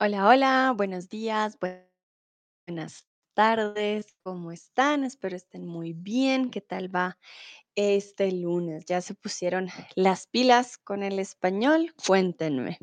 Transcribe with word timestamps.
Hola, 0.00 0.28
hola, 0.28 0.74
buenos 0.76 1.08
días, 1.08 1.56
buenas 2.66 3.06
tardes, 3.32 4.16
¿cómo 4.24 4.50
están? 4.50 5.04
Espero 5.04 5.36
estén 5.36 5.64
muy 5.66 5.92
bien. 5.92 6.50
¿Qué 6.50 6.60
tal 6.60 6.94
va 6.94 7.16
este 7.76 8.32
lunes? 8.32 8.84
¿Ya 8.86 9.00
se 9.00 9.14
pusieron 9.14 9.68
las 9.94 10.26
pilas 10.26 10.78
con 10.78 11.04
el 11.04 11.20
español? 11.20 11.94
Cuéntenme. 12.06 12.78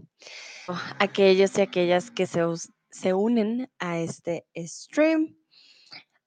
Aquellos 0.99 1.57
y 1.57 1.61
aquellas 1.61 2.11
que 2.11 2.25
se, 2.25 2.39
se 2.89 3.13
unen 3.13 3.69
a 3.77 3.99
este 3.99 4.47
stream, 4.55 5.35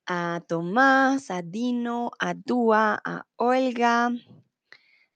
a 0.05 0.42
Tomás, 0.46 1.30
a 1.30 1.41
Dino, 1.41 2.10
a 2.19 2.34
Dúa, 2.34 3.01
a 3.02 3.27
Olga, 3.37 4.12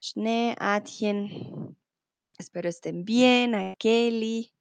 Shne, 0.01 0.57
Atien. 0.59 1.77
Espero 2.39 2.71
estén 2.71 3.05
bien, 3.05 3.55
a 3.55 3.75
Kelly. 3.79 4.55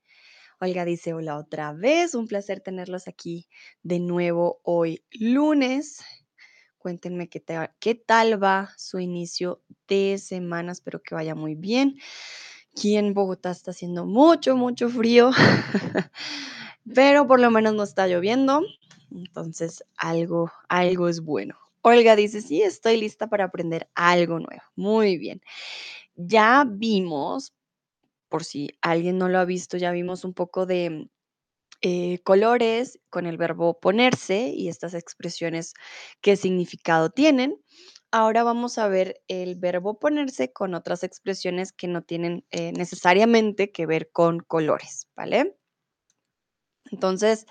Olga 0.60 0.86
dice, 0.86 1.14
hola 1.14 1.38
otra 1.38 1.72
vez, 1.72 2.16
un 2.16 2.28
placer 2.28 2.62
tenerlos 2.62 3.08
aquí 3.08 3.48
de 3.84 4.00
nuevo 4.00 4.60
hoy 4.64 5.04
lunes. 5.12 6.00
Cuéntenme 6.80 7.30
qué, 7.30 7.44
qué 7.80 7.94
tal 7.94 8.42
va 8.42 8.72
su 8.76 9.00
inicio 9.00 9.62
de 9.88 10.18
semana, 10.18 10.72
espero 10.72 11.04
que 11.04 11.14
vaya 11.14 11.36
muy 11.36 11.54
bien. 11.54 12.00
Aquí 12.72 12.98
en 12.98 13.14
Bogotá 13.14 13.52
está 13.52 13.70
haciendo 13.70 14.08
mucho, 14.08 14.56
mucho 14.56 14.90
frío, 14.90 15.30
pero 16.96 17.28
por 17.28 17.40
lo 17.40 17.52
menos 17.52 17.76
no 17.76 17.84
está 17.84 18.08
lloviendo, 18.08 18.64
entonces 19.12 19.84
algo, 19.96 20.52
algo 20.70 21.08
es 21.08 21.22
bueno. 21.22 21.56
Olga 21.84 22.16
dice, 22.16 22.42
sí, 22.42 22.64
estoy 22.64 22.98
lista 22.98 23.28
para 23.28 23.46
aprender 23.46 23.90
algo 23.94 24.40
nuevo. 24.40 24.64
Muy 24.76 25.18
bien. 25.18 25.42
Ya 26.16 26.66
vimos, 26.68 27.54
por 28.30 28.44
si 28.44 28.77
alguien 28.81 29.17
no 29.17 29.30
lo 29.30 29.39
ha 29.39 29.45
visto, 29.45 29.78
ya 29.78 29.92
vimos 29.92 30.23
un 30.25 30.33
poco 30.33 30.66
de 30.66 31.09
eh, 31.81 32.20
colores 32.23 33.00
con 33.09 33.28
el 33.28 33.38
verbo 33.38 33.80
ponerse 33.80 34.50
y 34.50 34.67
estas 34.67 34.95
expresiones 34.95 35.73
qué 36.22 36.36
significado 36.36 37.11
tienen. 37.11 37.61
Ahora 38.09 38.44
vamos 38.44 38.80
a 38.80 38.88
ver 38.88 39.22
el 39.28 39.56
verbo 39.56 40.00
ponerse 40.00 40.52
con 40.52 40.73
otras 40.73 41.03
expresiones 41.03 41.72
que 41.73 41.88
no 41.88 42.02
tienen 42.02 42.45
eh, 42.52 42.72
necesariamente 42.72 43.72
que 43.72 43.86
ver 43.86 44.09
con 44.11 44.39
colores, 44.39 45.08
¿vale? 45.16 45.56
Entonces, 46.91 47.45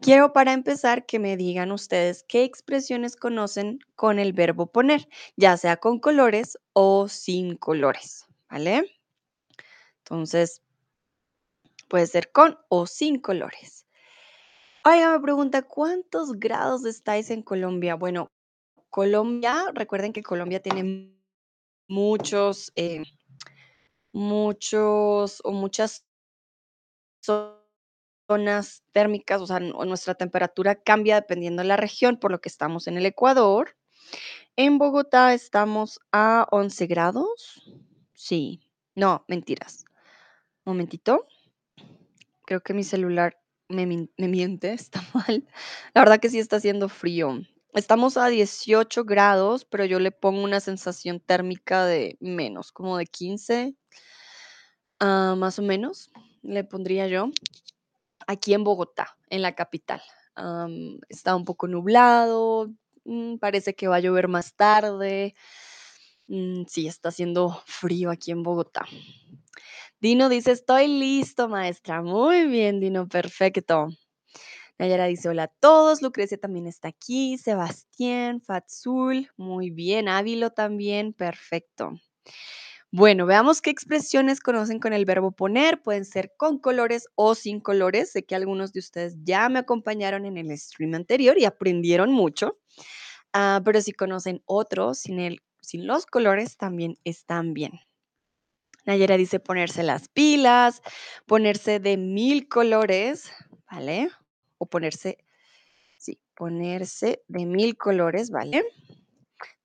quiero 0.00 0.32
para 0.32 0.52
empezar 0.52 1.04
que 1.04 1.18
me 1.18 1.36
digan 1.36 1.72
ustedes 1.72 2.24
qué 2.26 2.44
expresiones 2.44 3.16
conocen 3.16 3.80
con 3.94 4.18
el 4.18 4.32
verbo 4.32 4.68
poner, 4.72 5.08
ya 5.36 5.56
sea 5.56 5.76
con 5.76 5.98
colores 5.98 6.58
o 6.72 7.08
sin 7.08 7.56
colores, 7.56 8.26
¿vale? 8.48 8.99
Entonces, 10.10 10.62
puede 11.88 12.06
ser 12.06 12.32
con 12.32 12.58
o 12.68 12.86
sin 12.86 13.20
colores. 13.20 13.86
Oiga, 14.84 15.12
me 15.12 15.20
pregunta, 15.20 15.62
¿cuántos 15.62 16.32
grados 16.32 16.84
estáis 16.84 17.30
en 17.30 17.42
Colombia? 17.42 17.94
Bueno, 17.94 18.30
Colombia, 18.88 19.66
recuerden 19.74 20.12
que 20.12 20.22
Colombia 20.22 20.60
tiene 20.60 21.14
muchos, 21.86 22.72
eh, 22.76 23.02
muchos 24.12 25.40
o 25.44 25.52
muchas 25.52 26.04
zo- 27.24 27.56
zonas 28.28 28.82
térmicas, 28.92 29.40
o 29.42 29.46
sea, 29.46 29.60
nuestra 29.60 30.14
temperatura 30.14 30.76
cambia 30.76 31.16
dependiendo 31.16 31.62
de 31.62 31.68
la 31.68 31.76
región, 31.76 32.16
por 32.18 32.30
lo 32.30 32.40
que 32.40 32.48
estamos 32.48 32.86
en 32.86 32.96
el 32.96 33.06
Ecuador. 33.06 33.76
En 34.56 34.78
Bogotá 34.78 35.34
estamos 35.34 36.00
a 36.12 36.46
11 36.50 36.86
grados. 36.86 37.62
Sí, 38.14 38.60
no, 38.94 39.24
mentiras. 39.28 39.84
Momentito. 40.64 41.26
Creo 42.46 42.60
que 42.60 42.74
mi 42.74 42.84
celular 42.84 43.40
me, 43.68 43.86
me 43.86 44.28
miente, 44.28 44.72
está 44.74 45.02
mal. 45.14 45.46
La 45.94 46.02
verdad 46.02 46.20
que 46.20 46.30
sí 46.30 46.38
está 46.38 46.56
haciendo 46.56 46.88
frío. 46.88 47.40
Estamos 47.72 48.16
a 48.16 48.26
18 48.26 49.04
grados, 49.04 49.64
pero 49.64 49.84
yo 49.84 50.00
le 50.00 50.10
pongo 50.10 50.42
una 50.42 50.58
sensación 50.58 51.20
térmica 51.20 51.86
de 51.86 52.16
menos, 52.20 52.72
como 52.72 52.96
de 52.98 53.06
15, 53.06 53.76
ah, 54.98 55.36
más 55.38 55.60
o 55.60 55.62
menos, 55.62 56.10
le 56.42 56.64
pondría 56.64 57.06
yo, 57.06 57.30
aquí 58.26 58.54
en 58.54 58.64
Bogotá, 58.64 59.16
en 59.28 59.42
la 59.42 59.54
capital. 59.54 60.02
Está 61.08 61.36
un 61.36 61.44
poco 61.44 61.68
nublado, 61.68 62.70
mm, 63.04 63.36
parece 63.36 63.74
que 63.74 63.86
va 63.86 63.96
a 63.96 64.00
llover 64.00 64.26
más 64.26 64.54
tarde. 64.56 65.34
Mm, 66.26 66.64
sí, 66.66 66.88
está 66.88 67.10
haciendo 67.10 67.62
frío 67.66 68.10
aquí 68.10 68.32
en 68.32 68.42
Bogotá. 68.42 68.84
Dino 70.00 70.30
dice, 70.30 70.52
estoy 70.52 70.88
listo, 70.88 71.46
maestra. 71.48 72.00
Muy 72.00 72.46
bien, 72.46 72.80
Dino, 72.80 73.06
perfecto. 73.06 73.88
Nayara 74.78 75.04
dice, 75.04 75.28
hola 75.28 75.42
a 75.42 75.48
todos. 75.48 76.00
Lucrecia 76.00 76.38
también 76.38 76.66
está 76.66 76.88
aquí. 76.88 77.36
Sebastián, 77.36 78.40
Fatsul, 78.40 79.28
muy 79.36 79.68
bien. 79.68 80.08
Ávilo 80.08 80.52
también, 80.52 81.12
perfecto. 81.12 81.92
Bueno, 82.90 83.26
veamos 83.26 83.60
qué 83.60 83.68
expresiones 83.68 84.40
conocen 84.40 84.80
con 84.80 84.94
el 84.94 85.04
verbo 85.04 85.32
poner. 85.32 85.82
Pueden 85.82 86.06
ser 86.06 86.32
con 86.38 86.58
colores 86.58 87.06
o 87.14 87.34
sin 87.34 87.60
colores. 87.60 88.10
Sé 88.10 88.24
que 88.24 88.34
algunos 88.34 88.72
de 88.72 88.80
ustedes 88.80 89.16
ya 89.22 89.50
me 89.50 89.58
acompañaron 89.58 90.24
en 90.24 90.38
el 90.38 90.56
stream 90.58 90.94
anterior 90.94 91.36
y 91.36 91.44
aprendieron 91.44 92.10
mucho. 92.10 92.58
Ah, 93.34 93.60
pero 93.66 93.82
si 93.82 93.92
conocen 93.92 94.42
otros 94.46 95.00
sin, 95.00 95.36
sin 95.60 95.86
los 95.86 96.06
colores, 96.06 96.56
también 96.56 96.96
están 97.04 97.52
bien. 97.52 97.80
Nayera 98.90 99.16
dice 99.16 99.38
ponerse 99.38 99.84
las 99.84 100.08
pilas, 100.08 100.82
ponerse 101.24 101.78
de 101.78 101.96
mil 101.96 102.48
colores, 102.48 103.30
¿vale? 103.70 104.10
O 104.58 104.66
ponerse, 104.66 105.18
sí, 105.96 106.18
ponerse 106.34 107.22
de 107.28 107.46
mil 107.46 107.76
colores, 107.76 108.30
¿vale? 108.30 108.64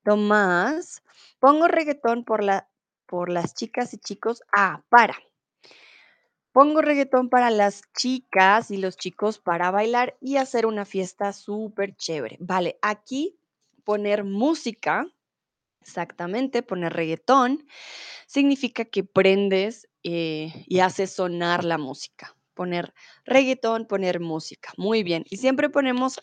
Tomás, 0.04 1.02
pongo 1.40 1.68
reggaetón 1.68 2.24
por 2.24 2.44
la, 2.44 2.70
por 3.08 3.30
las 3.32 3.56
chicas 3.56 3.96
y 3.96 3.98
chicos. 3.98 4.44
Ah, 4.56 4.84
para. 4.90 5.16
Pongo 6.52 6.82
reggaetón 6.82 7.30
para 7.30 7.50
las 7.50 7.82
chicas 7.98 8.70
y 8.70 8.78
los 8.78 8.96
chicos 8.96 9.40
para 9.40 9.72
bailar 9.72 10.16
y 10.22 10.38
hacer 10.38 10.68
una 10.68 10.86
fiesta 10.86 11.34
súper 11.34 11.96
chévere. 11.96 12.38
Vale, 12.40 12.78
aquí 12.84 13.40
poner 13.84 14.24
música, 14.24 15.08
exactamente, 15.86 16.64
poner 16.64 16.94
reggaetón 16.94 17.68
significa 18.26 18.86
que 18.86 19.04
prendes 19.04 19.88
eh, 20.04 20.66
y 20.68 20.80
haces 20.80 21.12
sonar 21.12 21.64
la 21.64 21.78
música. 21.78 22.36
Poner 22.56 22.94
reggaetón, 23.26 23.86
poner 23.86 24.20
música. 24.20 24.74
Muy 24.78 25.04
bien. 25.04 25.26
Y 25.30 25.38
siempre 25.38 25.70
ponemos 25.70 26.20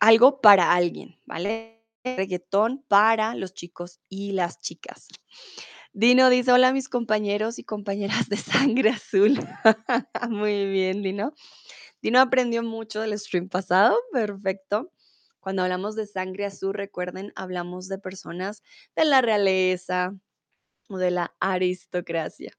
algo 0.00 0.40
para 0.40 0.72
alguien, 0.72 1.16
¿vale? 1.26 1.84
Reggaetón 2.04 2.84
para 2.88 3.34
los 3.34 3.54
chicos 3.54 4.00
y 4.08 4.32
las 4.32 4.60
chicas. 4.60 5.08
Dino 5.92 6.30
dice, 6.30 6.52
hola 6.52 6.72
mis 6.72 6.88
compañeros 6.88 7.58
y 7.58 7.64
compañeras 7.64 8.28
de 8.28 8.36
sangre 8.36 8.90
azul. 8.90 9.38
Muy 10.30 10.66
bien, 10.66 11.02
Dino. 11.02 11.34
Dino 12.02 12.20
aprendió 12.20 12.62
mucho 12.62 13.00
del 13.00 13.18
stream 13.18 13.48
pasado, 13.48 13.96
perfecto. 14.12 14.90
Cuando 15.40 15.62
hablamos 15.62 15.96
de 15.96 16.06
sangre 16.06 16.46
azul, 16.46 16.74
recuerden, 16.74 17.32
hablamos 17.36 17.88
de 17.88 17.98
personas 17.98 18.62
de 18.96 19.04
la 19.06 19.22
realeza 19.22 20.14
o 20.88 20.98
de 20.98 21.10
la 21.12 21.34
aristocracia. 21.40 22.52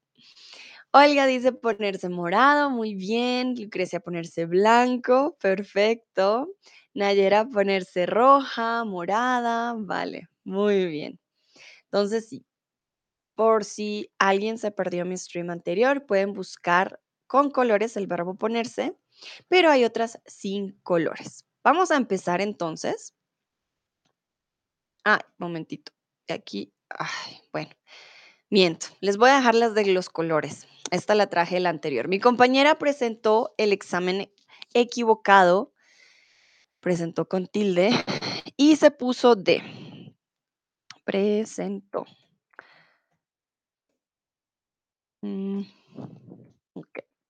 Olga 0.92 1.26
dice 1.26 1.52
ponerse 1.52 2.08
morado, 2.08 2.70
muy 2.70 2.94
bien. 2.94 3.54
Lucrecia 3.58 4.00
ponerse 4.00 4.46
blanco, 4.46 5.36
perfecto. 5.40 6.48
Nayera 6.94 7.46
ponerse 7.48 8.06
roja, 8.06 8.84
morada, 8.84 9.74
vale, 9.78 10.28
muy 10.44 10.86
bien. 10.86 11.18
Entonces, 11.84 12.28
sí, 12.28 12.44
por 13.34 13.64
si 13.64 14.10
alguien 14.18 14.58
se 14.58 14.70
perdió 14.72 15.04
mi 15.06 15.16
stream 15.16 15.50
anterior, 15.50 16.06
pueden 16.06 16.32
buscar 16.32 17.00
con 17.26 17.50
colores 17.50 17.96
el 17.96 18.06
verbo 18.06 18.36
ponerse, 18.36 18.96
pero 19.48 19.70
hay 19.70 19.84
otras 19.84 20.20
sin 20.26 20.78
colores. 20.82 21.44
Vamos 21.64 21.90
a 21.90 21.96
empezar 21.96 22.40
entonces. 22.40 23.14
Ah, 25.04 25.20
momentito. 25.38 25.92
Aquí, 26.28 26.72
ay, 26.88 27.40
bueno. 27.52 27.70
Miento, 28.50 28.86
les 29.00 29.16
voy 29.16 29.30
a 29.30 29.36
dejar 29.36 29.54
las 29.54 29.74
de 29.74 29.86
los 29.86 30.10
colores. 30.10 30.66
Esta 30.90 31.14
la 31.14 31.28
traje 31.28 31.58
la 31.58 31.70
anterior. 31.70 32.08
Mi 32.08 32.20
compañera 32.20 32.78
presentó 32.78 33.54
el 33.56 33.72
examen 33.72 34.30
equivocado, 34.74 35.72
presentó 36.80 37.28
con 37.28 37.46
tilde 37.46 37.90
y 38.56 38.76
se 38.76 38.90
puso 38.90 39.36
D. 39.36 39.62
Presentó. 41.04 42.04
Mm. 45.22 45.62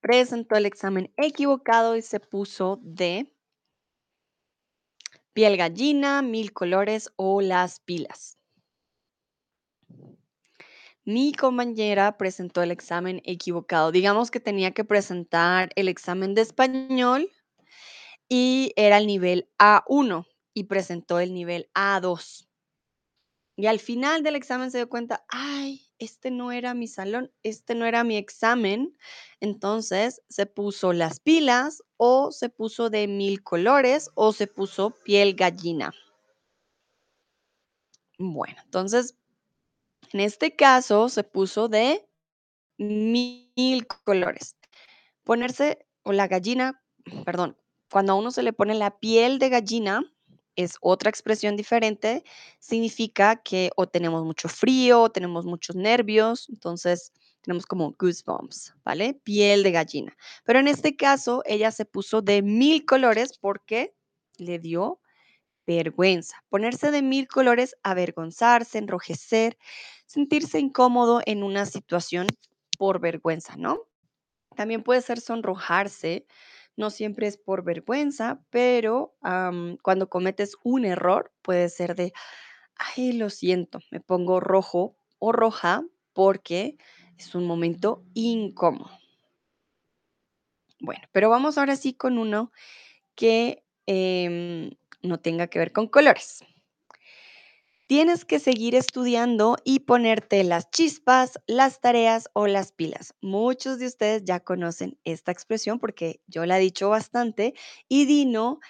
Presentó 0.01 0.57
el 0.57 0.67
examen 0.67 1.13
equivocado 1.17 1.97
y 1.97 2.03
se 2.03 2.19
puso 2.19 2.81
D. 2.83 3.33
Piel 5.33 5.57
gallina, 5.57 6.23
mil 6.23 6.53
colores 6.53 7.11
o 7.17 7.41
las 7.41 7.81
pilas. 7.81 8.39
Mi 11.05 11.33
compañera 11.33 12.17
presentó 12.17 12.63
el 12.63 12.71
examen 12.71 13.21
equivocado. 13.25 13.91
Digamos 13.91 14.31
que 14.31 14.41
tenía 14.41 14.73
que 14.73 14.85
presentar 14.85 15.71
el 15.75 15.89
examen 15.89 16.35
de 16.35 16.43
español 16.43 17.31
y 18.29 18.73
era 18.77 18.99
el 18.99 19.07
nivel 19.07 19.49
A1 19.59 20.27
y 20.55 20.65
presentó 20.65 21.19
el 21.19 21.35
nivel 21.35 21.69
A2. 21.75 22.47
Y 23.57 23.67
al 23.67 23.81
final 23.81 24.23
del 24.23 24.37
examen 24.37 24.71
se 24.71 24.79
dio 24.79 24.89
cuenta, 24.89 25.25
ay, 25.29 25.92
este 26.03 26.33
no 26.33 26.51
era 26.51 26.75
mi 26.75 26.89
salón, 26.89 27.33
este 27.45 27.77
no 27.77 27.87
era 27.87 28.03
mi 28.03 28.17
examen. 28.17 28.97
Entonces 29.41 30.21
se 30.29 30.47
puso 30.47 30.93
las 30.93 31.21
pilas 31.21 31.83
o 31.97 32.33
se 32.33 32.49
puso 32.49 32.91
de 32.91 33.07
mil 33.07 33.43
colores 33.43 34.11
o 34.15 34.33
se 34.33 34.49
puso 34.49 34.91
piel 35.05 35.35
gallina. 35.35 35.93
Bueno, 38.19 38.57
entonces 38.65 39.17
en 40.13 40.21
este 40.21 40.57
caso 40.57 41.09
se 41.09 41.23
puso 41.23 41.69
de 41.69 42.09
mil 42.79 43.87
colores. 44.05 44.57
Ponerse 45.23 45.87
o 46.03 46.13
la 46.13 46.27
gallina, 46.27 46.83
perdón, 47.25 47.57
cuando 47.91 48.13
a 48.13 48.17
uno 48.17 48.33
se 48.33 48.43
le 48.43 48.53
pone 48.53 48.75
la 48.75 48.99
piel 48.99 49.39
de 49.39 49.51
gallina, 49.51 50.03
es 50.57 50.77
otra 50.81 51.11
expresión 51.11 51.57
diferente, 51.57 52.25
significa 52.59 53.37
que 53.37 53.71
o 53.77 53.87
tenemos 53.87 54.25
mucho 54.25 54.49
frío, 54.49 55.03
o 55.03 55.11
tenemos 55.11 55.45
muchos 55.45 55.77
nervios, 55.77 56.49
entonces 56.49 57.13
tenemos 57.43 57.67
como 57.67 57.95
goosebumps, 57.99 58.75
¿vale? 58.85 59.15
Piel 59.25 59.63
de 59.63 59.73
gallina. 59.73 60.17
Pero 60.45 60.61
en 60.61 60.69
este 60.69 60.97
caso, 60.97 61.43
ella 61.45 61.71
se 61.71 61.85
puso 61.85 62.23
de 62.23 62.43
mil 62.43 62.85
colores 62.85 63.37
porque 63.39 63.95
le 64.39 64.59
dio 64.59 65.01
vergüenza. 65.67 66.45
Ponerse 66.49 66.91
de 66.91 67.03
mil 67.03 67.29
colores, 67.29 67.77
avergonzarse, 67.83 68.79
enrojecer, 68.79 69.59
sentirse 70.07 70.59
incómodo 70.59 71.21
en 71.27 71.43
una 71.43 71.67
situación 71.67 72.27
por 72.79 73.01
vergüenza, 73.01 73.57
¿no? 73.57 73.81
También 74.57 74.83
puede 74.83 75.01
ser 75.01 75.21
sonrojarse, 75.21 76.27
no 76.83 76.91
siempre 76.91 77.29
es 77.29 77.39
por 77.39 77.63
vergüenza, 77.63 78.43
pero 78.51 79.15
cuando 79.83 80.09
cometes 80.09 80.57
un 80.65 80.85
error 80.85 81.33
puede 81.41 81.69
ser 81.69 81.95
de, 81.95 82.13
ay, 82.75 83.13
lo 83.13 83.31
siento, 83.31 83.79
me 83.93 84.01
pongo 84.01 84.41
rojo 84.41 84.97
o 85.21 85.31
roja 85.31 85.85
porque 86.13 86.77
es 87.17 87.37
un 87.37 87.47
momento 87.47 88.03
incómodo. 88.15 88.91
Bueno, 90.81 91.03
pero 91.13 91.31
vamos 91.31 91.57
ahora 91.57 91.77
sí 91.77 91.95
con 91.95 92.19
uno 92.19 92.51
que 93.15 93.63
em, 93.87 94.73
no 95.03 95.21
tenga 95.21 95.47
que 95.47 95.61
ver 95.61 95.71
con 95.71 95.87
colores. 95.87 96.45
Tienes 97.93 98.25
que 98.25 98.39
seguir 98.39 98.75
estudiando 98.75 99.59
y 99.65 99.81
ponerte 99.81 100.43
las 100.45 100.71
chispas, 100.71 101.39
las 101.47 101.83
tareas 101.83 102.31
o 102.33 102.47
las 102.47 102.73
pilas. 102.73 103.13
Muchos 103.21 103.79
de 103.79 103.85
ustedes 103.87 104.25
ya 104.25 104.41
conocen 104.41 104.99
esta 105.05 105.31
expresión 105.31 105.79
porque 105.79 106.23
yo 106.27 106.47
la 106.47 106.57
he 106.57 106.63
dicho 106.63 106.89
bastante 106.89 107.53
y 107.91 108.07
Dino, 108.07 108.61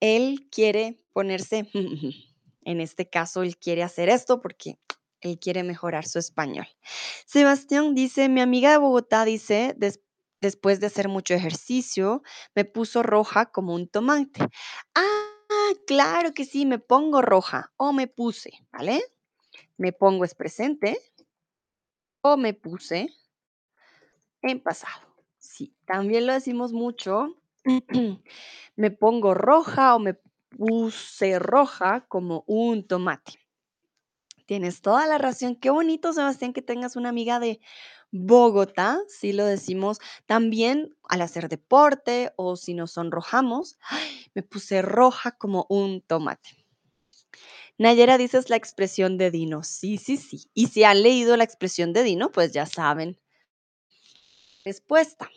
él 0.00 0.48
quiere 0.50 0.96
ponerse, 1.12 1.70
en 2.64 2.80
este 2.80 3.08
caso, 3.08 3.44
él 3.44 3.56
quiere 3.56 3.84
hacer 3.84 4.08
esto 4.08 4.40
porque 4.42 4.80
él 5.20 5.38
quiere 5.38 5.62
mejorar 5.62 6.04
su 6.04 6.18
español. 6.18 6.66
Sebastián 7.24 7.94
dice, 7.94 8.28
mi 8.28 8.40
amiga 8.40 8.72
de 8.72 8.78
Bogotá 8.78 9.24
dice, 9.24 9.74
"Des- 9.76 10.00
después 10.40 10.80
de 10.80 10.88
hacer 10.88 11.06
mucho 11.08 11.34
ejercicio, 11.34 12.24
me 12.56 12.64
puso 12.64 13.04
roja 13.04 13.46
como 13.46 13.76
un 13.76 13.86
tomate. 13.86 14.40
Ah, 14.96 15.31
claro 15.86 16.34
que 16.34 16.44
sí, 16.44 16.66
me 16.66 16.78
pongo 16.78 17.22
roja 17.22 17.72
o 17.76 17.92
me 17.92 18.06
puse, 18.06 18.52
¿vale? 18.72 19.02
Me 19.76 19.92
pongo 19.92 20.24
es 20.24 20.34
presente 20.34 20.98
o 22.22 22.36
me 22.36 22.54
puse 22.54 23.08
en 24.42 24.60
pasado. 24.60 25.12
Sí, 25.38 25.74
también 25.84 26.26
lo 26.26 26.32
decimos 26.32 26.72
mucho. 26.72 27.36
Me 28.76 28.90
pongo 28.90 29.34
roja 29.34 29.94
o 29.94 29.98
me 29.98 30.14
puse 30.48 31.38
roja 31.38 32.06
como 32.08 32.42
un 32.46 32.86
tomate. 32.86 33.38
Tienes 34.46 34.80
toda 34.80 35.06
la 35.06 35.18
razón. 35.18 35.56
Qué 35.56 35.70
bonito, 35.70 36.12
Sebastián, 36.12 36.52
que 36.52 36.62
tengas 36.62 36.96
una 36.96 37.10
amiga 37.10 37.38
de 37.38 37.60
Bogotá, 38.14 39.00
sí 39.08 39.32
lo 39.32 39.44
decimos 39.46 39.98
también 40.26 40.94
al 41.08 41.22
hacer 41.22 41.48
deporte 41.48 42.32
o 42.36 42.56
si 42.56 42.74
nos 42.74 42.92
sonrojamos. 42.92 43.78
"Ay, 43.88 44.26
me 44.34 44.42
puse 44.42 44.82
roja 44.82 45.32
como 45.32 45.66
un 45.70 46.02
tomate. 46.02 46.50
Nayera 47.78 48.16
dices 48.18 48.48
la 48.48 48.56
expresión 48.56 49.18
de 49.18 49.30
Dino. 49.30 49.62
Sí, 49.62 49.98
sí, 49.98 50.16
sí. 50.16 50.44
Y 50.54 50.68
si 50.68 50.84
han 50.84 51.02
leído 51.02 51.36
la 51.36 51.44
expresión 51.44 51.92
de 51.92 52.02
Dino, 52.02 52.32
pues 52.32 52.52
ya 52.52 52.64
saben. 52.66 53.18
Respuesta. 54.64 55.30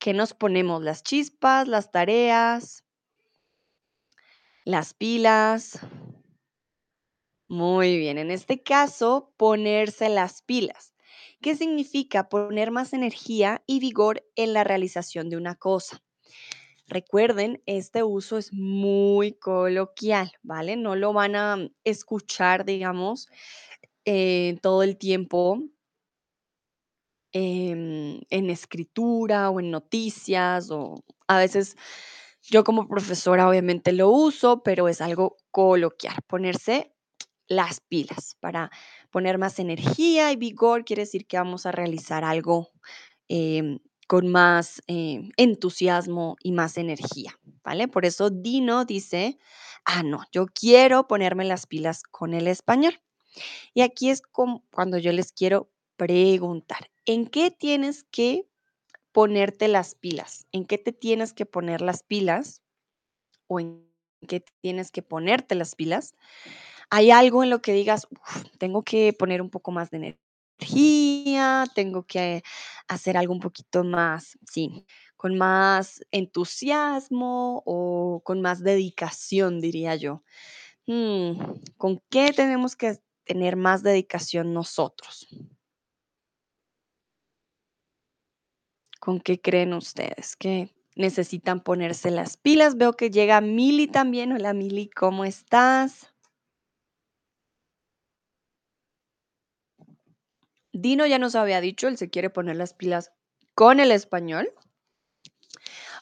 ¿Qué 0.00 0.14
nos 0.14 0.34
ponemos? 0.34 0.82
Las 0.82 1.02
chispas, 1.04 1.68
las 1.68 1.92
tareas, 1.92 2.84
las 4.64 4.94
pilas. 4.94 5.80
Muy 7.48 7.98
bien. 7.98 8.16
En 8.18 8.30
este 8.30 8.62
caso, 8.62 9.32
ponerse 9.36 10.08
las 10.08 10.40
pilas. 10.42 10.92
¿Qué 11.40 11.56
significa 11.56 12.28
poner 12.28 12.70
más 12.70 12.92
energía 12.92 13.62
y 13.66 13.80
vigor 13.80 14.24
en 14.36 14.52
la 14.52 14.64
realización 14.64 15.30
de 15.30 15.36
una 15.36 15.54
cosa? 15.54 16.02
Recuerden, 16.88 17.62
este 17.66 18.02
uso 18.02 18.38
es 18.38 18.52
muy 18.52 19.32
coloquial, 19.32 20.32
¿vale? 20.42 20.76
No 20.76 20.96
lo 20.96 21.12
van 21.12 21.36
a 21.36 21.58
escuchar, 21.84 22.64
digamos, 22.64 23.28
eh, 24.06 24.58
todo 24.62 24.82
el 24.82 24.96
tiempo 24.96 25.62
em, 27.32 28.20
en 28.30 28.50
escritura 28.50 29.50
o 29.50 29.60
en 29.60 29.70
noticias 29.70 30.70
o 30.70 31.04
a 31.26 31.38
veces 31.38 31.76
yo 32.42 32.64
como 32.64 32.88
profesora 32.88 33.48
obviamente 33.48 33.92
lo 33.92 34.08
uso, 34.08 34.62
pero 34.62 34.88
es 34.88 35.02
algo 35.02 35.36
coloquial, 35.50 36.16
ponerse 36.26 36.94
las 37.48 37.80
pilas 37.80 38.36
para 38.40 38.70
poner 39.10 39.38
más 39.38 39.58
energía 39.58 40.32
y 40.32 40.36
vigor, 40.36 40.84
quiere 40.84 41.02
decir 41.02 41.26
que 41.26 41.38
vamos 41.38 41.66
a 41.66 41.72
realizar 41.72 42.24
algo 42.24 42.70
em, 43.28 43.78
con 44.06 44.28
más 44.28 44.82
em, 44.86 45.30
entusiasmo 45.36 46.36
y 46.42 46.52
más 46.52 46.78
energía, 46.78 47.38
¿vale? 47.64 47.88
Por 47.88 48.06
eso 48.06 48.30
Dino 48.30 48.84
dice, 48.84 49.38
ah, 49.84 50.02
no, 50.02 50.22
yo 50.32 50.46
quiero 50.46 51.06
ponerme 51.08 51.44
las 51.44 51.66
pilas 51.66 52.02
con 52.02 52.34
el 52.34 52.46
español. 52.48 53.00
Y 53.74 53.82
aquí 53.82 54.10
es 54.10 54.22
como 54.22 54.64
cuando 54.72 54.98
yo 54.98 55.12
les 55.12 55.32
quiero 55.32 55.70
preguntar, 55.96 56.90
¿en 57.06 57.26
qué 57.26 57.50
tienes 57.50 58.04
que 58.10 58.48
ponerte 59.12 59.68
las 59.68 59.94
pilas? 59.94 60.46
¿En 60.52 60.64
qué 60.66 60.78
te 60.78 60.92
tienes 60.92 61.32
que 61.32 61.46
poner 61.46 61.80
las 61.82 62.02
pilas? 62.02 62.62
¿O 63.46 63.60
en 63.60 63.88
qué 64.26 64.44
tienes 64.60 64.90
que 64.90 65.02
ponerte 65.02 65.54
las 65.54 65.74
pilas? 65.74 66.14
¿Hay 66.90 67.10
algo 67.10 67.42
en 67.44 67.50
lo 67.50 67.60
que 67.60 67.72
digas, 67.72 68.06
"Uf, 68.10 68.44
tengo 68.58 68.82
que 68.82 69.12
poner 69.12 69.42
un 69.42 69.50
poco 69.50 69.70
más 69.72 69.90
de 69.90 70.16
energía, 70.58 71.64
tengo 71.74 72.04
que 72.06 72.42
hacer 72.88 73.16
algo 73.18 73.34
un 73.34 73.40
poquito 73.40 73.84
más, 73.84 74.38
sí, 74.50 74.86
con 75.16 75.36
más 75.36 76.00
entusiasmo 76.12 77.62
o 77.66 78.22
con 78.24 78.40
más 78.40 78.62
dedicación, 78.62 79.60
diría 79.60 79.96
yo? 79.96 80.22
Mm, 80.86 81.40
¿con 81.78 82.02
qué 82.10 82.32
tenemos 82.34 82.76
que 82.76 82.98
tener 83.24 83.56
más 83.56 83.82
dedicación 83.82 84.54
nosotros? 84.54 85.28
¿Con 89.00 89.20
qué 89.20 89.40
creen 89.40 89.74
ustedes 89.74 90.34
que 90.36 90.70
necesitan 90.96 91.62
ponerse 91.62 92.10
las 92.10 92.36
pilas? 92.36 92.76
Veo 92.76 92.94
que 92.94 93.10
llega 93.10 93.40
Mili 93.40 93.86
también. 93.86 94.32
Hola 94.32 94.52
Mili, 94.54 94.88
¿cómo 94.90 95.24
estás? 95.24 96.07
Dino 100.80 101.06
ya 101.06 101.18
nos 101.18 101.34
había 101.34 101.60
dicho, 101.60 101.88
él 101.88 101.98
se 101.98 102.08
quiere 102.08 102.30
poner 102.30 102.54
las 102.54 102.72
pilas 102.72 103.10
con 103.56 103.80
el 103.80 103.90
español. 103.90 104.52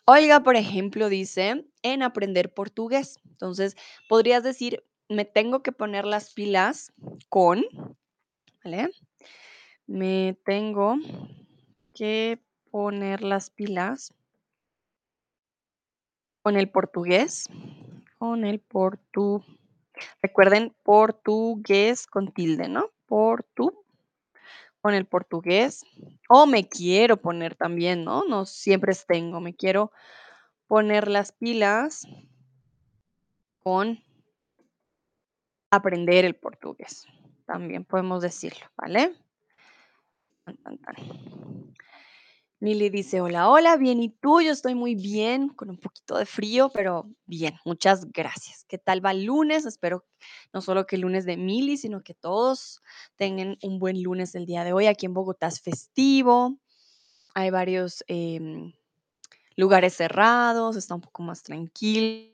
Olga, 0.04 0.42
por 0.42 0.54
ejemplo, 0.54 1.08
dice 1.08 1.64
en 1.80 2.02
aprender 2.02 2.52
portugués. 2.52 3.18
Entonces, 3.24 3.74
podrías 4.06 4.42
decir, 4.42 4.84
me 5.08 5.24
tengo 5.24 5.62
que 5.62 5.72
poner 5.72 6.04
las 6.04 6.34
pilas 6.34 6.92
con, 7.30 7.64
¿vale? 8.62 8.90
Me 9.86 10.36
tengo 10.44 10.96
que 11.94 12.38
poner 12.70 13.22
las 13.22 13.48
pilas 13.48 14.12
con 16.42 16.54
el 16.58 16.68
portugués, 16.68 17.48
con 18.18 18.44
el 18.44 18.60
portu. 18.60 19.42
Recuerden, 20.20 20.76
portugués 20.82 22.06
con 22.06 22.30
tilde, 22.30 22.68
¿no? 22.68 22.90
Portu, 23.06 23.85
con 24.86 24.94
el 24.94 25.04
portugués. 25.04 25.84
O 26.28 26.46
me 26.46 26.68
quiero 26.68 27.16
poner 27.16 27.56
también, 27.56 28.04
¿no? 28.04 28.22
No 28.22 28.46
siempre 28.46 28.94
tengo, 28.94 29.40
me 29.40 29.52
quiero 29.52 29.90
poner 30.68 31.08
las 31.08 31.32
pilas 31.32 32.06
con 33.64 33.98
aprender 35.72 36.24
el 36.24 36.36
portugués. 36.36 37.04
También 37.46 37.84
podemos 37.84 38.22
decirlo, 38.22 38.64
¿vale? 38.76 39.12
Mili 42.60 42.88
dice: 42.88 43.20
"Hola, 43.20 43.50
hola, 43.50 43.76
bien, 43.76 44.00
¿y 44.02 44.08
tú?". 44.10 44.40
Yo 44.40 44.50
estoy 44.52 44.74
muy 44.74 44.94
bien, 44.94 45.48
con 45.50 45.68
un 45.68 45.76
poquito 45.78 46.16
de 46.16 46.24
frío, 46.24 46.70
pero 46.70 47.10
bien, 47.26 47.54
muchas 47.66 48.10
gracias. 48.12 48.64
¿Qué 48.66 48.78
tal 48.78 49.04
va 49.04 49.10
el 49.10 49.24
lunes? 49.24 49.66
Espero 49.66 50.04
no 50.54 50.62
solo 50.62 50.86
que 50.86 50.96
el 50.96 51.02
lunes 51.02 51.26
de 51.26 51.36
Mili, 51.36 51.76
sino 51.76 52.02
que 52.02 52.14
todos 52.14 52.80
tengan 53.16 53.58
un 53.62 53.78
buen 53.78 54.02
lunes 54.02 54.34
el 54.34 54.46
día 54.46 54.64
de 54.64 54.72
hoy. 54.72 54.86
Aquí 54.86 55.04
en 55.06 55.12
Bogotá 55.14 55.48
es 55.48 55.60
festivo, 55.60 56.56
hay 57.34 57.50
varios, 57.50 58.04
em, 58.08 58.72
lugares 59.56 59.94
cerrados, 59.94 60.76
está 60.76 60.94
un 60.96 61.02
poco 61.02 61.22
más 61.24 61.42
tranquilo, 61.44 62.32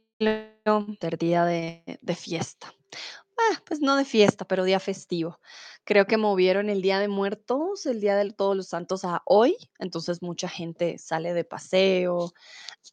día 1.21 1.45
de 1.47 1.85
de 2.03 2.17
fiesta. 2.17 2.73
Ah, 3.39 3.63
pues 3.67 3.81
no 3.81 3.97
de 3.97 4.05
fiesta, 4.07 4.45
pero 4.47 4.65
día 4.65 4.81
festivo. 4.81 5.41
Creo 5.87 6.07
que 6.07 6.17
movieron 6.17 6.71
el 6.71 6.81
Día 6.81 7.01
de 7.01 7.09
Muertos, 7.09 7.87
el 7.87 8.01
Día 8.01 8.15
de 8.17 8.31
Todos 8.31 8.57
los 8.57 8.69
Santos 8.69 9.05
a 9.05 9.21
hoy, 9.27 9.57
entonces 9.81 10.23
mucha 10.23 10.49
gente 10.49 10.97
sale 10.99 11.35
de 11.35 11.45
paseo, 11.45 12.33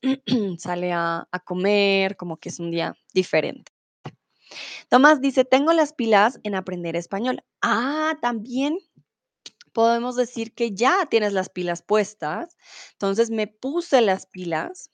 sale 0.59 0.93
a 0.93 1.27
comer, 1.45 2.17
como 2.17 2.37
que 2.37 2.49
es 2.49 2.59
un 2.59 2.71
día 2.71 2.95
diferente. 3.13 3.71
Tomás 4.91 5.21
dice: 5.21 5.45
"Tengo 5.45 5.71
las 5.73 5.93
pilas 5.93 6.39
en 6.43 6.55
aprender 6.55 6.95
español". 6.95 7.43
Ah, 7.61 8.17
también 8.21 8.79
podemos 9.73 10.15
decir 10.17 10.53
que 10.55 10.73
ya 10.75 11.07
tienes 11.09 11.33
las 11.33 11.49
pilas 11.49 11.81
puestas. 11.83 12.57
Entonces, 12.93 13.31
me 13.31 13.47
puse 13.47 14.01
las 14.01 14.27
pilas 14.27 14.87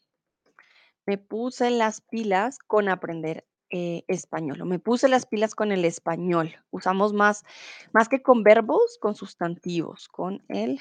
me 1.08 1.18
puse 1.20 1.70
las 1.70 2.02
pilas 2.02 2.58
con 2.58 2.90
aprender, 2.90 3.46
eh, 3.78 4.06
español, 4.08 4.62
o 4.62 4.66
me 4.66 4.80
puse 4.80 5.10
las 5.10 5.26
pilas 5.26 5.54
con 5.54 5.74
el 5.74 5.84
español. 5.84 6.56
Usamos 6.72 7.12
más 7.12 7.44
más 7.92 8.08
que 8.08 8.22
con 8.22 8.42
verbos, 8.42 8.98
con 9.02 9.16
sustantivos, 9.16 10.08
con 10.08 10.42
el 10.48 10.80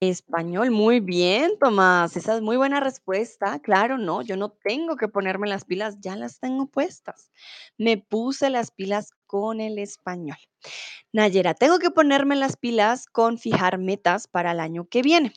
español. 0.00 0.70
Muy 0.70 1.00
bien, 1.00 1.58
Tomás, 1.58 2.16
esa 2.16 2.36
es 2.36 2.42
muy 2.42 2.58
buena 2.58 2.80
respuesta. 2.80 3.58
Claro, 3.60 3.96
no, 3.96 4.20
yo 4.22 4.36
no 4.36 4.50
tengo 4.50 4.96
que 4.96 5.08
ponerme 5.08 5.48
las 5.48 5.64
pilas, 5.64 5.98
ya 6.00 6.16
las 6.16 6.38
tengo 6.38 6.66
puestas. 6.66 7.30
Me 7.78 7.96
puse 7.96 8.50
las 8.50 8.70
pilas 8.70 9.12
con 9.26 9.60
el 9.62 9.78
español. 9.78 10.36
Nayera, 11.12 11.54
tengo 11.54 11.78
que 11.78 11.90
ponerme 11.90 12.36
las 12.36 12.56
pilas 12.58 13.06
con 13.06 13.38
fijar 13.38 13.78
metas 13.78 14.28
para 14.28 14.52
el 14.52 14.60
año 14.60 14.86
que 14.88 15.02
viene. 15.02 15.32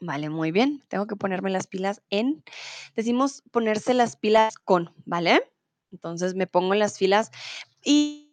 Vale, 0.00 0.28
muy 0.28 0.52
bien. 0.52 0.82
Tengo 0.88 1.06
que 1.06 1.16
ponerme 1.16 1.50
las 1.50 1.66
pilas 1.66 2.02
en 2.10 2.44
decimos 2.94 3.42
ponerse 3.50 3.94
las 3.94 4.16
pilas 4.16 4.56
con, 4.58 4.92
¿vale? 5.06 5.42
Entonces, 5.92 6.34
me 6.34 6.46
pongo 6.46 6.74
las 6.74 6.98
pilas 6.98 7.30
y 7.84 8.24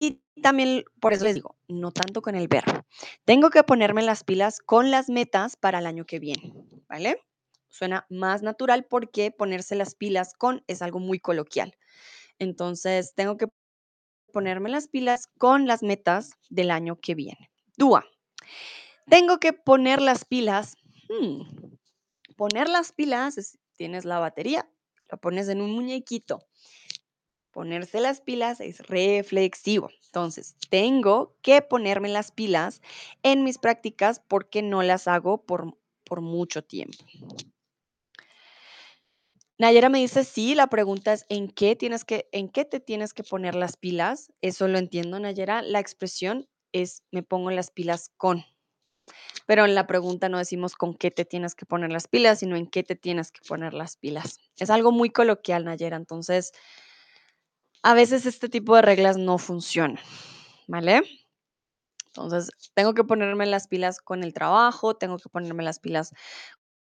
y 0.00 0.22
también 0.42 0.84
por 1.00 1.12
eso 1.12 1.24
les 1.24 1.34
digo, 1.36 1.56
no 1.68 1.92
tanto 1.92 2.22
con 2.22 2.34
el 2.34 2.48
verbo. 2.48 2.84
Tengo 3.24 3.50
que 3.50 3.62
ponerme 3.64 4.02
las 4.02 4.24
pilas 4.24 4.58
con 4.60 4.90
las 4.90 5.08
metas 5.10 5.56
para 5.56 5.78
el 5.80 5.86
año 5.86 6.06
que 6.06 6.18
viene, 6.18 6.54
¿vale? 6.88 7.22
Suena 7.68 8.06
más 8.10 8.42
natural 8.42 8.86
porque 8.88 9.30
ponerse 9.30 9.76
las 9.76 9.94
pilas 9.94 10.34
con 10.34 10.64
es 10.68 10.82
algo 10.82 11.00
muy 11.00 11.20
coloquial. 11.20 11.76
Entonces, 12.38 13.14
tengo 13.16 13.36
que 13.38 13.48
ponerme 14.32 14.70
las 14.70 14.88
pilas 14.88 15.28
con 15.38 15.66
las 15.66 15.82
metas 15.82 16.32
del 16.50 16.70
año 16.72 16.98
que 17.00 17.14
viene. 17.14 17.50
Dúa, 17.76 18.04
tengo 19.08 19.38
que 19.40 19.52
poner 19.52 20.00
las 20.00 20.24
pilas, 20.24 20.76
mm, 21.10 21.42
poner 22.36 22.68
las 22.68 22.92
pilas 22.92 23.38
es 23.38 23.58
tienes 23.76 24.04
la 24.04 24.18
batería, 24.20 24.70
lo 25.10 25.18
pones 25.18 25.48
en 25.48 25.60
un 25.62 25.72
muñequito. 25.72 26.40
Ponerse 27.52 28.00
las 28.00 28.20
pilas 28.20 28.60
es 28.60 28.78
reflexivo. 28.86 29.90
Entonces, 30.06 30.56
tengo 30.70 31.36
que 31.42 31.62
ponerme 31.62 32.08
las 32.08 32.30
pilas 32.30 32.80
en 33.24 33.42
mis 33.44 33.58
prácticas 33.58 34.20
porque 34.28 34.62
no 34.62 34.82
las 34.82 35.08
hago 35.08 35.44
por 35.44 35.76
por 36.04 36.22
mucho 36.22 36.64
tiempo. 36.64 37.04
Nayera 39.58 39.88
me 39.90 40.00
dice: 40.00 40.24
"Sí, 40.24 40.54
la 40.56 40.68
pregunta 40.68 41.12
es, 41.12 41.24
¿en 41.28 41.48
qué 41.48 41.76
tienes 41.76 42.04
que 42.04 42.28
en 42.32 42.48
qué 42.48 42.64
te 42.64 42.80
tienes 42.80 43.14
que 43.14 43.22
poner 43.22 43.54
las 43.54 43.76
pilas?". 43.76 44.32
Eso 44.40 44.66
lo 44.68 44.78
entiendo, 44.78 45.20
Nayera. 45.20 45.62
La 45.62 45.78
expresión 45.80 46.48
es 46.72 47.04
me 47.12 47.22
pongo 47.22 47.50
las 47.52 47.70
pilas 47.70 48.10
con. 48.16 48.44
Pero 49.46 49.64
en 49.64 49.74
la 49.74 49.86
pregunta 49.86 50.28
no 50.28 50.38
decimos 50.38 50.74
con 50.74 50.94
qué 50.94 51.10
te 51.10 51.24
tienes 51.24 51.54
que 51.54 51.66
poner 51.66 51.90
las 51.92 52.08
pilas, 52.08 52.40
sino 52.40 52.56
en 52.56 52.66
qué 52.66 52.82
te 52.82 52.96
tienes 52.96 53.32
que 53.32 53.40
poner 53.46 53.74
las 53.74 53.96
pilas. 53.96 54.38
Es 54.58 54.70
algo 54.70 54.92
muy 54.92 55.10
coloquial, 55.10 55.64
Nayera. 55.64 55.96
Entonces 55.96 56.52
a 57.82 57.94
veces 57.94 58.26
este 58.26 58.48
tipo 58.48 58.76
de 58.76 58.82
reglas 58.82 59.16
no 59.16 59.38
funcionan, 59.38 59.98
¿vale? 60.68 61.02
Entonces, 62.08 62.50
tengo 62.74 62.94
que 62.94 63.04
ponerme 63.04 63.46
las 63.46 63.68
pilas 63.68 64.00
con 64.00 64.24
el 64.24 64.34
trabajo, 64.34 64.96
tengo 64.96 65.18
que 65.18 65.28
ponerme 65.28 65.62
las 65.62 65.78
pilas 65.78 66.12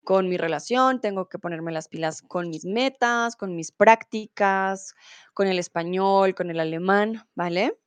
con 0.04 0.28
mi 0.28 0.38
relación, 0.38 1.00
tengo 1.00 1.28
que 1.28 1.38
ponerme 1.38 1.72
las 1.72 1.88
pilas 1.88 2.22
con 2.22 2.50
mis 2.50 2.64
metas, 2.64 3.36
con 3.36 3.54
mis 3.54 3.72
prácticas, 3.72 4.94
con 5.34 5.48
el 5.48 5.58
español, 5.58 6.34
con 6.34 6.50
el 6.50 6.60
alemán, 6.60 7.28
¿vale? 7.34 7.78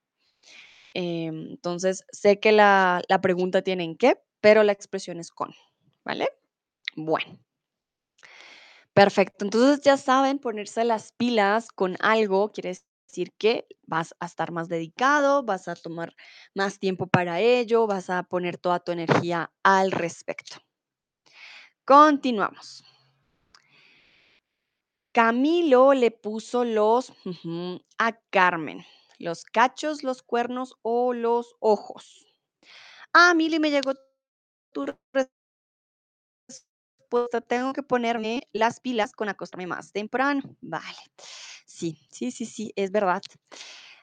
Em, 0.93 1.51
entonces, 1.51 2.03
sé 2.11 2.39
que 2.39 2.51
la 2.51 3.01
la 3.07 3.21
pregunta 3.21 3.61
tiene 3.61 3.83
en 3.85 3.95
qué, 3.95 4.17
pero 4.41 4.63
la 4.63 4.71
expresión 4.71 5.19
es 5.19 5.31
con, 5.31 5.53
¿vale? 6.03 6.27
Bueno. 6.95 7.39
Perfecto. 8.93 9.45
Entonces, 9.45 9.81
ya 9.81 9.95
saben, 9.95 10.39
ponerse 10.39 10.83
las 10.83 11.13
pilas 11.13 11.69
con 11.71 11.95
algo 12.01 12.51
quiere 12.51 12.77
decir 13.07 13.31
que 13.37 13.65
vas 13.83 14.15
a 14.19 14.25
estar 14.25 14.51
más 14.51 14.67
dedicado, 14.67 15.43
vas 15.43 15.67
a 15.67 15.75
tomar 15.75 16.13
más 16.55 16.79
tiempo 16.79 17.07
para 17.07 17.39
ello, 17.39 17.87
vas 17.87 18.09
a 18.09 18.23
poner 18.23 18.57
toda 18.57 18.79
tu 18.79 18.91
energía 18.91 19.51
al 19.63 19.91
respecto. 19.91 20.57
Continuamos. 21.85 22.83
Camilo 25.13 25.93
le 25.93 26.11
puso 26.11 26.63
los 26.63 27.11
a 27.97 28.13
Carmen, 28.29 28.85
¿los 29.19 29.43
cachos, 29.43 30.03
los 30.03 30.21
cuernos 30.21 30.75
o 30.83 31.13
los 31.13 31.55
ojos? 31.59 32.25
Ah, 33.13 33.33
Mili, 33.33 33.59
me 33.59 33.71
llegó 33.71 33.93
tu 34.73 34.85
respuesta. 34.85 35.31
Tengo 37.47 37.73
que 37.73 37.83
ponerme 37.83 38.47
las 38.53 38.79
pilas 38.79 39.11
con 39.13 39.29
acostarme 39.29 39.67
más 39.67 39.91
temprano. 39.91 40.41
Vale. 40.61 40.97
Sí, 41.65 41.97
sí, 42.11 42.31
sí, 42.31 42.45
sí, 42.45 42.71
es 42.75 42.91
verdad. 42.91 43.21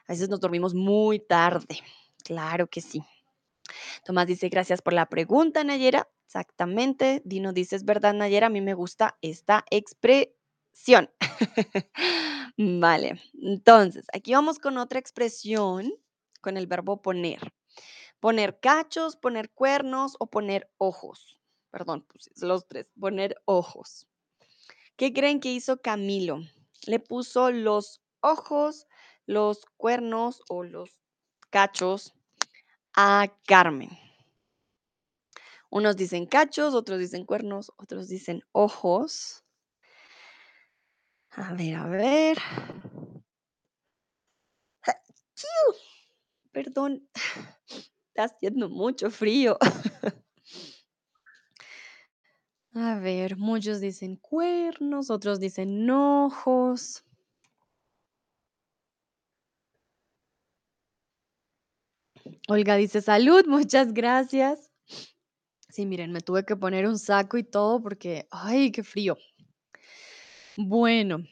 A 0.07 0.13
veces 0.13 0.29
nos 0.29 0.39
dormimos 0.39 0.73
muy 0.75 1.19
tarde. 1.19 1.79
Claro 2.23 2.67
que 2.67 2.81
sí. 2.81 3.03
Tomás 4.05 4.27
dice: 4.27 4.49
"Gracias 4.49 4.81
por 4.81 4.93
la 4.93 5.07
pregunta, 5.07 5.63
Nayera". 5.63 6.07
Exactamente. 6.27 7.21
Dino 7.25 7.53
dice: 7.53 7.75
"Es 7.77 7.85
verdad, 7.85 8.13
Nayera, 8.13 8.47
a 8.47 8.49
mí 8.49 8.61
me 8.61 8.73
gusta 8.75 9.17
esta 9.21 9.65
expresión". 9.71 11.09
Vale. 12.57 13.21
Entonces, 13.41 14.05
aquí 14.13 14.33
vamos 14.33 14.59
con 14.59 14.77
otra 14.77 14.99
expresión 14.99 15.91
con 16.41 16.57
el 16.57 16.67
verbo 16.67 17.01
poner. 17.01 17.39
Poner 18.19 18.59
cachos, 18.59 19.15
poner 19.15 19.49
cuernos 19.51 20.15
o 20.19 20.27
poner 20.27 20.69
ojos. 20.77 21.39
Perdón, 21.71 22.05
pues 22.07 22.29
los 22.41 22.67
3. 22.67 22.87
Poner 22.99 23.41
ojos. 23.45 24.07
¿Qué 24.97 25.13
creen 25.13 25.39
que 25.39 25.51
hizo 25.51 25.81
Camilo? 25.81 26.39
Le 26.85 26.99
puso 26.99 27.51
los 27.51 28.01
ojos, 28.21 28.87
los 29.25 29.65
cuernos 29.77 30.41
o 30.49 30.63
los 30.63 30.97
cachos 31.49 32.13
a 32.95 33.27
Carmen. 33.47 33.89
Unos 35.69 35.95
dicen 35.95 36.25
cachos, 36.25 36.73
otros 36.73 36.99
dicen 36.99 37.25
cuernos, 37.25 37.71
otros 37.77 38.07
dicen 38.07 38.43
ojos. 38.51 39.45
A 41.31 41.53
ver, 41.53 41.75
a 41.75 41.85
ver. 41.87 42.37
Perdón, 46.51 47.07
está 48.19 48.35
haciendo 48.35 48.69
mucho 48.69 49.09
frío. 49.09 49.57
A 52.73 52.95
ver, 52.99 53.37
muchos 53.37 53.79
dicen 53.79 54.15
cuernos, 54.15 55.09
otros 55.11 55.39
dicen 55.39 55.89
ojos. 55.89 57.03
Olga 62.47 62.75
dice: 62.75 63.01
"Salud, 63.01 63.45
muchas 63.47 63.93
gracias". 63.93 64.71
Sí, 65.69 65.85
miren, 65.85 66.11
me 66.11 66.21
tuve 66.21 66.45
que 66.45 66.55
poner 66.55 66.87
un 66.87 66.97
saco 66.97 67.37
y 67.37 67.43
todo 67.43 67.81
porque, 67.81 68.27
ay, 68.31 68.71
qué 68.71 68.83
frío. 68.83 69.17
Bueno, 70.57 71.23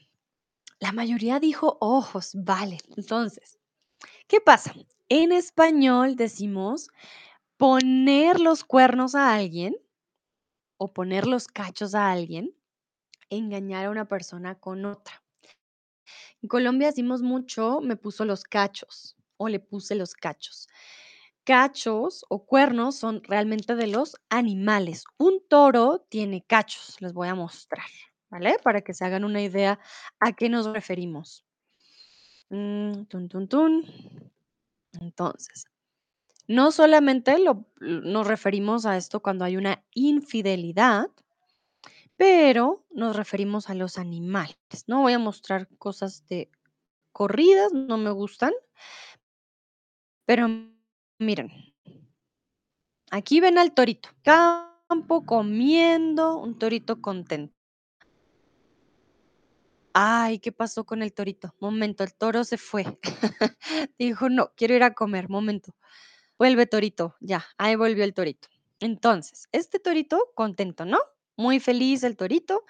la 0.80 0.92
mayoría 0.92 1.40
dijo 1.40 1.78
ojos, 1.82 2.32
vale. 2.36 2.80
Entonces, 2.98 3.60
¿qué 4.28 4.42
pasa? 4.42 4.74
En 5.10 5.32
español 5.32 6.18
decimos 6.18 6.90
poner 7.58 8.40
los 8.42 8.64
cuernos 8.66 9.16
a 9.16 9.34
alguien 9.36 9.76
o 10.78 10.94
poner 10.94 11.28
los 11.28 11.48
cachos 11.48 11.96
a 11.96 12.12
alguien, 12.12 12.56
engañar 13.30 13.86
a 13.88 13.92
una 13.92 14.08
persona 14.08 14.56
con 14.60 14.86
otra. 14.86 15.24
En 16.44 16.50
Colombia 16.50 16.88
decimos 16.90 17.22
mucho: 17.24 17.82
"Me 17.82 17.96
puso 17.96 18.24
los 18.26 18.44
cachos" 18.44 19.16
o 19.38 19.50
"le 19.50 19.60
puse 19.60 19.96
los 19.96 20.14
cachos". 20.14 20.68
cachos 21.46 22.26
o 22.30 22.46
cuernos 22.46 22.96
son 22.98 23.24
realmente 23.24 23.76
de 23.76 23.88
los 23.88 24.18
animales. 24.30 25.06
Un 25.18 25.42
toro 25.50 26.06
tiene 26.10 26.44
cachos, 26.46 27.02
les 27.02 27.14
voy 27.14 27.30
a 27.30 27.36
mostrar, 27.36 27.88
¿vale? 28.30 28.58
Para 28.64 28.82
que 28.82 28.94
se 28.94 29.06
hagan 29.06 29.24
una 29.26 29.42
idea 29.42 29.80
a 30.20 30.34
qué 30.34 30.50
nos 30.50 30.68
referimos. 30.68 31.42
Mm, 32.52 33.06
tun, 33.10 33.28
tun, 33.30 33.48
tun. 33.48 33.72
Entonces, 35.00 35.66
no 36.48 36.72
solamente 36.72 37.40
lo- 37.40 37.66
nos 37.80 38.28
referimos 38.28 38.86
a 38.86 38.98
esto 38.98 39.22
cuando 39.22 39.46
hay 39.46 39.58
una 39.58 39.84
infidelidad, 39.94 41.10
pero 42.16 42.86
nos 42.92 43.16
referimos 43.16 43.70
a 43.70 43.76
los 43.76 43.98
animales. 43.98 44.58
No 44.88 45.02
voy 45.02 45.14
a 45.14 45.20
mostrar 45.20 45.68
cosas 45.78 46.26
de 46.28 46.50
corridas, 47.14 47.74
no 47.74 47.98
me 47.98 48.12
gustan, 48.12 48.54
pero 50.26 50.44
miren, 51.20 51.50
aquí 53.12 53.40
ven 53.42 53.58
al 53.58 53.74
torito, 53.74 54.10
campo 54.24 55.26
comiendo, 55.26 56.38
un 56.38 56.58
torito 56.58 57.02
contento. 57.02 57.57
Ay, 60.00 60.38
¿qué 60.38 60.52
pasó 60.52 60.86
con 60.86 61.02
el 61.02 61.12
torito? 61.12 61.56
Momento, 61.60 62.04
el 62.04 62.14
toro 62.14 62.44
se 62.44 62.60
fue. 62.60 62.86
Dijo, 63.98 64.30
no, 64.30 64.52
quiero 64.56 64.76
ir 64.76 64.84
a 64.84 64.94
comer, 64.94 65.28
momento. 65.28 65.74
Vuelve 66.38 66.68
torito, 66.68 67.16
ya, 67.20 67.44
ahí 67.58 67.76
volvió 67.76 68.04
el 68.04 68.14
torito. 68.14 68.48
Entonces, 68.80 69.50
este 69.52 69.80
torito 69.80 70.22
contento, 70.36 70.86
¿no? 70.86 71.00
Muy 71.36 71.60
feliz 71.60 72.04
el 72.04 72.16
torito. 72.16 72.64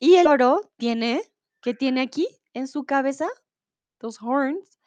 Y 0.00 0.16
el 0.16 0.24
toro 0.24 0.72
tiene, 0.78 1.22
¿qué 1.60 1.74
tiene 1.74 2.00
aquí 2.00 2.26
en 2.54 2.66
su 2.66 2.84
cabeza? 2.84 3.28
Los 4.00 4.20
horns, 4.20 4.80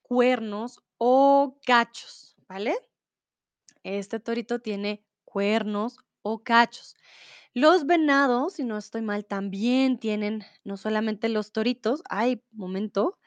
cuernos 0.00 0.80
o 0.96 1.58
cachos, 1.66 2.36
¿vale? 2.48 2.74
Este 3.82 4.18
torito 4.18 4.60
tiene 4.60 5.04
cuernos 5.26 5.98
o 6.22 6.42
cachos. 6.42 6.96
Los 7.54 7.86
venados, 7.86 8.54
si 8.54 8.64
no 8.64 8.78
estoy 8.78 9.02
mal, 9.02 9.24
también 9.26 9.98
tienen 9.98 10.44
no 10.64 10.76
solamente 10.76 11.28
los 11.28 11.52
toritos. 11.52 12.02
Ay, 12.08 12.42
momento, 12.52 13.18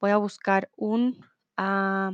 voy 0.00 0.10
a 0.10 0.18
buscar 0.18 0.70
un 0.76 1.24
ah, 1.56 2.12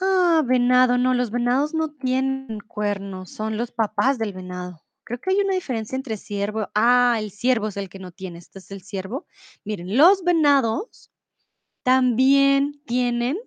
Ah, 0.00 0.42
venado, 0.44 0.98
no, 0.98 1.14
los 1.14 1.30
venados 1.30 1.72
no 1.72 1.88
tienen 1.92 2.58
cuernos, 2.66 3.30
son 3.30 3.56
los 3.56 3.70
papás 3.70 4.18
del 4.18 4.32
venado. 4.32 4.82
Creo 5.04 5.20
que 5.20 5.30
hay 5.30 5.40
una 5.40 5.54
diferencia 5.54 5.94
entre 5.96 6.16
ciervo. 6.16 6.68
Ah, 6.74 7.16
el 7.20 7.30
ciervo 7.30 7.68
es 7.68 7.76
el 7.76 7.88
que 7.88 7.98
no 8.00 8.10
tiene, 8.10 8.38
este 8.38 8.58
es 8.58 8.70
el 8.70 8.82
ciervo. 8.82 9.26
Miren, 9.64 9.96
los 9.96 10.24
venados 10.24 11.12
también 11.82 12.82
tienen 12.86 13.38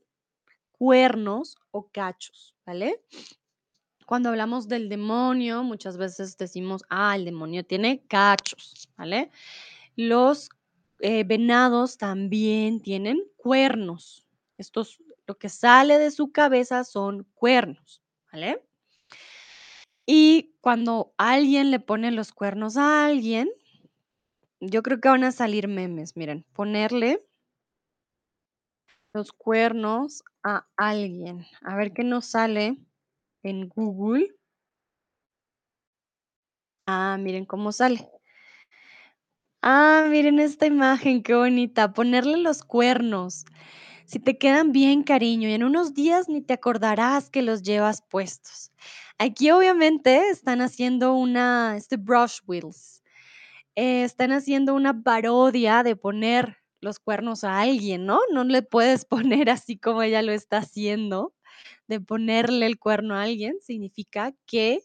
cuernos 0.72 1.58
o 1.72 1.90
cachos, 1.92 2.56
¿vale? 2.66 3.02
Cuando 4.08 4.30
hablamos 4.30 4.70
del 4.70 4.88
demonio, 4.88 5.64
muchas 5.64 5.98
veces 5.98 6.38
decimos, 6.38 6.82
ah, 6.90 7.14
el 7.18 7.26
demonio 7.26 7.66
tiene 7.66 8.02
cachos, 8.08 8.88
¿vale? 8.96 9.32
Los 9.98 10.50
eh, 11.02 11.26
venados 11.26 11.98
también 11.98 12.80
tienen 12.80 13.20
cuernos. 13.36 14.26
Estos, 14.58 15.04
lo 15.28 15.38
que 15.38 15.50
sale 15.50 16.00
de 16.00 16.12
su 16.12 16.32
cabeza 16.32 16.86
son 16.86 17.28
cuernos, 17.34 18.02
¿vale? 18.32 18.64
Y 20.06 20.56
cuando 20.62 21.14
alguien 21.18 21.70
le 21.70 21.82
pone 21.82 22.10
los 22.12 22.32
cuernos 22.32 22.78
a 22.78 23.06
alguien, 23.06 23.50
yo 24.62 24.84
creo 24.84 25.02
que 25.02 25.10
van 25.10 25.26
a 25.26 25.34
salir 25.34 25.68
memes, 25.68 26.16
miren, 26.16 26.46
ponerle 26.54 27.28
los 29.14 29.34
cuernos 29.34 30.24
a 30.44 30.66
alguien. 30.78 31.46
A 31.62 31.76
ver 31.76 31.92
qué 31.92 32.06
nos 32.06 32.28
sale 32.28 32.78
en 33.48 33.70
Google. 33.70 34.36
Ah, 36.86 37.18
miren 37.20 37.46
cómo 37.46 37.72
sale. 37.72 38.10
Ah, 39.64 40.06
miren 40.10 40.40
esta 40.40 40.66
imagen, 40.66 41.24
qué 41.24 41.34
bonita. 41.36 41.94
Ponerle 41.94 42.38
los 42.38 42.64
cuernos. 42.64 43.46
Si 44.06 44.20
te 44.20 44.38
quedan 44.38 44.72
bien, 44.72 45.04
cariño, 45.04 45.50
y 45.50 45.54
en 45.54 45.64
unos 45.64 45.94
días 45.94 46.30
ni 46.30 46.42
te 46.42 46.54
acordarás 46.54 47.30
que 47.30 47.42
los 47.42 47.64
llevas 47.64 48.02
puestos. 48.10 48.72
Aquí 49.18 49.52
obviamente 49.52 50.30
están 50.30 50.62
haciendo 50.62 51.14
una, 51.14 51.76
este 51.78 51.98
brush 51.98 52.40
wheels, 52.48 53.04
eh, 53.76 54.04
están 54.04 54.32
haciendo 54.32 54.76
una 54.76 55.04
parodia 55.04 55.84
de 55.84 55.96
poner 55.96 56.58
los 56.82 57.00
cuernos 57.00 57.44
a 57.44 57.62
alguien, 57.62 58.06
¿no? 58.06 58.20
No 58.34 58.44
le 58.46 58.64
puedes 58.64 59.06
poner 59.34 59.50
así 59.50 59.78
como 59.80 60.04
ella 60.04 60.22
lo 60.24 60.32
está 60.34 60.60
haciendo, 60.60 61.34
de 61.88 62.00
ponerle 62.02 62.66
el 62.66 62.80
cuerno 62.80 63.16
a 63.16 63.24
alguien, 63.24 63.58
significa 63.62 64.34
que 64.46 64.84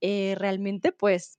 eh, 0.00 0.34
realmente 0.38 0.92
pues 0.92 1.38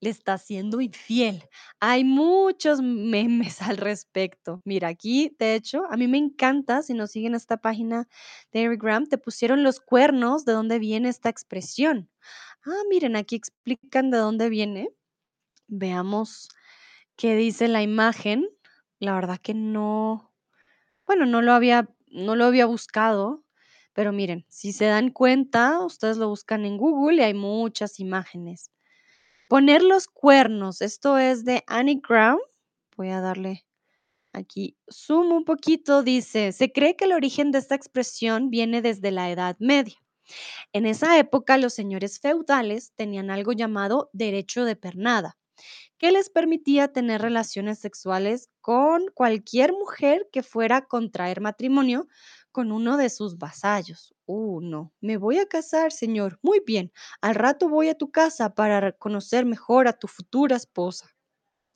le 0.00 0.10
está 0.10 0.38
siendo 0.38 0.80
infiel. 0.80 1.42
Hay 1.80 2.04
muchos 2.04 2.80
memes 2.82 3.60
al 3.62 3.76
respecto. 3.78 4.62
Mira, 4.64 4.88
aquí, 4.88 5.34
de 5.38 5.54
hecho, 5.54 5.84
a 5.90 5.96
mí 5.96 6.08
me 6.08 6.18
encanta, 6.18 6.82
si 6.82 6.94
nos 6.94 7.10
siguen 7.10 7.34
esta 7.34 7.56
página 7.56 8.08
de 8.52 8.62
Eric 8.62 8.82
Graham, 8.82 9.06
te 9.06 9.18
pusieron 9.18 9.62
los 9.62 9.80
cuernos 9.80 10.44
de 10.44 10.52
dónde 10.52 10.78
viene 10.78 11.08
esta 11.08 11.28
expresión. 11.28 12.10
Ah, 12.64 12.82
miren, 12.88 13.16
aquí 13.16 13.36
explican 13.36 14.10
de 14.10 14.18
dónde 14.18 14.48
viene. 14.48 14.90
Veamos 15.68 16.48
qué 17.16 17.36
dice 17.36 17.68
la 17.68 17.82
imagen. 17.82 18.48
La 19.00 19.14
verdad 19.14 19.38
que 19.38 19.54
no, 19.54 20.32
bueno, 21.06 21.26
no 21.26 21.42
lo 21.42 21.52
había, 21.52 21.88
no 22.08 22.36
lo 22.36 22.44
había 22.46 22.66
buscado, 22.66 23.44
pero 23.98 24.12
miren, 24.12 24.44
si 24.48 24.72
se 24.72 24.84
dan 24.84 25.10
cuenta, 25.10 25.84
ustedes 25.84 26.18
lo 26.18 26.28
buscan 26.28 26.64
en 26.64 26.76
Google 26.76 27.16
y 27.16 27.24
hay 27.24 27.34
muchas 27.34 27.98
imágenes. 27.98 28.70
Poner 29.48 29.82
los 29.82 30.06
cuernos, 30.06 30.82
esto 30.82 31.18
es 31.18 31.44
de 31.44 31.64
Annie 31.66 32.00
Brown. 32.08 32.38
Voy 32.96 33.08
a 33.08 33.20
darle 33.20 33.66
aquí 34.32 34.76
zoom 34.88 35.32
un 35.32 35.44
poquito. 35.44 36.04
Dice, 36.04 36.52
se 36.52 36.70
cree 36.70 36.94
que 36.94 37.06
el 37.06 37.12
origen 37.12 37.50
de 37.50 37.58
esta 37.58 37.74
expresión 37.74 38.50
viene 38.50 38.82
desde 38.82 39.10
la 39.10 39.32
Edad 39.32 39.56
Media. 39.58 39.96
En 40.72 40.86
esa 40.86 41.18
época 41.18 41.58
los 41.58 41.74
señores 41.74 42.20
feudales 42.20 42.92
tenían 42.94 43.32
algo 43.32 43.50
llamado 43.50 44.10
derecho 44.12 44.64
de 44.64 44.76
pernada, 44.76 45.36
que 45.98 46.12
les 46.12 46.30
permitía 46.30 46.92
tener 46.92 47.20
relaciones 47.20 47.80
sexuales 47.80 48.48
con 48.60 49.08
cualquier 49.12 49.72
mujer 49.72 50.28
que 50.30 50.44
fuera 50.44 50.76
a 50.76 50.86
contraer 50.86 51.40
matrimonio 51.40 52.06
con 52.52 52.72
uno 52.72 52.96
de 52.96 53.10
sus 53.10 53.38
vasallos. 53.38 54.14
Uh, 54.26 54.60
no, 54.60 54.92
me 55.00 55.16
voy 55.16 55.38
a 55.38 55.46
casar, 55.46 55.92
señor. 55.92 56.38
Muy 56.42 56.60
bien, 56.66 56.92
al 57.20 57.34
rato 57.34 57.68
voy 57.68 57.88
a 57.88 57.94
tu 57.94 58.10
casa 58.10 58.54
para 58.54 58.92
conocer 58.92 59.44
mejor 59.44 59.88
a 59.88 59.92
tu 59.92 60.08
futura 60.08 60.56
esposa. 60.56 61.14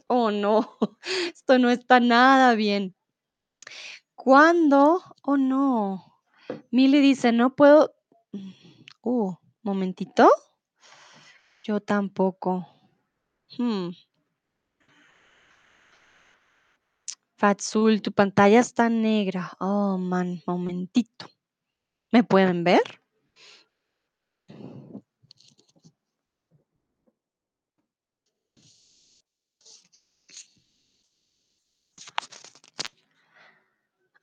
Oh, 0.06 0.30
no, 0.30 0.76
esto 1.34 1.58
no 1.58 1.70
está 1.70 2.00
nada 2.00 2.54
bien. 2.54 2.94
¿Cuándo? 4.14 5.02
Oh, 5.22 5.36
no. 5.36 6.20
Milly 6.70 7.00
dice, 7.00 7.32
no 7.32 7.56
puedo... 7.56 7.94
Uh, 9.02 9.34
momentito. 9.62 10.28
Yo 11.64 11.80
tampoco. 11.80 12.66
Hmm. 13.56 13.90
Fatsul, 17.42 18.02
tu 18.02 18.12
pantalla 18.12 18.60
está 18.60 18.88
negra. 18.88 19.50
Oh, 19.58 19.98
man, 19.98 20.40
momentito. 20.46 21.26
¿Me 22.12 22.22
pueden 22.24 22.64
ver? 22.64 22.82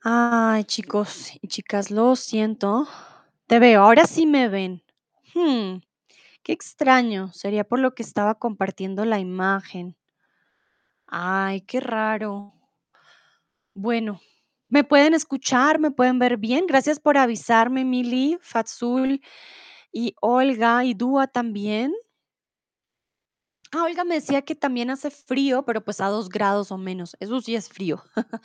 Ay, 0.02 0.64
chicos 0.64 1.32
y 1.42 1.48
chicas, 1.48 1.90
lo 1.90 2.16
siento. 2.16 2.88
Te 3.46 3.58
veo, 3.58 3.82
ahora 3.82 4.06
sí 4.06 4.26
me 4.26 4.48
ven. 4.48 4.82
Hmm, 5.34 5.80
qué 6.42 6.52
extraño. 6.52 7.32
Sería 7.34 7.64
por 7.64 7.80
lo 7.80 7.94
que 7.94 8.02
estaba 8.02 8.36
compartiendo 8.36 9.04
la 9.04 9.20
imagen. 9.20 9.96
Ay, 11.08 11.60
qué 11.62 11.80
raro. 11.80 12.54
Bueno, 13.82 14.20
¿me 14.68 14.84
pueden 14.84 15.14
escuchar? 15.14 15.78
¿Me 15.78 15.90
pueden 15.90 16.18
ver 16.18 16.36
bien? 16.36 16.66
Gracias 16.66 17.00
por 17.00 17.16
avisarme, 17.16 17.82
Mili, 17.82 18.36
Fatsul 18.42 19.22
y 19.90 20.14
Olga 20.20 20.84
y 20.84 20.92
Dúa 20.92 21.28
también. 21.28 21.94
Ah, 23.72 23.84
Olga 23.84 24.04
me 24.04 24.16
decía 24.16 24.42
que 24.42 24.54
también 24.54 24.90
hace 24.90 25.10
frío, 25.10 25.64
pero 25.64 25.82
pues 25.82 26.02
a 26.02 26.08
2 26.08 26.28
grados 26.28 26.70
o 26.72 26.76
menos. 26.76 27.16
Eso 27.20 27.40
sí 27.40 27.54
es 27.54 27.70
frío. 27.70 28.02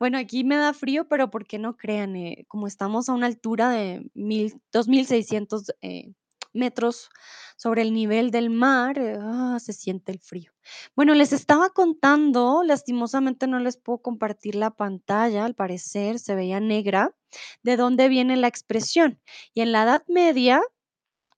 Bueno, 0.00 0.18
aquí 0.18 0.42
me 0.42 0.56
da 0.56 0.72
frío, 0.74 1.06
pero 1.08 1.30
porque 1.30 1.58
no 1.60 1.76
crean, 1.76 2.16
eh, 2.16 2.44
como 2.48 2.66
estamos 2.66 3.08
a 3.08 3.12
una 3.12 3.26
altura 3.26 3.70
de 3.70 4.10
mil, 4.14 4.60
2600 4.72 5.72
eh, 5.82 6.12
metros 6.52 7.10
sobre 7.56 7.82
el 7.82 7.92
nivel 7.94 8.30
del 8.30 8.50
mar, 8.50 8.98
eh, 8.98 9.16
ah, 9.20 9.58
se 9.60 9.72
siente 9.72 10.12
el 10.12 10.18
frío. 10.18 10.52
Bueno, 10.96 11.14
les 11.14 11.32
estaba 11.32 11.70
contando, 11.70 12.62
lastimosamente 12.64 13.46
no 13.46 13.58
les 13.60 13.76
puedo 13.76 13.98
compartir 13.98 14.54
la 14.54 14.70
pantalla, 14.70 15.44
al 15.44 15.54
parecer 15.54 16.18
se 16.18 16.34
veía 16.34 16.60
negra, 16.60 17.14
de 17.62 17.76
dónde 17.76 18.08
viene 18.08 18.36
la 18.36 18.48
expresión. 18.48 19.20
Y 19.54 19.60
en 19.62 19.72
la 19.72 19.84
Edad 19.84 20.02
Media, 20.08 20.60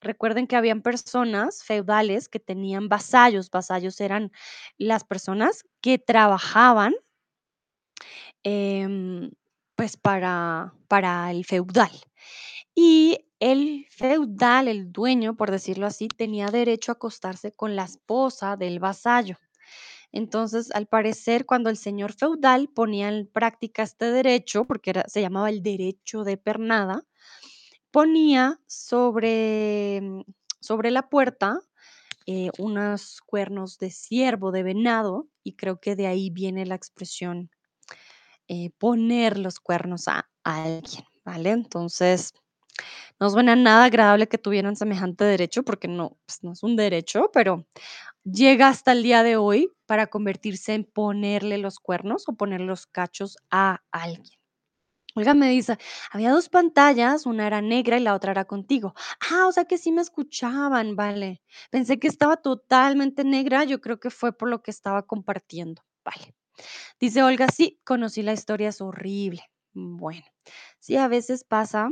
recuerden 0.01 0.47
que 0.47 0.55
habían 0.55 0.81
personas 0.81 1.63
feudales 1.63 2.29
que 2.29 2.39
tenían 2.39 2.89
vasallos. 2.89 3.49
Vasallos 3.51 3.99
eran 4.01 4.31
las 4.77 5.03
personas 5.03 5.65
que 5.81 5.97
trabajaban 5.99 6.95
em, 8.43 9.31
pues 9.75 9.97
para, 9.97 10.73
para 10.87 11.31
el 11.31 11.45
feudal. 11.45 11.91
Y 12.75 13.24
el 13.39 13.85
feudal, 13.89 14.67
el 14.67 14.91
dueño, 14.91 15.35
por 15.35 15.51
decirlo 15.51 15.85
así, 15.87 16.07
tenía 16.07 16.47
derecho 16.47 16.91
a 16.91 16.95
acostarse 16.95 17.51
con 17.51 17.75
la 17.75 17.83
esposa 17.85 18.57
del 18.57 18.79
vasallo. 18.79 19.37
Entonces, 20.11 20.71
al 20.71 20.87
parecer, 20.87 21.45
cuando 21.45 21.69
el 21.69 21.77
señor 21.77 22.13
feudal 22.13 22.69
ponía 22.69 23.09
en 23.09 23.27
práctica 23.27 23.83
este 23.83 24.11
derecho, 24.11 24.65
porque 24.65 25.03
se 25.07 25.21
llamaba 25.21 25.49
el 25.49 25.61
derecho 25.61 26.23
de 26.23 26.37
pernada, 26.37 27.03
ponía 27.91 28.59
sobre, 28.67 30.01
mm, 30.01 30.21
sobre 30.61 30.91
la 30.91 31.09
puerta 31.09 31.59
eh, 32.27 32.49
unos 32.57 33.21
cuernos 33.21 33.77
de 33.77 33.91
ciervo, 33.91 34.51
de 34.51 34.63
venado, 34.63 35.27
y 35.43 35.55
creo 35.55 35.79
que 35.79 35.95
de 35.95 36.07
ahí 36.07 36.29
viene 36.31 36.65
la 36.65 36.75
expresión 36.75 37.51
eh, 38.47 38.71
poner 38.77 39.37
los 39.37 39.59
cuernos 39.59 40.07
a, 40.07 40.29
a 40.43 40.63
alguien, 40.63 41.03
¿vale? 41.23 41.51
Entonces, 41.51 42.33
no 43.19 43.29
suena 43.29 43.55
nada 43.55 43.85
agradable 43.85 44.27
que 44.27 44.37
tuvieran 44.37 44.75
semejante 44.75 45.23
derecho, 45.25 45.63
porque 45.63 45.87
no, 45.87 46.17
pues, 46.25 46.43
no 46.43 46.53
es 46.53 46.63
un 46.63 46.75
derecho, 46.75 47.29
pero 47.33 47.65
llega 48.23 48.69
hasta 48.69 48.91
el 48.93 49.03
día 49.03 49.23
de 49.23 49.37
hoy 49.37 49.71
para 49.85 50.07
convertirse 50.07 50.73
en 50.75 50.85
ponerle 50.85 51.57
los 51.59 51.79
cuernos 51.79 52.27
o 52.29 52.33
poner 52.33 52.61
los 52.61 52.87
cachos 52.87 53.37
a 53.51 53.81
alguien. 53.91 54.37
Olga 55.15 55.33
me 55.33 55.49
dice, 55.49 55.77
había 56.11 56.31
dos 56.31 56.49
pantallas, 56.49 57.25
una 57.25 57.47
era 57.47 57.61
negra 57.61 57.97
y 57.97 58.01
la 58.01 58.15
otra 58.15 58.31
era 58.31 58.45
contigo. 58.45 58.93
Ah, 59.31 59.47
o 59.47 59.51
sea 59.53 59.63
que 59.65 59.77
sí 59.77 59.91
me 59.93 60.01
escuchaban, 60.01 60.95
vale. 60.97 61.41
Pensé 61.71 61.99
que 61.99 62.07
estaba 62.09 62.37
totalmente 62.37 63.23
negra, 63.23 63.63
yo 63.63 63.79
creo 63.79 63.99
que 63.99 64.09
fue 64.09 64.33
por 64.37 64.49
lo 64.49 64.61
que 64.61 64.71
estaba 64.71 65.03
compartiendo. 65.03 65.81
Vale. 66.03 66.35
Dice 66.99 67.23
Olga, 67.23 67.47
sí, 67.49 67.79
conocí 67.85 68.23
la 68.23 68.33
historia, 68.33 68.69
es 68.69 68.81
horrible. 68.81 69.43
Bueno, 69.73 70.25
sí, 70.79 70.97
a 70.97 71.07
veces 71.07 71.43
pasa, 71.45 71.89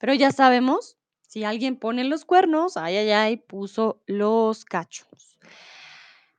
pero 0.00 0.14
ya 0.14 0.32
sabemos, 0.32 0.96
si 1.28 1.44
alguien 1.44 1.76
pone 1.76 2.04
los 2.04 2.24
cuernos, 2.24 2.78
ay, 2.78 2.96
ay, 2.96 3.10
ay, 3.10 3.36
puso 3.36 4.02
los 4.06 4.64
cachos. 4.64 5.38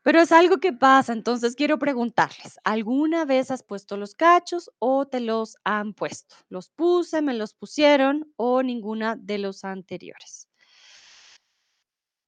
Pero 0.02 0.20
es 0.20 0.32
algo 0.32 0.58
que 0.58 0.74
pasa, 0.74 1.14
entonces 1.14 1.56
quiero 1.56 1.78
preguntarles, 1.78 2.60
¿alguna 2.64 3.24
vez 3.24 3.52
has 3.52 3.62
puesto 3.62 3.98
los 3.98 4.16
cachos 4.16 4.72
o 4.80 5.06
te 5.06 5.20
los 5.20 5.58
han 5.64 5.94
puesto? 5.94 6.36
¿Los 6.50 6.70
puse, 6.70 7.22
me 7.22 7.36
los 7.36 7.54
pusieron 7.54 8.34
o 8.36 8.64
ninguna 8.64 9.16
de 9.16 9.38
los 9.38 9.64
anteriores? 9.64 10.48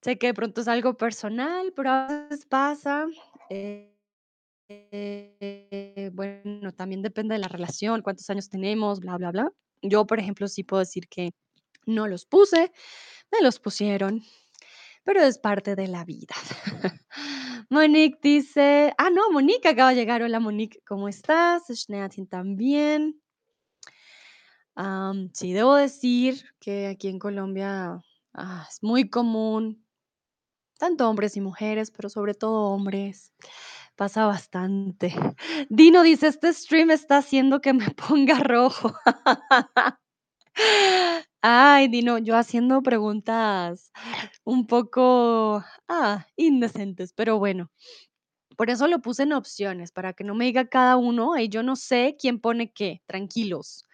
Sé 0.03 0.19
que 0.19 0.27
de 0.27 0.33
pronto 0.35 0.61
es 0.61 0.67
algo 0.67 0.95
personal, 0.95 1.73
pero 1.75 1.89
a 1.89 2.07
veces 2.07 2.45
pasa. 2.45 3.07
eh, 3.49 3.89
eh, 4.69 6.11
bueno, 6.13 6.73
también 6.73 7.01
depende 7.01 7.33
de 7.33 7.39
la 7.39 7.47
relación, 7.47 8.03
cuántos 8.03 8.29
años 8.29 8.49
tenemos, 8.49 8.99
bla, 8.99 9.17
bla, 9.17 9.31
bla. 9.31 9.51
Yo, 9.83 10.07
por 10.07 10.19
ejemplo, 10.19 10.47
sí 10.47 10.63
puedo 10.63 10.79
decir 10.79 11.07
que 11.09 11.33
no 11.85 12.07
los 12.07 12.25
puse, 12.25 12.71
me 13.31 13.41
los 13.41 13.59
pusieron, 13.59 14.23
pero 15.03 15.21
es 15.21 15.37
parte 15.37 15.75
de 15.75 15.87
la 15.87 16.05
vida. 16.05 16.35
Monique 17.69 18.19
dice, 18.21 18.93
ah, 18.97 19.09
no, 19.09 19.29
Monique 19.31 19.67
acaba 19.67 19.89
de 19.89 19.95
llegar. 19.97 20.21
Hola, 20.23 20.39
Monique, 20.39 20.79
¿cómo 20.87 21.09
estás? 21.09 21.63
Schneatin 21.69 22.27
también. 22.27 23.21
Am, 24.75 25.29
sí, 25.33 25.53
debo 25.53 25.75
decir 25.75 26.45
que 26.59 26.87
aquí 26.87 27.09
en 27.09 27.19
Colombia 27.19 28.01
ah, 28.33 28.67
es 28.69 28.81
muy 28.81 29.09
común, 29.09 29.85
tanto 30.77 31.09
hombres 31.09 31.35
y 31.37 31.41
mujeres, 31.41 31.91
pero 31.91 32.09
sobre 32.09 32.33
todo 32.33 32.71
hombres. 32.71 33.33
Pasa 33.97 34.25
bastante. 34.25 35.13
Dino 35.69 36.01
dice, 36.01 36.27
este 36.27 36.51
stream 36.51 36.89
está 36.89 37.17
haciendo 37.17 37.61
que 37.61 37.73
me 37.73 37.85
ponga 37.91 38.39
rojo. 38.39 38.93
Ay, 41.41 41.89
Dino, 41.89 42.17
yo 42.19 42.37
haciendo 42.37 42.81
preguntas 42.81 43.91
un 44.45 44.65
poco, 44.67 45.63
ah, 45.89 46.25
indecentes, 46.37 47.13
pero 47.13 47.37
bueno, 47.39 47.71
por 48.57 48.69
eso 48.69 48.87
lo 48.87 49.01
puse 49.01 49.23
en 49.23 49.33
opciones, 49.33 49.91
para 49.91 50.13
que 50.13 50.23
no 50.23 50.35
me 50.35 50.45
diga 50.45 50.67
cada 50.67 50.97
uno, 50.97 51.37
y 51.37 51.49
yo 51.49 51.63
no 51.63 51.75
sé 51.75 52.15
quién 52.19 52.39
pone 52.39 52.71
qué, 52.73 53.01
tranquilos, 53.07 53.85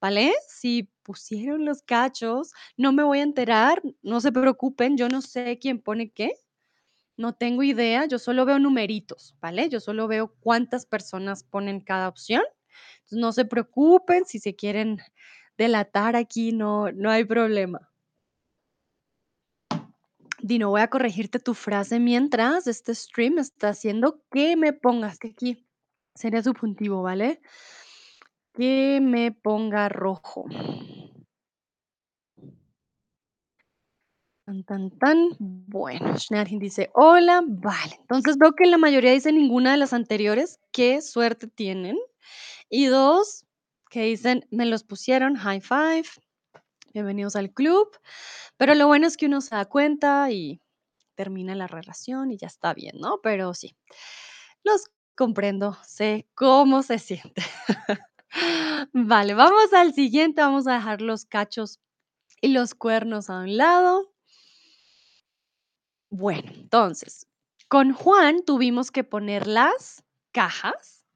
¿vale? 0.00 0.34
Si 0.48 0.90
pusieron 1.02 1.64
los 1.66 1.82
cachos, 1.82 2.52
no 2.76 2.92
me 2.92 3.04
voy 3.04 3.20
a 3.20 3.22
enterar, 3.24 3.82
no 4.02 4.20
se 4.20 4.32
preocupen, 4.32 4.96
yo 4.96 5.08
no 5.08 5.22
sé 5.22 5.58
quién 5.60 5.80
pone 5.82 6.10
qué, 6.12 6.32
no 7.16 7.34
tengo 7.34 7.62
idea, 7.62 8.06
yo 8.06 8.18
solo 8.18 8.44
veo 8.44 8.58
numeritos, 8.58 9.36
¿vale? 9.40 9.68
Yo 9.68 9.80
solo 9.80 10.08
veo 10.08 10.34
cuántas 10.40 10.86
personas 10.86 11.44
ponen 11.44 11.80
cada 11.80 12.08
opción. 12.08 12.42
No 13.10 13.32
se 13.32 13.44
preocupen 13.44 14.24
si 14.24 14.38
se 14.38 14.54
quieren 14.54 14.98
delatar 15.58 16.16
aquí, 16.16 16.52
no, 16.52 16.90
no 16.92 17.10
hay 17.10 17.24
problema. 17.24 17.92
Dino, 20.40 20.70
voy 20.70 20.80
a 20.80 20.90
corregirte 20.90 21.38
tu 21.38 21.54
frase 21.54 22.00
mientras 22.00 22.66
este 22.66 22.94
stream 22.94 23.38
está 23.38 23.68
haciendo 23.68 24.24
que 24.32 24.56
me 24.56 24.72
pongas, 24.72 25.18
que 25.18 25.28
aquí 25.28 25.66
sería 26.14 26.42
subjuntivo, 26.42 27.02
¿vale? 27.02 27.40
Que 28.52 28.98
me 29.00 29.30
ponga 29.30 29.88
rojo. 29.88 30.46
Tan, 34.52 34.64
tan, 34.64 34.90
tan. 34.98 35.28
Bueno, 35.38 36.18
Schnarrin 36.18 36.58
dice, 36.58 36.90
hola, 36.92 37.42
vale. 37.46 37.96
Entonces 38.00 38.36
veo 38.36 38.52
que 38.52 38.66
la 38.66 38.76
mayoría 38.76 39.10
dice 39.12 39.32
ninguna 39.32 39.70
de 39.70 39.78
las 39.78 39.94
anteriores. 39.94 40.60
Qué 40.72 41.00
suerte 41.00 41.46
tienen. 41.46 41.96
Y 42.68 42.84
dos 42.84 43.46
que 43.88 44.02
dicen, 44.02 44.46
me 44.50 44.66
los 44.66 44.84
pusieron, 44.84 45.36
high 45.36 45.62
five, 45.62 46.04
bienvenidos 46.92 47.34
al 47.34 47.50
club. 47.50 47.88
Pero 48.58 48.74
lo 48.74 48.86
bueno 48.86 49.06
es 49.06 49.16
que 49.16 49.24
uno 49.24 49.40
se 49.40 49.54
da 49.54 49.64
cuenta 49.64 50.30
y 50.30 50.60
termina 51.14 51.54
la 51.54 51.66
relación 51.66 52.30
y 52.30 52.36
ya 52.36 52.48
está 52.48 52.74
bien, 52.74 52.96
¿no? 53.00 53.20
Pero 53.22 53.54
sí, 53.54 53.74
los 54.64 54.90
comprendo, 55.14 55.78
sé 55.86 56.28
cómo 56.34 56.82
se 56.82 56.98
siente. 56.98 57.42
Vale, 58.92 59.32
vamos 59.32 59.72
al 59.72 59.94
siguiente, 59.94 60.42
vamos 60.42 60.66
a 60.66 60.74
dejar 60.74 61.00
los 61.00 61.24
cachos 61.24 61.80
y 62.42 62.48
los 62.48 62.74
cuernos 62.74 63.30
a 63.30 63.40
un 63.40 63.56
lado. 63.56 64.11
Bueno, 66.14 66.52
entonces, 66.52 67.26
con 67.68 67.94
Juan 67.94 68.44
tuvimos 68.44 68.90
que 68.90 69.02
poner 69.02 69.46
las 69.46 70.04
cajas, 70.30 71.06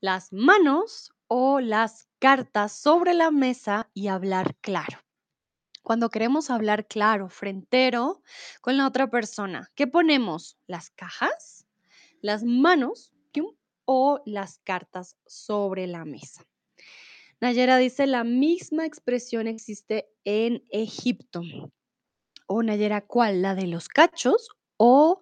las 0.00 0.32
manos 0.32 1.12
o 1.26 1.58
las 1.58 2.06
cartas 2.20 2.70
sobre 2.70 3.14
la 3.14 3.32
mesa 3.32 3.90
y 3.94 4.06
hablar 4.06 4.54
claro. 4.60 5.00
Cuando 5.82 6.08
queremos 6.08 6.50
hablar 6.50 6.86
claro, 6.86 7.30
frentero 7.30 8.22
con 8.60 8.76
la 8.76 8.86
otra 8.86 9.10
persona, 9.10 9.72
¿qué 9.74 9.88
ponemos? 9.88 10.56
¿Las 10.68 10.90
cajas, 10.90 11.66
las 12.20 12.44
manos 12.44 13.12
o 13.86 14.20
las 14.24 14.58
cartas 14.58 15.16
sobre 15.26 15.88
la 15.88 16.04
mesa? 16.04 16.46
Nayera 17.40 17.76
dice, 17.76 18.06
la 18.06 18.22
misma 18.22 18.86
expresión 18.86 19.48
existe 19.48 20.08
en 20.22 20.62
Egipto. 20.70 21.42
O 22.46 22.62
Nayera, 22.62 23.00
¿cuál? 23.02 23.42
¿La 23.42 23.54
de 23.54 23.66
los 23.66 23.88
cachos 23.88 24.48
o 24.76 25.20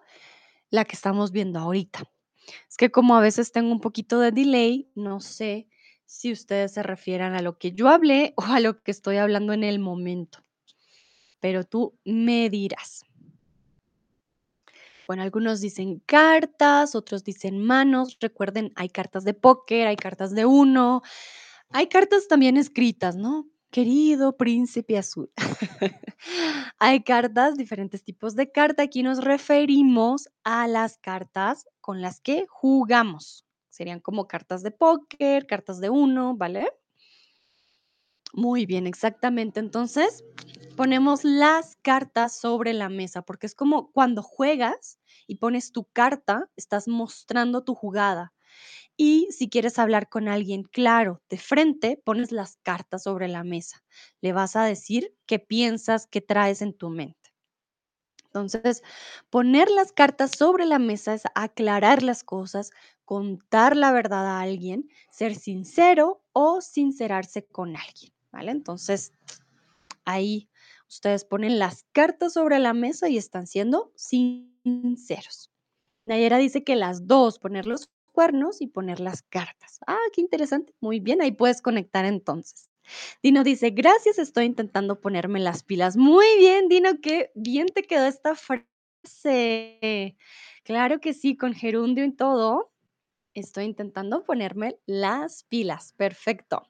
la 0.69 0.85
que 0.85 0.95
estamos 0.95 1.31
viendo 1.31 1.59
ahorita? 1.59 2.03
Es 2.69 2.77
que 2.77 2.91
como 2.91 3.15
a 3.15 3.21
veces 3.21 3.51
tengo 3.51 3.71
un 3.71 3.79
poquito 3.79 4.19
de 4.19 4.31
delay, 4.31 4.89
no 4.95 5.19
sé 5.19 5.67
si 6.05 6.31
ustedes 6.31 6.73
se 6.73 6.83
refieran 6.83 7.33
a 7.33 7.41
lo 7.41 7.57
que 7.57 7.71
yo 7.71 7.89
hablé 7.89 8.33
o 8.37 8.43
a 8.43 8.59
lo 8.59 8.81
que 8.83 8.91
estoy 8.91 9.17
hablando 9.17 9.53
en 9.53 9.63
el 9.63 9.79
momento. 9.79 10.43
Pero 11.39 11.63
tú 11.63 11.97
me 12.05 12.49
dirás. 12.49 13.03
Bueno, 15.07 15.23
algunos 15.23 15.59
dicen 15.59 16.01
cartas, 16.05 16.95
otros 16.95 17.23
dicen 17.23 17.61
manos. 17.61 18.17
Recuerden, 18.21 18.71
hay 18.75 18.87
cartas 18.87 19.25
de 19.25 19.33
póker, 19.33 19.87
hay 19.87 19.97
cartas 19.97 20.33
de 20.33 20.45
uno, 20.45 21.01
hay 21.69 21.87
cartas 21.87 22.27
también 22.29 22.55
escritas, 22.55 23.17
¿no? 23.17 23.47
Querido 23.73 24.37
príncipe 24.37 24.99
azul. 24.99 25.31
hay 26.77 27.03
cartas, 27.03 27.55
diferentes 27.57 28.03
tipos 28.03 28.35
de 28.35 28.51
carta. 28.51 28.83
Aquí 28.83 29.01
nos 29.01 29.23
referimos 29.23 30.29
a 30.43 30.67
las 30.67 30.99
cartas 30.99 31.65
con 31.81 31.99
las 31.99 32.21
que 32.21 32.45
jugamos. 32.47 33.47
Serían 33.71 33.99
como 33.99 34.27
cartas 34.27 34.61
de 34.61 34.69
póker, 34.69 35.47
cartas 35.47 35.81
de 35.81 35.89
uno, 35.89 36.37
¿vale? 36.37 36.69
Muy 38.31 38.67
bien, 38.67 38.85
exactamente. 38.85 39.59
Entonces, 39.59 40.23
Ponemos 40.75 41.23
las 41.23 41.75
cartas 41.83 42.39
sobre 42.39 42.73
la 42.73 42.89
mesa, 42.89 43.21
porque 43.21 43.45
es 43.45 43.53
como 43.53 43.91
cuando 43.91 44.23
juegas 44.23 44.97
y 45.27 45.35
pones 45.35 45.71
tu 45.71 45.85
carta, 45.85 46.49
estás 46.55 46.87
mostrando 46.87 47.63
tu 47.63 47.75
jugada. 47.75 48.33
Y 48.95 49.27
si 49.31 49.49
quieres 49.49 49.79
hablar 49.79 50.07
con 50.07 50.27
alguien 50.27 50.63
claro, 50.63 51.21
de 51.29 51.37
frente, 51.37 52.01
pones 52.03 52.31
las 52.31 52.57
cartas 52.57 53.03
sobre 53.03 53.27
la 53.27 53.43
mesa. 53.43 53.83
Le 54.21 54.33
vas 54.33 54.55
a 54.55 54.63
decir 54.63 55.15
qué 55.25 55.39
piensas, 55.39 56.05
qué 56.07 56.21
traes 56.21 56.61
en 56.61 56.73
tu 56.73 56.89
mente. 56.89 57.33
Entonces, 58.25 58.81
poner 59.29 59.69
las 59.69 59.91
cartas 59.91 60.31
sobre 60.37 60.65
la 60.65 60.79
mesa 60.79 61.13
es 61.13 61.23
aclarar 61.35 62.01
las 62.01 62.23
cosas, 62.23 62.71
contar 63.05 63.77
la 63.77 63.91
verdad 63.91 64.25
a 64.25 64.41
alguien, 64.41 64.89
ser 65.11 65.35
sincero 65.35 66.23
o 66.31 66.61
sincerarse 66.61 67.45
con 67.45 67.75
alguien, 67.75 68.11
¿vale? 68.31 68.51
Entonces, 68.51 69.13
ahí 70.05 70.49
ustedes 70.87 71.25
ponen 71.25 71.59
las 71.59 71.83
cartas 71.91 72.33
sobre 72.33 72.57
la 72.57 72.73
mesa 72.73 73.07
y 73.07 73.17
están 73.17 73.45
siendo 73.45 73.91
sinceros. 73.95 75.51
Nayera 76.07 76.37
dice 76.37 76.63
que 76.63 76.75
las 76.75 77.07
dos, 77.07 77.39
poner 77.39 77.67
los 77.67 77.87
cuernos 78.13 78.61
y 78.61 78.67
poner 78.67 79.01
las 79.01 79.23
cartas. 79.23 79.79
Ah, 79.85 79.97
qué 80.13 80.21
interesante. 80.21 80.73
Muy 80.79 81.01
bien, 81.01 81.21
ahí 81.21 81.33
puedes 81.33 81.61
conectar 81.61 82.05
entonces. 82.05 82.69
Dino 83.21 83.43
dice, 83.43 83.71
gracias, 83.71 84.19
estoy 84.19 84.45
intentando 84.45 85.01
ponerme 85.01 85.39
las 85.39 85.63
pilas. 85.63 85.97
Muy 85.97 86.25
bien, 86.37 86.69
Dino, 86.69 87.01
qué 87.01 87.31
bien 87.35 87.67
te 87.67 87.83
quedó 87.83 88.05
esta 88.05 88.35
frase. 88.35 90.17
Claro 90.63 90.99
que 90.99 91.13
sí, 91.13 91.35
con 91.35 91.53
gerundio 91.53 92.05
y 92.05 92.11
todo. 92.11 92.71
Estoy 93.33 93.65
intentando 93.65 94.23
ponerme 94.23 94.77
las 94.85 95.43
pilas. 95.43 95.93
Perfecto. 95.93 96.69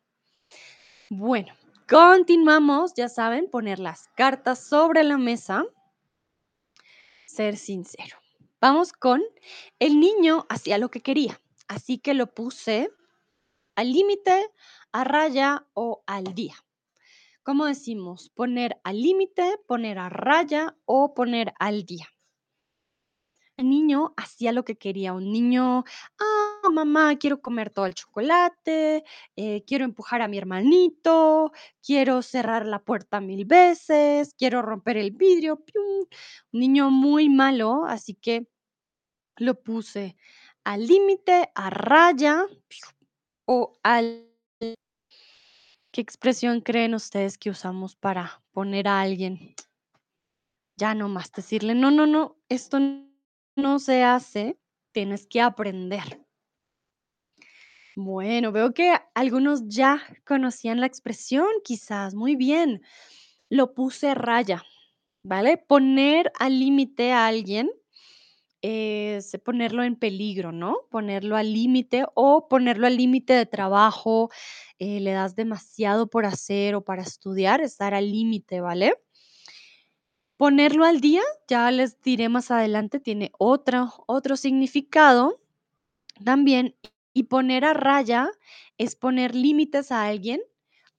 Bueno, 1.10 1.54
continuamos. 1.90 2.94
Ya 2.96 3.10
saben, 3.10 3.50
poner 3.50 3.80
las 3.80 4.08
cartas 4.16 4.60
sobre 4.60 5.04
la 5.04 5.18
mesa. 5.18 5.66
Ser 7.26 7.58
sincero. 7.58 8.23
Vamos 8.64 8.94
con 8.94 9.22
el 9.78 10.00
niño 10.00 10.46
hacía 10.48 10.78
lo 10.78 10.88
que 10.88 11.02
quería, 11.02 11.42
así 11.68 11.98
que 11.98 12.14
lo 12.14 12.34
puse 12.34 12.90
al 13.76 13.92
límite, 13.92 14.52
a 14.94 15.04
raya 15.04 15.68
o 15.74 16.02
al 16.08 16.34
día. 16.34 16.56
¿Cómo 17.44 17.66
decimos? 17.66 18.30
Poner 18.30 18.80
al 18.86 19.02
límite, 19.02 19.58
poner 19.68 20.00
a 20.00 20.08
raya 20.08 20.78
o 20.86 21.14
poner 21.14 21.54
al 21.60 21.84
día. 21.84 22.08
El 23.58 23.70
niño 23.70 24.14
hacía 24.16 24.54
lo 24.54 24.64
que 24.64 24.78
quería. 24.78 25.12
Un 25.12 25.30
niño, 25.34 25.84
ah, 26.22 26.70
mamá, 26.72 27.18
quiero 27.18 27.42
comer 27.42 27.70
todo 27.70 27.86
el 27.86 27.96
chocolate, 27.96 29.04
eh, 29.36 29.64
quiero 29.68 29.84
empujar 29.84 30.22
a 30.22 30.30
mi 30.30 30.38
hermanito, 30.38 31.52
quiero 31.86 32.22
cerrar 32.22 32.66
la 32.66 32.80
puerta 32.80 33.20
mil 33.20 33.44
veces, 33.44 34.34
quiero 34.38 34.62
romper 34.62 34.96
el 34.96 35.12
vidrio. 35.12 35.62
Un 36.54 36.60
niño 36.62 36.90
muy 36.90 37.28
malo, 37.28 37.84
así 37.86 38.16
que 38.16 38.48
lo 39.38 39.62
puse 39.62 40.16
al 40.64 40.86
límite, 40.88 41.52
a 41.56 41.70
raya 41.70 42.46
o 43.46 43.74
al... 43.84 44.30
¿Qué 45.92 46.02
expresión 46.02 46.62
creen 46.62 46.96
ustedes 46.96 47.38
que 47.38 47.52
usamos 47.52 47.96
para 47.96 48.42
poner 48.52 48.88
a 48.88 49.02
alguien? 49.02 49.56
Ya 50.78 50.96
no 50.96 51.08
más 51.08 51.32
decirle, 51.32 51.76
no, 51.76 51.92
no, 51.92 52.08
no, 52.08 52.38
esto 52.50 52.80
no 53.56 53.80
se 53.80 54.04
hace, 54.04 54.58
tienes 54.92 55.28
que 55.28 55.40
aprender. 55.42 56.26
Bueno, 57.96 58.52
veo 58.52 58.74
que 58.74 58.96
algunos 59.14 59.68
ya 59.68 60.02
conocían 60.26 60.80
la 60.80 60.88
expresión, 60.88 61.48
quizás, 61.64 62.16
muy 62.16 62.36
bien. 62.36 62.82
Lo 63.50 63.76
puse 63.76 64.16
raya, 64.16 64.64
¿vale? 65.24 65.58
Poner 65.58 66.32
al 66.40 66.60
límite 66.60 67.12
a 67.12 67.28
alguien 67.28 67.70
es 68.64 69.38
ponerlo 69.44 69.84
en 69.84 69.98
peligro, 69.98 70.54
¿no? 70.54 70.88
Ponerlo 70.90 71.36
al 71.36 71.54
límite 71.54 72.06
o 72.16 72.48
ponerlo 72.48 72.88
al 72.88 72.96
límite 72.96 73.34
de 73.34 73.46
trabajo, 73.46 74.32
eh, 74.80 75.02
le 75.02 75.12
das 75.12 75.36
demasiado 75.36 76.08
por 76.08 76.26
hacer 76.26 76.74
o 76.76 76.82
para 76.84 77.02
estudiar, 77.04 77.60
estar 77.62 77.94
al 77.94 78.10
límite, 78.10 78.62
¿vale? 78.62 78.96
Ponerlo 80.38 80.86
al 80.86 81.02
día, 81.02 81.22
ya 81.48 81.70
les 81.72 82.02
diré 82.02 82.30
más 82.30 82.52
adelante, 82.52 83.02
tiene 83.02 83.32
otro, 83.38 83.94
otro 84.08 84.38
significado 84.38 85.40
también. 86.24 86.76
Y 87.14 87.24
poner 87.24 87.66
a 87.66 87.74
raya 87.74 88.30
es 88.78 88.96
poner 88.96 89.36
límites 89.36 89.92
a 89.92 90.06
alguien 90.06 90.42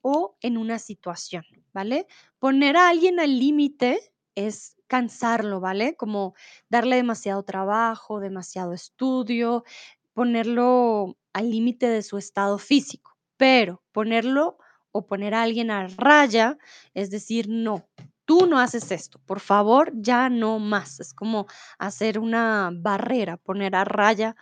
o 0.02 0.36
en 0.42 0.58
una 0.58 0.78
situación, 0.78 1.44
¿vale? 1.72 2.06
Poner 2.38 2.76
a 2.76 2.88
alguien 2.88 3.20
al 3.20 3.38
límite 3.38 4.12
es 4.34 4.73
cansarlo, 4.86 5.60
¿vale? 5.60 5.96
Como 5.96 6.34
darle 6.68 6.96
demasiado 6.96 7.42
trabajo, 7.42 8.20
demasiado 8.20 8.72
estudio, 8.72 9.64
ponerlo 10.12 11.16
al 11.32 11.50
límite 11.50 11.88
de 11.88 12.02
su 12.02 12.18
estado 12.18 12.58
físico, 12.58 13.16
pero 13.36 13.82
ponerlo 13.92 14.58
o 14.92 15.06
poner 15.06 15.34
a 15.34 15.42
alguien 15.42 15.70
a 15.70 15.88
raya 15.88 16.56
es 16.94 17.10
decir, 17.10 17.48
no, 17.48 17.84
tú 18.24 18.46
no 18.46 18.58
haces 18.58 18.90
esto, 18.92 19.20
por 19.26 19.40
favor, 19.40 19.92
ya 19.94 20.28
no 20.28 20.58
más. 20.58 21.00
Es 21.00 21.12
como 21.12 21.46
hacer 21.78 22.18
una 22.18 22.70
barrera, 22.72 23.36
poner 23.36 23.74
a 23.76 23.84
raya 23.84 24.36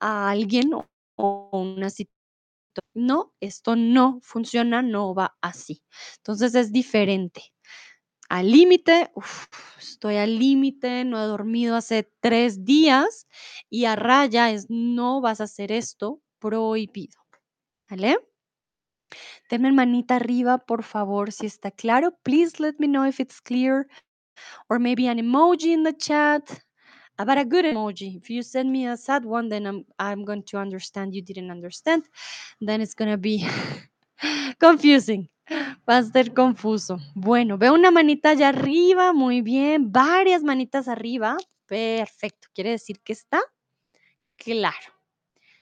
a 0.00 0.30
alguien 0.30 0.72
o, 0.74 0.86
una 1.52 1.90
situación. 1.90 2.14
No, 2.94 3.32
esto 3.40 3.76
no 3.76 4.20
funciona, 4.22 4.82
no 4.82 5.14
va 5.14 5.36
así. 5.40 5.82
Entonces 6.18 6.54
es 6.54 6.72
diferente. 6.72 7.52
Al 8.28 8.50
límite, 8.50 9.10
estoy 9.78 10.16
al 10.16 10.38
límite, 10.38 11.04
no 11.04 11.18
he 11.18 11.26
dormido 11.26 11.76
hace 11.76 12.10
tres 12.20 12.64
días 12.64 13.26
y 13.70 13.86
a 13.86 13.96
raya 13.96 14.50
es 14.50 14.66
no 14.68 15.22
vas 15.22 15.40
a 15.40 15.44
hacer 15.44 15.72
esto, 15.72 16.20
prohibido. 16.38 17.18
¿Vale? 17.88 18.18
Denme 19.48 19.72
manita 19.72 20.16
arriba, 20.16 20.58
por 20.58 20.82
favor, 20.82 21.32
si 21.32 21.46
está 21.46 21.70
claro. 21.70 22.18
Please 22.22 22.62
let 22.62 22.74
me 22.78 22.86
know 22.86 23.06
if 23.06 23.18
it's 23.18 23.40
clear. 23.40 23.86
Or 24.68 24.78
maybe 24.78 25.08
an 25.08 25.18
emoji 25.18 25.72
in 25.72 25.84
the 25.84 25.96
chat. 25.96 26.42
About 27.16 27.38
a 27.38 27.44
good 27.44 27.64
emoji. 27.64 28.18
If 28.18 28.28
you 28.30 28.42
send 28.42 28.70
me 28.70 28.86
a 28.86 28.96
sad 28.96 29.24
one, 29.24 29.48
then 29.48 29.66
I'm, 29.66 29.86
I'm 29.98 30.24
going 30.24 30.44
to 30.44 30.58
understand 30.58 31.14
you 31.14 31.22
didn't 31.22 31.50
understand. 31.50 32.04
Then 32.60 32.82
it's 32.82 32.94
going 32.94 33.10
to 33.10 33.16
be 33.16 33.48
confusing. 34.60 35.28
Va 35.88 35.98
a 35.98 36.02
ser 36.02 36.34
confuso. 36.34 36.98
Bueno, 37.14 37.58
veo 37.58 37.74
una 37.74 37.90
manita 37.90 38.30
allá 38.30 38.48
arriba. 38.48 39.12
Muy 39.12 39.42
bien. 39.42 39.90
Varias 39.90 40.42
manitas 40.42 40.88
arriba. 40.88 41.36
Perfecto. 41.66 42.48
Quiere 42.54 42.70
decir 42.70 43.00
que 43.00 43.12
está 43.12 43.40
claro. 44.36 44.92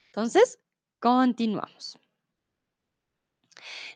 Entonces, 0.07 0.59
continuamos. 0.99 1.97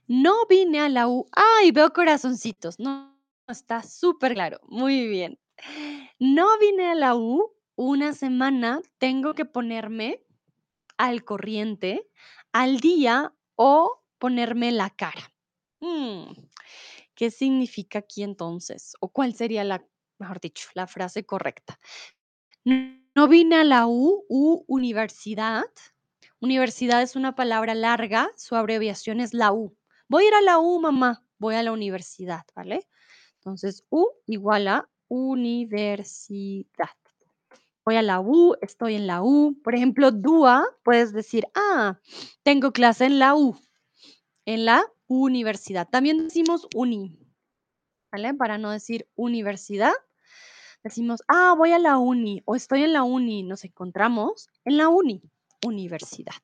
No 0.07 0.45
vine 0.47 0.79
a 0.81 0.89
la 0.89 1.07
U. 1.07 1.27
¡Ay! 1.31 1.71
Veo 1.71 1.93
corazoncitos. 1.93 2.79
No, 2.79 3.17
está 3.47 3.83
súper 3.83 4.33
claro. 4.33 4.59
Muy 4.63 5.07
bien. 5.07 5.39
No 6.19 6.47
vine 6.59 6.91
a 6.91 6.95
la 6.95 7.15
U 7.15 7.53
una 7.75 8.13
semana. 8.13 8.81
Tengo 8.97 9.33
que 9.33 9.45
ponerme 9.45 10.23
al 10.97 11.23
corriente, 11.23 12.07
al 12.51 12.79
día 12.79 13.33
o 13.55 14.03
ponerme 14.19 14.71
la 14.71 14.89
cara. 14.89 15.30
Mm, 15.81 16.33
¿Qué 17.15 17.31
significa 17.31 17.99
aquí 17.99 18.23
entonces? 18.23 18.93
¿O 19.01 19.09
cuál 19.09 19.33
sería 19.33 19.63
la, 19.63 19.83
mejor 20.19 20.39
dicho, 20.39 20.69
la 20.75 20.87
frase 20.87 21.25
correcta? 21.25 21.79
No 22.65 23.27
vine 23.27 23.55
a 23.57 23.63
la 23.63 23.87
U, 23.87 24.23
U, 24.29 24.63
universidad. 24.67 25.65
Universidad 26.39 27.01
es 27.01 27.15
una 27.15 27.35
palabra 27.35 27.75
larga, 27.75 28.29
su 28.37 28.55
abreviación 28.55 29.19
es 29.19 29.33
la 29.33 29.51
U. 29.51 29.75
Voy 30.07 30.25
a 30.25 30.27
ir 30.27 30.33
a 30.35 30.41
la 30.41 30.59
U, 30.59 30.79
mamá, 30.79 31.23
voy 31.39 31.55
a 31.55 31.63
la 31.63 31.71
universidad, 31.71 32.43
¿vale? 32.55 32.87
Entonces, 33.35 33.83
U 33.89 34.07
igual 34.27 34.67
a 34.67 34.89
universidad. 35.07 36.89
Voy 37.85 37.95
a 37.95 38.01
la 38.03 38.19
U, 38.21 38.55
estoy 38.61 38.95
en 38.95 39.07
la 39.07 39.23
U. 39.23 39.59
Por 39.63 39.75
ejemplo, 39.75 40.11
DUA, 40.11 40.65
puedes 40.83 41.13
decir, 41.13 41.45
ah, 41.55 41.99
tengo 42.43 42.71
clase 42.71 43.05
en 43.05 43.19
la 43.19 43.35
U, 43.35 43.57
en 44.51 44.65
la 44.65 44.83
universidad. 45.07 45.87
También 45.89 46.25
decimos 46.25 46.67
uni, 46.75 47.17
¿vale? 48.11 48.33
Para 48.33 48.57
no 48.57 48.71
decir 48.71 49.07
universidad, 49.15 49.93
decimos, 50.83 51.21
ah, 51.27 51.53
voy 51.57 51.71
a 51.73 51.79
la 51.79 51.97
uni 51.97 52.41
o 52.45 52.55
estoy 52.55 52.83
en 52.83 52.93
la 52.93 53.03
uni. 53.03 53.43
Nos 53.43 53.63
encontramos 53.63 54.49
en 54.65 54.77
la 54.77 54.89
uni, 54.89 55.21
universidad. 55.65 56.35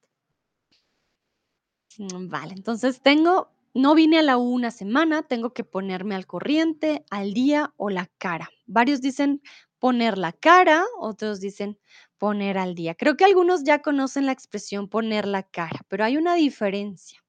Mm, 1.97 2.29
Vale, 2.29 2.53
entonces 2.53 3.01
tengo, 3.01 3.49
no 3.73 3.95
vine 3.95 4.19
a 4.19 4.23
la 4.23 4.37
U 4.37 4.53
una 4.53 4.71
semana, 4.71 5.23
tengo 5.23 5.53
que 5.53 5.63
ponerme 5.63 6.15
al 6.15 6.27
corriente, 6.27 7.05
al 7.09 7.33
día 7.33 7.73
o 7.77 7.89
la 7.89 8.07
cara. 8.17 8.49
Varios 8.65 9.01
dicen 9.01 9.41
poner 9.79 10.17
la 10.17 10.31
cara, 10.33 10.85
otros 10.99 11.39
dicen 11.39 11.79
poner 12.17 12.57
al 12.57 12.75
día. 12.75 12.95
Creo 12.95 13.17
que 13.17 13.25
algunos 13.25 13.63
ya 13.63 13.81
conocen 13.81 14.25
la 14.25 14.31
expresión 14.31 14.87
poner 14.89 15.27
la 15.27 15.43
cara, 15.43 15.81
pero 15.87 16.03
hay 16.03 16.17
una 16.17 16.35
diferencia. 16.35 17.23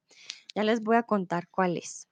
Ya 0.53 0.63
les 0.63 0.83
voy 0.83 0.95
a 0.95 1.01
contar 1.01 1.47
cuál 1.49 1.75
es. 1.77 2.07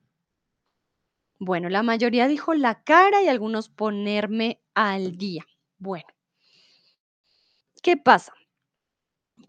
Bueno, 1.39 1.69
la 1.69 1.81
mayoría 1.81 2.27
dijo 2.27 2.53
la 2.53 2.83
cara 2.83 3.23
y 3.23 3.27
algunos 3.27 3.69
ponerme 3.69 4.61
al 4.75 5.17
día. 5.17 5.47
Bueno, 5.79 6.05
¿qué 7.81 7.97
pasa? 7.97 8.33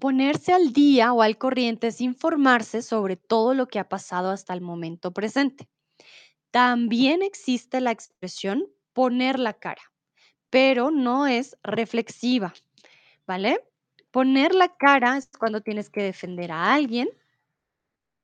Ponerse 0.00 0.52
al 0.52 0.72
día 0.72 1.12
o 1.12 1.22
al 1.22 1.38
corriente 1.38 1.88
es 1.88 2.00
informarse 2.00 2.82
sobre 2.82 3.16
todo 3.16 3.54
lo 3.54 3.66
que 3.68 3.78
ha 3.78 3.88
pasado 3.88 4.30
hasta 4.30 4.52
el 4.54 4.60
momento 4.60 5.12
presente. 5.12 5.68
También 6.50 7.22
existe 7.22 7.80
la 7.80 7.92
expresión 7.92 8.66
poner 8.94 9.38
la 9.38 9.54
cara, 9.54 9.82
pero 10.50 10.90
no 10.90 11.26
es 11.26 11.56
reflexiva, 11.62 12.54
¿vale? 13.26 13.60
Poner 14.10 14.54
la 14.54 14.76
cara 14.76 15.16
es 15.18 15.28
cuando 15.38 15.62
tienes 15.62 15.90
que 15.90 16.02
defender 16.02 16.52
a 16.52 16.74
alguien, 16.74 17.08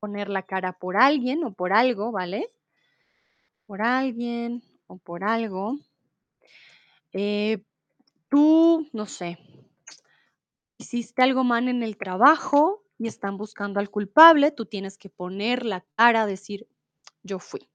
poner 0.05 0.29
la 0.29 0.43
cara 0.43 0.73
por 0.73 0.97
alguien 0.97 1.43
o 1.43 1.51
por 1.51 1.73
algo, 1.73 2.11
¿vale? 2.11 2.51
Por 3.65 3.81
alguien 3.81 4.61
o 4.85 4.97
por 4.97 5.23
algo. 5.23 5.79
Eh, 7.11 7.63
tú, 8.29 8.87
no 8.93 9.07
sé, 9.07 9.39
hiciste 10.77 11.23
algo 11.23 11.43
mal 11.43 11.67
en 11.69 11.81
el 11.81 11.97
trabajo 11.97 12.83
y 12.99 13.07
están 13.07 13.39
buscando 13.39 13.79
al 13.79 13.89
culpable, 13.89 14.51
tú 14.51 14.67
tienes 14.67 14.99
que 14.99 15.09
poner 15.09 15.65
la 15.65 15.83
cara, 15.95 16.27
decir, 16.27 16.67
yo 17.23 17.39
fui. 17.39 17.67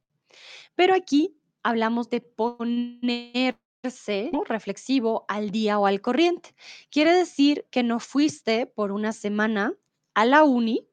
Pero 0.76 0.94
aquí 0.94 1.36
hablamos 1.64 2.10
de 2.10 2.20
ponerse 2.20 4.30
reflexivo 4.46 5.24
al 5.26 5.50
día 5.50 5.80
o 5.80 5.86
al 5.86 6.00
corriente. 6.00 6.54
Quiere 6.92 7.12
decir 7.12 7.66
que 7.72 7.82
no 7.82 7.98
fuiste 7.98 8.66
por 8.66 8.92
una 8.92 9.12
semana 9.12 9.74
a 10.14 10.24
la 10.24 10.44
uni, 10.44 10.86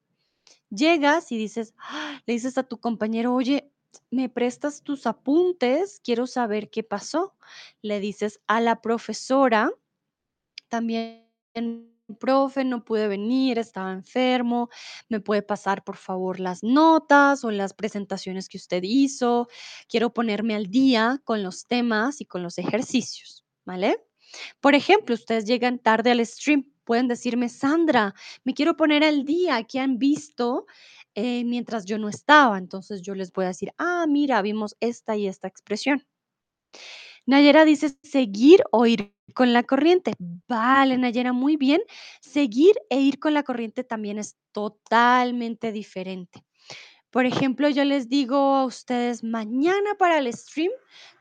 llegas 0.69 1.31
y 1.31 1.37
dices, 1.37 1.73
¡ah! 1.79 2.21
le 2.25 2.33
dices 2.33 2.57
a 2.57 2.63
tu 2.63 2.79
compañero, 2.79 3.33
oye, 3.33 3.71
¿me 4.11 4.29
prestas 4.29 4.83
tus 4.83 5.07
apuntes? 5.07 6.01
Quiero 6.03 6.27
saber 6.27 6.69
qué 6.69 6.83
pasó. 6.83 7.35
Le 7.81 7.99
dices 7.99 8.41
a 8.47 8.61
la 8.61 8.81
profesora, 8.81 9.71
también, 10.69 11.25
profe, 12.19 12.63
no 12.63 12.85
pude 12.85 13.07
venir, 13.07 13.59
estaba 13.59 13.91
enfermo, 13.91 14.69
me 15.09 15.19
puede 15.19 15.41
pasar 15.41 15.83
por 15.83 15.97
favor 15.97 16.39
las 16.39 16.63
notas 16.63 17.43
o 17.43 17.51
las 17.51 17.73
presentaciones 17.73 18.49
que 18.49 18.57
usted 18.57 18.83
hizo. 18.83 19.47
Quiero 19.89 20.13
ponerme 20.13 20.55
al 20.55 20.67
día 20.67 21.21
con 21.25 21.43
los 21.43 21.67
temas 21.67 22.21
y 22.21 22.25
con 22.25 22.43
los 22.43 22.57
ejercicios, 22.57 23.45
¿vale? 23.65 24.06
Por 24.61 24.75
ejemplo, 24.75 25.15
ustedes 25.15 25.45
llegan 25.45 25.79
tarde 25.79 26.11
al 26.11 26.25
stream, 26.25 26.65
pueden 26.83 27.07
decirme, 27.07 27.49
Sandra, 27.49 28.13
me 28.43 28.53
quiero 28.53 28.77
poner 28.77 29.03
al 29.03 29.25
día, 29.25 29.63
¿qué 29.63 29.79
han 29.79 29.97
visto? 29.97 30.65
eh, 31.17 31.43
mientras 31.45 31.85
yo 31.85 31.97
no 31.97 32.09
estaba. 32.09 32.59
Entonces 32.59 33.01
yo 33.01 33.15
les 33.15 33.31
voy 33.33 33.45
a 33.45 33.47
decir, 33.49 33.73
ah, 33.79 34.05
mira, 34.07 34.41
vimos 34.43 34.77
esta 34.79 35.17
y 35.17 35.27
esta 35.27 35.47
expresión. 35.47 36.05
Nayera 37.25 37.65
dice 37.65 37.97
seguir 38.03 38.63
o 38.71 38.85
ir 38.85 39.13
con 39.33 39.51
la 39.51 39.63
corriente. 39.63 40.13
Vale, 40.47 40.97
Nayera, 40.97 41.33
muy 41.33 41.57
bien. 41.57 41.81
Seguir 42.21 42.75
e 42.91 43.01
ir 43.01 43.19
con 43.19 43.33
la 43.33 43.41
corriente 43.41 43.83
también 43.83 44.19
es 44.19 44.37
totalmente 44.51 45.71
diferente. 45.71 46.45
Por 47.09 47.25
ejemplo, 47.25 47.67
yo 47.67 47.83
les 47.83 48.09
digo 48.09 48.37
a 48.37 48.65
ustedes, 48.65 49.23
mañana 49.23 49.95
para 49.97 50.19
el 50.19 50.31
stream, 50.31 50.71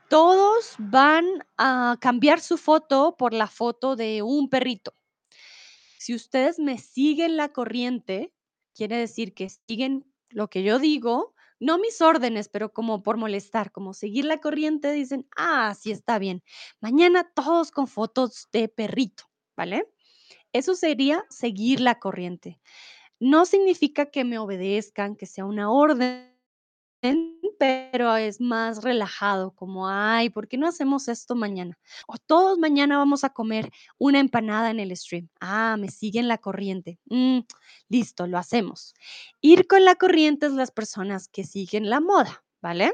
todos 0.09 0.75
van 0.77 1.25
a 1.57 1.97
cambiar 1.99 2.39
su 2.39 2.57
foto 2.57 3.15
por 3.17 3.33
la 3.33 3.47
foto 3.47 3.95
de 3.95 4.21
un 4.21 4.49
perrito. 4.49 4.93
Si 5.97 6.15
ustedes 6.15 6.59
me 6.59 6.77
siguen 6.77 7.35
la 7.37 7.49
corriente, 7.49 8.33
quiere 8.73 8.97
decir 8.97 9.33
que 9.33 9.49
siguen 9.49 10.05
lo 10.29 10.49
que 10.49 10.63
yo 10.63 10.79
digo, 10.79 11.33
no 11.59 11.77
mis 11.79 12.01
órdenes, 12.01 12.49
pero 12.49 12.71
como 12.71 13.01
por 13.03 13.17
molestar, 13.17 13.71
como 13.71 13.93
seguir 13.93 14.25
la 14.25 14.37
corriente, 14.37 14.91
dicen, 14.91 15.27
ah, 15.35 15.75
sí 15.77 15.91
está 15.91 16.19
bien. 16.19 16.43
Mañana 16.79 17.29
todos 17.33 17.71
con 17.71 17.87
fotos 17.87 18.47
de 18.51 18.69
perrito, 18.69 19.25
¿vale? 19.55 19.89
Eso 20.53 20.75
sería 20.75 21.25
seguir 21.29 21.79
la 21.79 21.99
corriente. 21.99 22.59
No 23.19 23.45
significa 23.45 24.07
que 24.11 24.23
me 24.23 24.37
obedezcan, 24.37 25.15
que 25.15 25.25
sea 25.25 25.45
una 25.45 25.71
orden, 25.71 26.36
pero 27.59 28.15
es 28.15 28.39
más 28.39 28.83
relajado, 28.83 29.51
como, 29.51 29.89
ay, 29.89 30.29
¿por 30.29 30.47
qué 30.47 30.57
no 30.57 30.67
hacemos 30.67 31.07
esto 31.07 31.35
mañana? 31.35 31.77
O 32.07 32.17
todos 32.17 32.57
mañana 32.59 32.97
vamos 32.97 33.23
a 33.23 33.29
comer 33.31 33.71
una 33.97 34.19
empanada 34.19 34.69
en 34.71 34.79
el 34.79 34.95
stream. 34.95 35.29
Ah, 35.39 35.75
me 35.79 35.89
siguen 35.89 36.27
la 36.27 36.37
corriente. 36.37 36.99
Mm, 37.05 37.39
listo, 37.89 38.27
lo 38.27 38.37
hacemos. 38.37 38.93
Ir 39.41 39.67
con 39.67 39.83
la 39.85 39.95
corriente 39.95 40.47
es 40.47 40.53
las 40.53 40.71
personas 40.71 41.27
que 41.27 41.43
siguen 41.43 41.89
la 41.89 41.99
moda, 41.99 42.43
¿vale? 42.61 42.93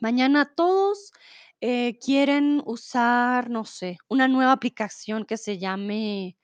Mañana 0.00 0.52
todos 0.54 1.12
eh, 1.60 1.98
quieren 2.00 2.62
usar, 2.66 3.50
no 3.50 3.64
sé, 3.64 3.98
una 4.08 4.28
nueva 4.28 4.52
aplicación 4.52 5.24
que 5.24 5.36
se 5.36 5.58
llame, 5.58 6.36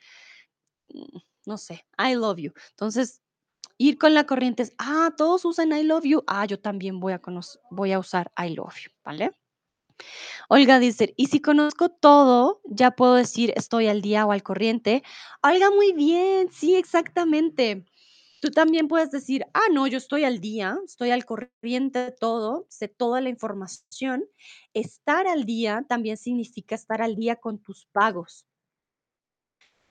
mm, 0.89 1.19
no 1.47 1.59
sé, 1.59 1.87
I 1.99 2.15
love 2.15 2.39
you. 2.39 2.53
Entonces, 2.71 3.22
Ir 3.79 3.99
con 3.99 4.15
la 4.15 4.25
corriente 4.25 4.63
es, 4.63 4.75
ah, 4.79 5.13
todos 5.17 5.45
usan 5.45 5.73
I 5.73 5.83
love 5.85 6.05
you, 6.05 6.23
ah, 6.27 6.47
yo 6.47 6.59
también 6.61 7.01
voy 7.01 7.13
a 7.93 7.99
usar 7.99 8.33
I 8.39 8.51
love 8.55 8.77
you, 8.77 8.91
¿vale? 9.05 9.35
Olga 10.49 10.79
dice, 10.79 11.15
y 11.17 11.27
si 11.27 11.41
conozco 11.41 11.89
todo, 11.89 12.61
ya 12.65 12.93
puedo 12.93 13.15
decir 13.15 13.53
estoy 13.57 13.89
al 13.89 14.03
día 14.03 14.27
o 14.27 14.33
al 14.33 14.43
corriente. 14.43 15.03
Olga, 15.43 15.71
muy 15.71 15.93
bien, 15.93 16.51
sí, 16.51 16.75
exactamente. 16.75 17.85
Tú 18.41 18.51
también 18.51 18.89
puedes 18.89 19.11
decir, 19.11 19.47
ah, 19.55 19.69
no, 19.73 19.87
yo 19.87 19.99
estoy 19.99 20.25
al 20.25 20.41
día, 20.41 20.77
estoy 20.85 21.11
al 21.11 21.25
corriente 21.25 22.01
de 22.01 22.13
todo, 22.13 22.67
sé 22.69 22.89
toda 22.89 23.21
la 23.21 23.29
información. 23.29 24.25
Estar 24.75 25.27
al 25.29 25.45
día 25.45 25.85
también 25.89 26.17
significa 26.17 26.75
estar 26.75 27.03
al 27.03 27.15
día 27.15 27.37
con 27.37 27.63
tus 27.63 27.87
pagos. 27.93 28.45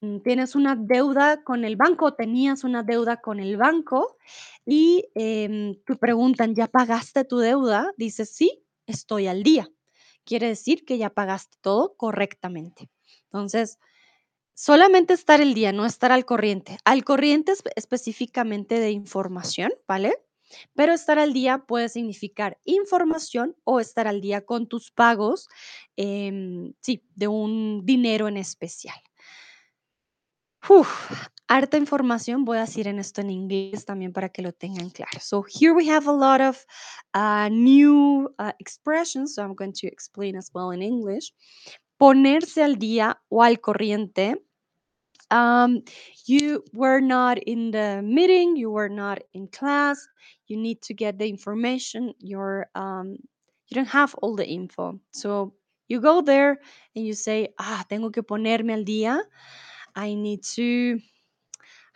Mm, 0.01 0.19
tienes 0.21 0.55
una 0.55 0.75
deuda 0.75 1.43
con 1.43 1.63
el 1.63 1.75
banco, 1.75 2.13
tenías 2.15 2.63
una 2.63 2.81
deuda 2.83 3.17
con 3.21 3.39
el 3.39 3.55
banco 3.57 4.17
y, 4.65 5.05
em, 5.15 5.75
te 5.85 5.95
preguntan: 5.95 6.55
"¿Ya 6.55 6.67
pagaste 6.67 7.23
tu 7.23 7.37
deuda?". 7.37 7.91
Dices: 7.97 8.29
"Sí, 8.35 8.63
estoy 8.87 9.27
al 9.27 9.43
día". 9.43 9.69
Quiere 10.25 10.47
decir 10.47 10.85
que 10.85 10.97
ya 10.97 11.09
pagaste 11.11 11.57
todo 11.61 11.95
correctamente. 11.97 12.89
Entonces, 13.25 13.79
solamente 14.55 15.13
estar 15.15 15.41
al 15.41 15.53
día, 15.55 15.71
no 15.73 15.85
estar 15.85 16.11
al 16.13 16.25
corriente. 16.25 16.77
Al 16.85 17.03
corriente 17.05 17.53
espe 17.53 17.71
específicamente 17.75 18.79
de 18.79 18.91
información, 18.91 19.73
¿vale? 19.87 20.15
Pero 20.75 20.93
estar 20.93 21.19
al 21.19 21.33
día 21.33 21.59
puede 21.67 21.89
significar 21.89 22.59
información 22.65 23.55
o 23.65 23.79
estar 23.81 24.07
al 24.07 24.21
día 24.21 24.41
con 24.45 24.67
tus 24.67 24.91
pagos, 24.91 25.49
em, 25.97 26.73
sí, 26.81 27.03
de 27.15 27.27
un 27.29 27.81
dinero 27.85 28.27
en 28.29 28.37
especial. 28.37 28.97
Uf, 30.69 31.11
harta 31.47 31.77
información. 31.77 32.45
Voy 32.45 32.57
a 32.57 32.61
decir 32.61 32.87
en 32.87 32.99
esto 32.99 33.21
en 33.21 33.29
inglés 33.29 33.85
también 33.85 34.13
para 34.13 34.29
que 34.29 34.41
lo 34.41 34.53
tengan 34.53 34.89
claro. 34.89 35.19
So 35.19 35.43
here 35.43 35.73
we 35.73 35.89
have 35.89 36.07
a 36.07 36.13
lot 36.13 36.39
of 36.39 36.65
uh, 37.13 37.49
new 37.49 38.29
uh, 38.37 38.51
expressions. 38.59 39.35
So 39.35 39.43
I'm 39.43 39.55
going 39.55 39.73
to 39.73 39.87
explain 39.87 40.35
as 40.37 40.51
well 40.53 40.71
in 40.71 40.81
English. 40.81 41.33
Ponerse 41.97 42.63
al 42.63 42.77
día 42.77 43.19
o 43.29 43.43
al 43.43 43.59
corriente. 43.59 44.35
Um, 45.31 45.83
you 46.25 46.63
were 46.73 47.01
not 47.01 47.37
in 47.37 47.71
the 47.71 48.01
meeting. 48.03 48.55
You 48.55 48.69
were 48.71 48.89
not 48.89 49.19
in 49.33 49.47
class. 49.47 49.97
You 50.47 50.57
need 50.57 50.81
to 50.83 50.93
get 50.93 51.17
the 51.17 51.27
information. 51.27 52.13
You're 52.19 52.67
um, 52.75 53.17
you 53.67 53.75
don't 53.75 53.89
have 53.89 54.13
all 54.21 54.35
the 54.35 54.45
info. 54.45 54.99
So 55.11 55.53
you 55.87 56.01
go 56.01 56.21
there 56.21 56.59
and 56.95 57.05
you 57.05 57.13
say, 57.13 57.53
ah, 57.57 57.83
tengo 57.89 58.11
que 58.11 58.23
ponerme 58.23 58.73
al 58.73 58.83
día. 58.83 59.21
I 59.95 60.13
need 60.13 60.43
to 60.55 60.99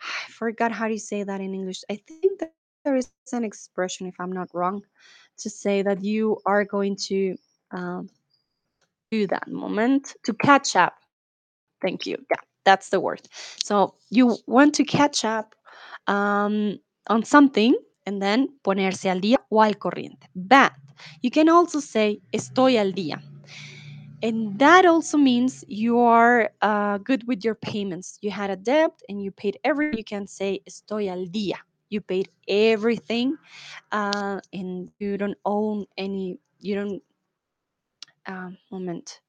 I 0.00 0.30
forgot 0.30 0.72
how 0.72 0.88
to 0.88 0.98
say 0.98 1.22
that 1.22 1.40
in 1.40 1.54
English. 1.54 1.82
I 1.90 1.96
think 1.96 2.40
that 2.40 2.52
there 2.84 2.96
is 2.96 3.10
an 3.32 3.44
expression, 3.44 4.06
if 4.06 4.14
I'm 4.20 4.32
not 4.32 4.48
wrong, 4.54 4.82
to 5.38 5.50
say 5.50 5.82
that 5.82 6.02
you 6.04 6.38
are 6.46 6.64
going 6.64 6.96
to 7.08 7.36
um, 7.72 8.08
do 9.10 9.26
that 9.26 9.48
moment 9.48 10.14
to 10.24 10.32
catch 10.34 10.76
up. 10.76 10.94
Thank 11.82 12.06
you. 12.06 12.16
Yeah, 12.30 12.40
that's 12.64 12.90
the 12.90 13.00
word. 13.00 13.22
So 13.62 13.94
you 14.10 14.36
want 14.46 14.74
to 14.76 14.84
catch 14.84 15.24
up 15.24 15.54
um, 16.06 16.78
on 17.08 17.24
something 17.24 17.74
and 18.06 18.22
then 18.22 18.48
ponerse 18.64 19.06
al 19.06 19.20
día 19.20 19.38
o 19.50 19.62
al 19.62 19.74
corriente. 19.74 20.28
But 20.34 20.72
you 21.22 21.30
can 21.30 21.48
also 21.48 21.80
say 21.80 22.20
estoy 22.32 22.76
al 22.76 22.92
día. 22.92 23.20
And 24.22 24.58
that 24.58 24.86
also 24.86 25.18
means 25.18 25.64
you 25.68 26.00
are 26.00 26.50
uh, 26.62 26.98
good 26.98 27.26
with 27.28 27.44
your 27.44 27.54
payments. 27.54 28.18
You 28.22 28.30
had 28.30 28.50
a 28.50 28.56
debt 28.56 28.92
and 29.08 29.22
you 29.22 29.30
paid 29.30 29.58
everything. 29.62 29.98
You 29.98 30.04
can 30.04 30.26
say 30.26 30.62
estoy 30.68 31.08
al 31.10 31.26
día. 31.26 31.56
You 31.90 32.00
paid 32.00 32.28
everything 32.48 33.36
uh, 33.92 34.40
and 34.52 34.90
you 34.98 35.16
don't 35.18 35.36
own 35.44 35.86
any, 35.96 36.38
you 36.58 36.74
don't, 36.74 37.02
uh, 38.26 38.50
moment, 38.72 39.20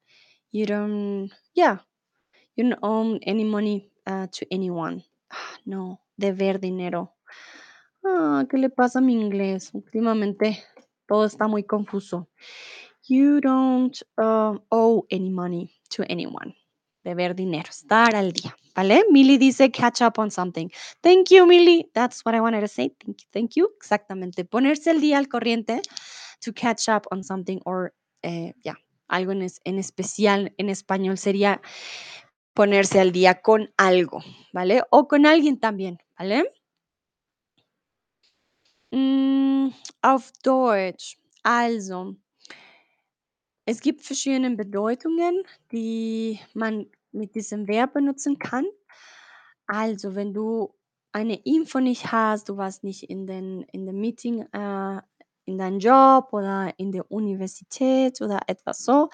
you 0.52 0.66
don't, 0.66 1.30
yeah, 1.54 1.78
you 2.56 2.64
don't 2.64 2.80
own 2.82 3.20
any 3.24 3.44
money 3.44 3.92
uh, 4.08 4.28
to 4.32 4.46
anyone. 4.52 5.04
Ah, 5.32 5.58
no, 5.66 6.00
deber 6.18 6.58
dinero. 6.58 7.14
Ah, 8.04 8.46
¿qué 8.50 8.58
le 8.58 8.70
pasa 8.70 9.00
a 9.00 9.02
mi 9.02 9.14
inglés? 9.14 9.70
Últimamente 9.74 10.64
todo 11.08 11.26
está 11.26 11.48
muy 11.48 11.64
confuso. 11.64 12.28
You 13.10 13.40
don't, 13.42 13.98
um, 14.18 14.62
owe 14.72 15.06
any 15.10 15.30
money 15.30 15.70
to 15.92 16.04
anyone. 16.10 16.56
Deber 17.04 17.34
dinero, 17.34 17.70
estar 17.70 18.16
al 18.16 18.34
día, 18.34 18.54
¿vale? 18.76 19.06
Milly 19.10 19.38
dice 19.38 19.72
catch 19.72 20.02
up 20.02 20.20
on 20.20 20.30
something. 20.30 20.70
Thank 21.02 21.30
you, 21.32 21.46
Milly. 21.46 21.90
That's 21.94 22.26
what 22.26 22.36
I 22.36 22.42
wanted 22.42 22.62
to 22.62 22.68
say. 22.68 22.92
Thank 23.00 23.22
you, 23.22 23.28
thank 23.32 23.56
you. 23.56 23.70
Exactamente. 23.78 24.44
Ponerse 24.44 24.90
al 24.90 25.00
día 25.00 25.18
al 25.18 25.30
corriente 25.30 25.82
to 26.42 26.52
catch 26.52 26.90
up 26.90 27.08
on 27.10 27.24
something 27.24 27.62
or, 27.66 27.94
ya, 28.22 28.76
algo 29.08 29.32
en, 29.32 29.48
en 29.64 29.80
especial 29.80 30.54
en 30.58 30.70
español 30.70 31.18
sería 31.18 31.62
ponerse 32.54 33.00
al 33.00 33.14
día 33.14 33.42
con 33.42 33.72
algo, 33.78 34.22
¿vale? 34.52 34.84
O 34.90 35.08
con 35.08 35.26
alguien 35.26 35.62
también, 35.62 36.00
¿vale? 36.20 36.52
Mm, 38.92 39.70
auf 40.02 40.32
Deutsch. 40.44 41.18
Also, 41.44 42.18
es 43.68 43.82
gibt 43.82 44.02
verschiedene 44.04 44.58
Bedeutungen, 44.58 45.44
die 45.74 46.40
man 46.56 46.88
mit 47.14 47.36
diesem 47.36 47.68
Verb 47.70 47.94
benutzen 47.96 48.40
kann. 48.40 48.66
Also, 49.68 50.16
wenn 50.16 50.34
du 50.34 50.74
eine 51.12 51.36
Info 51.46 51.80
nicht 51.80 52.12
hast, 52.12 52.50
du 52.50 52.58
warst 52.58 52.84
nicht 52.84 53.04
in 53.10 53.28
den 53.28 53.64
in 53.72 53.86
dem 53.86 54.00
Meeting, 54.00 54.44
äh, 54.54 55.02
in 55.46 55.58
deinem 55.58 55.80
Job 55.80 56.30
oder 56.34 56.74
in 56.78 56.92
der 56.92 57.12
Universität 57.12 58.22
oder 58.22 58.40
etwas 58.48 58.84
so, 58.84 59.10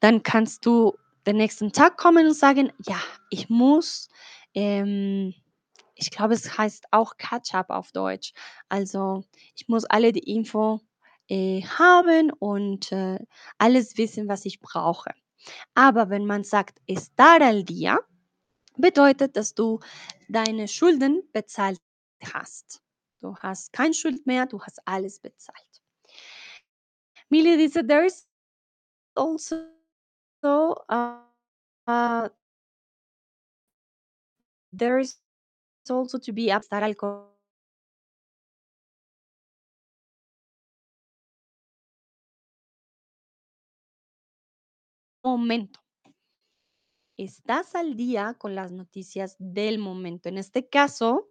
dann 0.00 0.22
kannst 0.22 0.66
du 0.66 0.94
den 1.26 1.36
nächsten 1.38 1.72
Tag 1.72 1.96
kommen 1.98 2.26
und 2.28 2.34
sagen: 2.34 2.72
„Ja, 2.86 2.98
ich 3.30 3.50
muss, 3.50 4.08
ähm“ 4.54 5.34
ich 5.96 6.10
glaube, 6.10 6.34
es 6.34 6.58
heißt 6.58 6.86
auch 6.92 7.16
Catch-up 7.18 7.70
auf 7.70 7.92
Deutsch. 7.92 8.32
Also, 8.68 9.24
ich 9.56 9.68
muss 9.68 9.84
alle 9.86 10.12
die 10.12 10.30
Info, 10.34 10.80
äh, 11.28 11.62
haben 11.62 12.30
und, 12.30 12.92
äh, 12.92 13.18
alles 13.58 13.96
wissen, 13.96 14.28
was 14.28 14.44
ich 14.44 14.60
brauche. 14.60 15.10
Aber 15.74 16.10
wenn 16.10 16.26
man 16.26 16.44
sagt 16.44 16.80
estar 16.86 17.40
al 17.42 17.64
día, 17.64 17.98
bedeutet, 18.76 19.36
dass 19.36 19.54
du 19.54 19.80
deine 20.28 20.68
Schulden 20.68 21.22
bezahlt 21.32 21.80
hast. 22.32 22.80
Du 23.20 23.36
hast 23.36 23.72
keine 23.72 23.94
Schuld 23.94 24.26
mehr, 24.26 24.46
du 24.46 24.60
hast 24.60 24.80
alles 24.86 25.20
bezahlt. 25.20 25.82
Mili 27.30 27.56
dice, 27.56 27.82
there 27.86 28.04
is 28.04 28.26
also 29.14 29.56
uh, 30.42 31.18
uh, 31.88 32.28
there 34.72 35.00
is 35.00 35.20
also 35.88 36.18
to 36.18 36.32
be 36.32 36.50
estar 36.50 36.82
al 36.82 36.94
momento. 45.24 45.80
Estás 47.16 47.74
al 47.74 47.96
día 47.96 48.34
con 48.34 48.54
las 48.54 48.72
noticias 48.72 49.36
del 49.38 49.78
momento. 49.78 50.28
En 50.28 50.38
este 50.38 50.68
caso, 50.68 51.30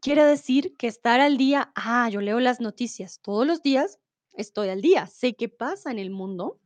quiere 0.00 0.24
decir 0.24 0.76
que 0.76 0.88
estar 0.88 1.20
al 1.20 1.36
día, 1.36 1.72
ah, 1.74 2.08
yo 2.10 2.20
leo 2.20 2.38
las 2.40 2.60
noticias 2.60 3.20
todos 3.22 3.46
los 3.46 3.62
días, 3.62 3.98
estoy 4.34 4.68
al 4.68 4.82
día, 4.82 5.06
sé 5.06 5.34
qué 5.34 5.48
pasa 5.48 5.90
en 5.90 5.98
el 5.98 6.10
mundo, 6.10 6.60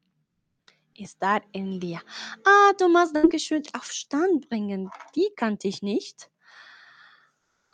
estar 0.94 1.46
en 1.52 1.78
día. 1.78 2.04
Ah, 2.44 2.72
Thomas, 2.76 3.12
danke 3.12 3.38
schön. 3.38 3.62
Auf 3.72 3.90
Stand 3.92 4.48
bringen, 4.48 4.90
die 5.14 5.30
kannte 5.36 5.68
ich 5.68 5.82
nicht. 5.82 6.30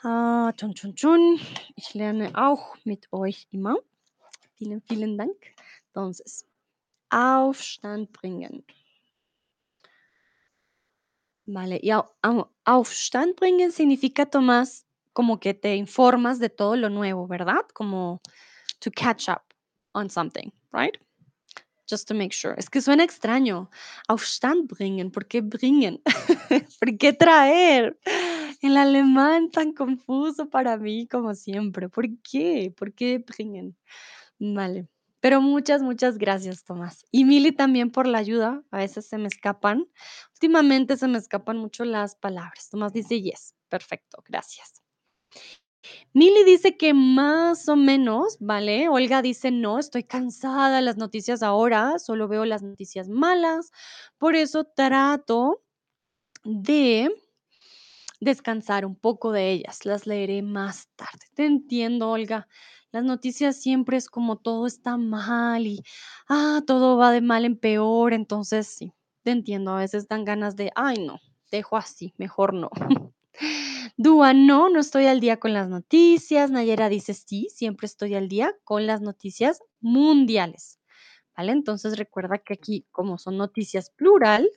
Ah, 0.03 0.53
tschun, 0.57 0.75
tschun, 0.75 0.95
tschun. 0.95 1.41
Ich 1.75 1.95
lerne 1.95 2.31
auch 2.35 2.77
mit 2.85 3.09
euch 3.13 3.49
immer. 3.51 3.77
Vielen, 4.55 4.83
vielen 4.83 5.17
Dank. 5.17 5.37
Entonces, 5.89 6.47
Aufstand 7.11 8.13
bringen. 8.13 8.65
Vale, 11.47 11.79
y 11.83 11.91
au- 11.91 12.11
au- 12.23 12.51
Aufstand 12.65 13.37
bringen 13.37 13.71
significa, 13.73 14.27
Tomás, 14.27 14.85
como 15.13 15.39
que 15.39 15.55
te 15.55 15.77
informas 15.77 16.39
de 16.41 16.49
todo 16.51 16.77
lo 16.77 16.91
nuevo, 16.91 17.27
¿verdad? 17.29 17.65
Como 17.73 18.21
to 18.81 18.91
catch 18.91 19.29
up 19.29 19.43
on 19.95 20.11
something, 20.11 20.51
right? 20.73 20.97
Just 21.91 22.09
to 22.09 22.15
make 22.15 22.33
sure. 22.35 22.55
Es 22.59 22.71
que 22.71 22.81
suena 22.83 23.05
extraño. 23.05 23.71
Aufstand 24.09 24.69
bringen, 24.69 25.11
¿por 25.13 25.27
qué 25.27 25.41
bringen? 25.43 26.03
¿Por 26.81 26.99
qué 26.99 27.13
traer? 27.13 27.99
El 28.63 28.77
alemán 28.77 29.51
tan 29.51 29.73
confuso 29.73 30.49
para 30.51 30.77
mí 30.79 31.07
como 31.09 31.35
siempre. 31.35 31.89
¿Por 31.89 32.07
qué? 32.23 32.75
¿Por 32.77 32.93
qué 32.95 33.19
bringen? 33.19 33.77
Vale. 34.41 34.89
Pero 35.27 35.41
muchas, 35.41 35.83
muchas 35.83 36.19
gracias, 36.19 36.63
Tomás. 36.63 37.05
Y 37.11 37.25
Mili 37.25 37.51
también 37.51 37.91
por 37.91 38.07
la 38.07 38.19
ayuda. 38.19 38.63
A 38.71 38.79
veces 38.79 39.09
se 39.09 39.19
me 39.19 39.27
escapan. 39.27 39.89
Últimamente 40.35 40.97
se 40.97 41.09
me 41.09 41.19
escapan 41.19 41.57
mucho 41.57 41.85
las 41.85 42.15
palabras. 42.15 42.71
Tomás 42.71 42.93
dice 42.93 43.21
yes. 43.21 43.57
Perfecto, 43.69 44.23
gracias. 44.25 44.85
Mili 46.13 46.45
dice 46.45 46.77
que 46.77 46.95
más 46.95 47.69
o 47.69 47.75
menos, 47.75 48.37
¿vale? 48.39 48.89
Olga 48.89 49.21
dice, 49.21 49.51
no, 49.51 49.81
estoy 49.81 50.05
cansada 50.05 50.77
de 50.77 50.83
las 50.83 50.97
noticias 50.97 51.43
ahora, 51.43 51.99
solo 51.99 52.29
veo 52.29 52.45
las 52.45 52.63
noticias 52.63 53.09
malas, 53.09 53.73
por 54.19 54.37
eso 54.37 54.63
trato 54.63 55.65
de 56.45 57.11
descansar 58.21 58.87
un 58.87 58.95
poco 58.95 59.33
de 59.33 59.51
ellas, 59.51 59.85
las 59.85 60.07
leeré 60.07 60.43
más 60.43 60.87
tarde. 60.95 61.27
Te 61.35 61.47
entiendo, 61.47 62.11
Olga. 62.11 62.47
Las 62.93 63.05
noticias 63.05 63.61
siempre 63.61 63.97
es 63.97 64.09
como 64.09 64.37
todo 64.37 64.67
está 64.67 64.97
mal 64.97 65.67
y 65.67 65.83
ah, 66.29 66.63
todo 66.67 66.97
va 66.97 67.11
de 67.13 67.21
mal 67.21 67.45
en 67.45 67.59
peor, 67.59 68.13
entonces 68.13 68.67
sí, 68.67 68.93
te 69.23 69.33
entiendo. 69.33 69.73
A 69.73 69.79
veces 69.81 70.09
dan 70.09 70.25
ganas 70.25 70.57
de, 70.57 70.71
ay, 70.75 71.05
no, 71.05 71.21
dejo 71.51 71.77
así, 71.77 72.15
mejor 72.17 72.55
no. 72.55 72.71
Dúa, 73.99 74.35
no, 74.35 74.69
no 74.69 74.81
estoy 74.81 75.07
al 75.07 75.21
día 75.21 75.39
con 75.39 75.53
las 75.53 75.69
noticias. 75.69 76.51
Nayera 76.51 76.89
dice, 76.89 77.15
sí, 77.15 77.49
siempre 77.51 77.87
estoy 77.87 78.15
al 78.15 78.29
día 78.29 78.55
con 78.65 78.87
las 78.87 79.01
noticias 79.01 79.61
mundiales. 79.81 80.79
¿Vale? 81.37 81.53
Entonces 81.53 81.99
recuerda 81.99 82.39
que 82.39 82.55
aquí, 82.55 82.87
como 82.91 83.19
son 83.19 83.37
noticias 83.37 83.91
plural, 83.91 84.49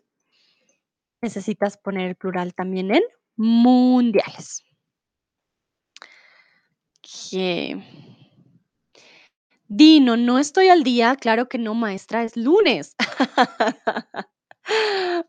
necesitas 1.22 1.78
poner 1.78 2.10
el 2.10 2.16
plural 2.16 2.54
también 2.54 2.94
en 2.94 3.04
mundiales. 3.36 4.64
Que 7.02 7.82
Dino, 9.72 10.18
no 10.18 10.40
estoy 10.40 10.70
al 10.70 10.84
día. 10.84 11.16
Claro 11.16 11.48
que 11.48 11.60
no, 11.60 11.76
maestra, 11.76 12.24
es 12.24 12.36
lunes. 12.36 12.96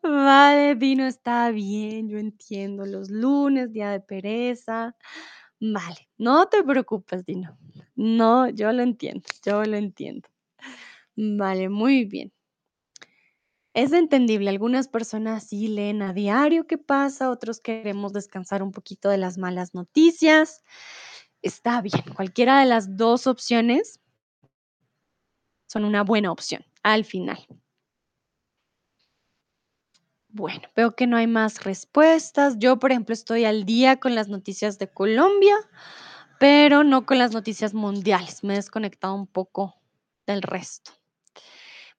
Vale, 0.02 0.74
Dino, 0.76 1.06
está 1.06 1.50
bien, 1.50 2.08
yo 2.08 2.16
entiendo. 2.16 2.86
Los 2.86 3.10
lunes, 3.10 3.70
día 3.70 3.90
de 3.90 4.00
pereza. 4.00 4.96
Vale, 5.60 6.08
no 6.16 6.48
te 6.48 6.64
preocupes, 6.64 7.26
Dino. 7.26 7.58
No, 7.94 8.48
yo 8.48 8.72
lo 8.72 8.82
entiendo, 8.82 9.28
yo 9.44 9.62
lo 9.64 9.76
entiendo. 9.76 10.26
Vale, 11.16 11.68
muy 11.68 12.06
bien. 12.06 12.32
Es 13.74 13.92
entendible, 13.92 14.48
algunas 14.48 14.88
personas 14.88 15.44
sí 15.48 15.68
leen 15.68 16.00
a 16.00 16.14
diario 16.14 16.66
qué 16.66 16.78
pasa, 16.78 17.30
otros 17.30 17.60
queremos 17.60 18.12
descansar 18.14 18.62
un 18.62 18.72
poquito 18.72 19.10
de 19.10 19.18
las 19.18 19.36
malas 19.36 19.74
noticias. 19.74 20.62
Está 21.42 21.82
bien, 21.82 22.02
cualquiera 22.16 22.60
de 22.60 22.66
las 22.66 22.96
dos 22.96 23.26
opciones 23.26 23.99
son 25.70 25.84
una 25.84 26.02
buena 26.02 26.32
opción 26.32 26.64
al 26.82 27.04
final. 27.04 27.46
Bueno, 30.28 30.68
veo 30.74 30.96
que 30.96 31.06
no 31.06 31.16
hay 31.16 31.28
más 31.28 31.62
respuestas. 31.62 32.58
Yo, 32.58 32.78
por 32.80 32.90
ejemplo, 32.90 33.12
estoy 33.12 33.44
al 33.44 33.64
día 33.64 33.98
con 34.00 34.16
las 34.16 34.28
noticias 34.28 34.78
de 34.78 34.92
Colombia, 34.92 35.54
pero 36.40 36.82
no 36.82 37.06
con 37.06 37.18
las 37.18 37.32
noticias 37.32 37.72
mundiales. 37.72 38.42
Me 38.42 38.54
he 38.54 38.56
desconectado 38.56 39.14
un 39.14 39.28
poco 39.28 39.76
del 40.26 40.42
resto. 40.42 40.90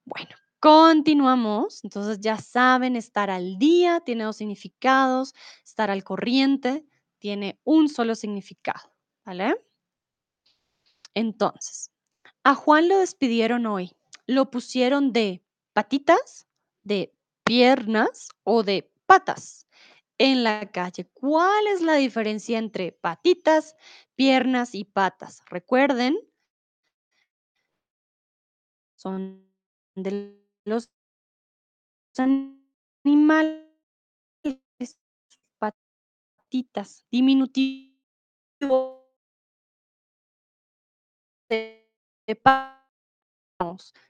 Bueno, 0.03 0.36
continuamos. 0.59 1.84
Entonces 1.86 2.19
ya 2.19 2.38
saben, 2.38 2.97
estar 2.97 3.30
al 3.30 3.57
día 3.57 4.01
tiene 4.01 4.26
dos 4.26 4.36
significados, 4.38 5.34
estar 5.63 5.89
al 5.91 6.03
corriente 6.03 6.86
tiene 7.19 7.59
un 7.63 7.88
solo 7.88 8.15
significado, 8.15 8.91
¿vale? 9.24 9.55
Entonces, 11.13 11.91
a 12.43 12.55
Juan 12.55 12.89
lo 12.89 12.99
despidieron 12.99 13.65
hoy. 13.65 13.91
Lo 14.27 14.51
pusieron 14.51 15.13
de 15.13 15.43
patitas, 15.73 16.47
de 16.83 17.13
piernas 17.43 18.29
o 18.43 18.63
de 18.63 18.91
patas 19.05 19.67
en 20.17 20.43
la 20.43 20.71
calle. 20.71 21.09
¿Cuál 21.13 21.67
es 21.67 21.81
la 21.81 21.95
diferencia 21.95 22.57
entre 22.57 22.91
patitas, 22.91 23.75
piernas 24.15 24.75
y 24.75 24.85
patas? 24.85 25.43
Recuerden, 25.49 26.17
son 28.95 29.49
de 29.95 30.37
los 30.65 30.91
animales, 32.17 33.67
patitas, 35.59 37.05
diminutivo 37.11 37.91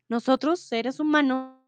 nosotros, 0.09 0.59
seres 0.59 0.99
humanos 0.99 1.61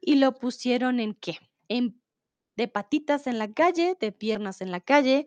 y 0.00 0.16
lo 0.16 0.38
pusieron, 0.38 1.00
¿en 1.00 1.14
qué? 1.14 1.38
En 1.68 2.00
de 2.56 2.68
patitas 2.68 3.26
en 3.26 3.38
la 3.38 3.52
calle, 3.52 3.96
de 3.98 4.12
piernas 4.12 4.60
en 4.60 4.70
la 4.70 4.80
calle 4.80 5.26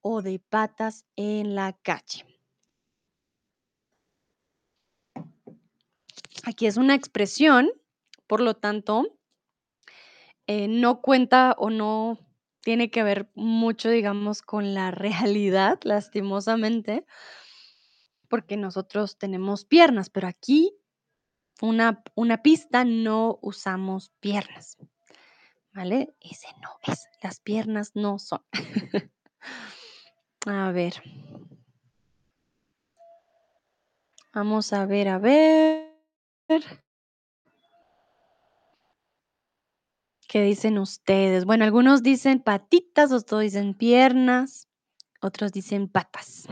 o 0.00 0.22
de 0.22 0.38
patas 0.38 1.06
en 1.16 1.54
la 1.54 1.72
calle. 1.72 2.24
Aquí 6.44 6.66
es 6.66 6.76
una 6.76 6.94
expresión, 6.94 7.70
por 8.26 8.40
lo 8.40 8.54
tanto 8.54 9.17
eh, 10.48 10.66
no 10.66 11.00
cuenta 11.00 11.54
o 11.58 11.70
no 11.70 12.18
tiene 12.62 12.90
que 12.90 13.04
ver 13.04 13.30
mucho, 13.34 13.88
digamos, 13.88 14.42
con 14.42 14.74
la 14.74 14.90
realidad, 14.90 15.78
lastimosamente 15.84 17.06
porque 18.28 18.56
nosotros 18.56 19.16
tenemos 19.16 19.64
piernas, 19.64 20.10
pero 20.10 20.28
aquí 20.28 20.74
una 21.60 22.02
una 22.14 22.42
pista, 22.42 22.84
no 22.84 23.38
usamos 23.42 24.10
piernas, 24.20 24.76
¿vale? 25.72 26.14
Ese 26.20 26.48
no 26.60 26.70
es, 26.92 27.08
las 27.22 27.40
piernas 27.40 27.92
no 27.94 28.18
son. 28.18 28.42
A 30.46 30.70
ver. 30.72 31.02
Vamos 34.32 34.72
a 34.72 34.86
ver, 34.86 35.08
a 35.08 35.18
ver. 35.18 35.88
¿Qué 40.28 40.42
dicen 40.42 40.78
ustedes? 40.78 41.46
Bueno, 41.46 41.64
algunos 41.64 42.02
dicen 42.02 42.40
patitas, 42.40 43.12
otros 43.12 43.40
dicen 43.40 43.72
piernas, 43.72 44.68
otros 45.22 45.52
dicen 45.52 45.88
patas. 45.88 46.46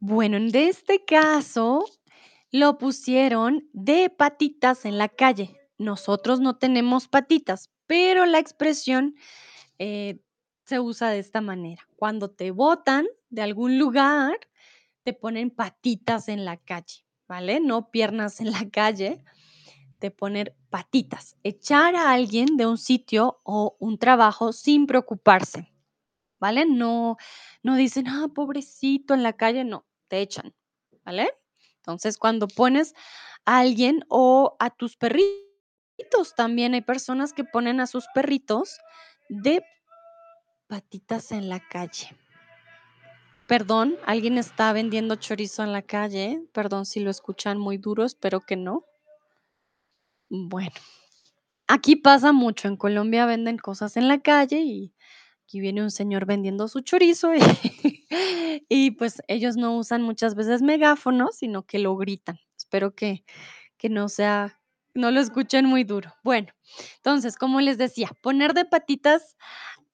Bueno, 0.00 0.36
en 0.36 0.54
este 0.56 1.04
caso, 1.04 1.84
lo 2.50 2.78
pusieron 2.78 3.70
de 3.72 4.10
patitas 4.10 4.84
en 4.84 4.98
la 4.98 5.08
calle. 5.08 5.56
Nosotros 5.78 6.40
no 6.40 6.56
tenemos 6.58 7.06
patitas, 7.06 7.70
pero 7.86 8.26
la 8.26 8.40
expresión, 8.40 9.14
eh, 9.78 10.20
se 10.66 10.80
usa 10.80 11.10
de 11.10 11.20
esta 11.20 11.40
manera. 11.40 11.88
Cuando 11.96 12.30
te 12.30 12.50
botan 12.50 13.06
de 13.30 13.42
algún 13.42 13.78
lugar, 13.78 14.38
te 15.04 15.14
ponen 15.14 15.50
patitas 15.50 16.28
en 16.28 16.44
la 16.44 16.58
calle, 16.58 17.05
¿vale? 17.28 17.60
No 17.60 17.90
piernas 17.90 18.40
en 18.40 18.52
la 18.52 18.68
calle, 18.70 19.22
te 20.00 20.10
ponen 20.10 20.54
patitas. 20.70 21.36
Echar 21.44 21.96
a 21.96 22.12
alguien 22.12 22.56
de 22.58 22.66
un 22.66 22.78
sitio 22.78 23.40
o 23.44 23.76
un 23.80 23.98
trabajo 23.98 24.52
sin 24.52 24.86
preocuparse, 24.86 25.72
¿vale? 26.40 26.66
No 26.66 27.16
no 27.62 27.76
dicen: 27.76 28.08
"Ah, 28.08 28.28
pobrecito 28.34 29.14
en 29.14 29.22
la 29.24 29.34
calle", 29.34 29.64
no, 29.64 29.86
te 30.08 30.20
echan, 30.22 30.54
¿vale? 31.04 31.30
Entonces, 31.78 32.18
cuando 32.18 32.48
pones 32.48 32.94
a 33.46 33.60
alguien 33.60 34.04
o 34.08 34.56
a 34.60 34.70
tus 34.70 34.96
perritos, 34.96 36.34
también 36.36 36.74
hay 36.74 36.82
personas 36.82 37.32
que 37.34 37.44
ponen 37.44 37.80
a 37.80 37.86
sus 37.88 38.06
perritos 38.14 38.78
de 39.30 39.64
patitas 40.68 41.32
en 41.32 41.48
la 41.48 41.60
calle. 41.60 42.16
Perdón, 43.46 43.96
¿alguien 44.04 44.38
está 44.38 44.72
vendiendo 44.72 45.14
chorizo 45.14 45.62
en 45.62 45.72
la 45.72 45.82
calle? 45.82 46.42
Perdón 46.52 46.84
si 46.84 46.98
lo 46.98 47.10
escuchan 47.10 47.58
muy 47.58 47.78
duro, 47.78 48.04
espero 48.04 48.40
que 48.40 48.56
no. 48.56 48.84
Bueno, 50.28 50.72
aquí 51.68 51.96
pasa 51.96 52.32
mucho, 52.32 52.68
en 52.68 52.76
Colombia 52.76 53.26
venden 53.26 53.58
cosas 53.58 53.96
en 53.96 54.08
la 54.08 54.20
calle 54.20 54.60
y 54.62 54.94
aquí 55.44 55.60
viene 55.60 55.82
un 55.82 55.90
señor 55.92 56.26
vendiendo 56.26 56.68
su 56.68 56.80
chorizo 56.80 57.34
y 57.34 57.40
y, 58.68 58.92
pues, 58.92 59.22
ellos 59.28 59.56
no 59.56 59.76
usan 59.76 60.02
muchas 60.02 60.34
veces 60.34 60.62
megáfono, 60.62 61.28
sino 61.32 61.64
que 61.64 61.78
lo 61.78 61.96
gritan. 61.96 62.38
Espero 62.56 62.94
que 62.94 63.24
que 63.78 63.88
no 63.90 64.08
sea 64.08 64.60
no 64.94 65.10
lo 65.10 65.20
escuchen 65.20 65.66
muy 65.66 65.84
duro. 65.84 66.14
Bueno, 66.24 66.48
entonces, 66.96 67.36
como 67.36 67.60
les 67.60 67.78
decía, 67.78 68.10
poner 68.22 68.54
de 68.54 68.64
patitas 68.64 69.36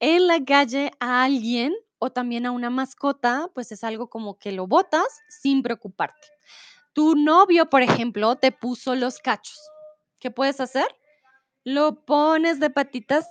en 0.01 0.27
la 0.29 0.45
calle 0.45 0.93
a 1.01 1.25
alguien 1.25 1.75
o 2.05 2.11
también 2.11 2.47
a 2.47 2.51
una 2.51 2.69
mascota, 2.69 3.49
pues, 3.55 3.71
es 3.71 3.85
algo 3.85 4.11
como 4.11 4.37
que 4.37 4.51
lo 4.51 4.67
botas 4.67 5.07
sin 5.29 5.63
preocuparte. 5.63 6.27
Tu 6.95 7.15
novio, 7.15 7.71
por 7.71 7.81
ejemplo, 7.81 8.35
te 8.35 8.51
puso 8.51 8.97
los 8.97 9.21
cachos, 9.21 9.61
¿qué 10.19 10.33
puedes 10.33 10.61
hacer? 10.61 10.87
Lo 11.63 12.05
pones 12.05 12.59
de 12.59 12.71
patitas 12.71 13.29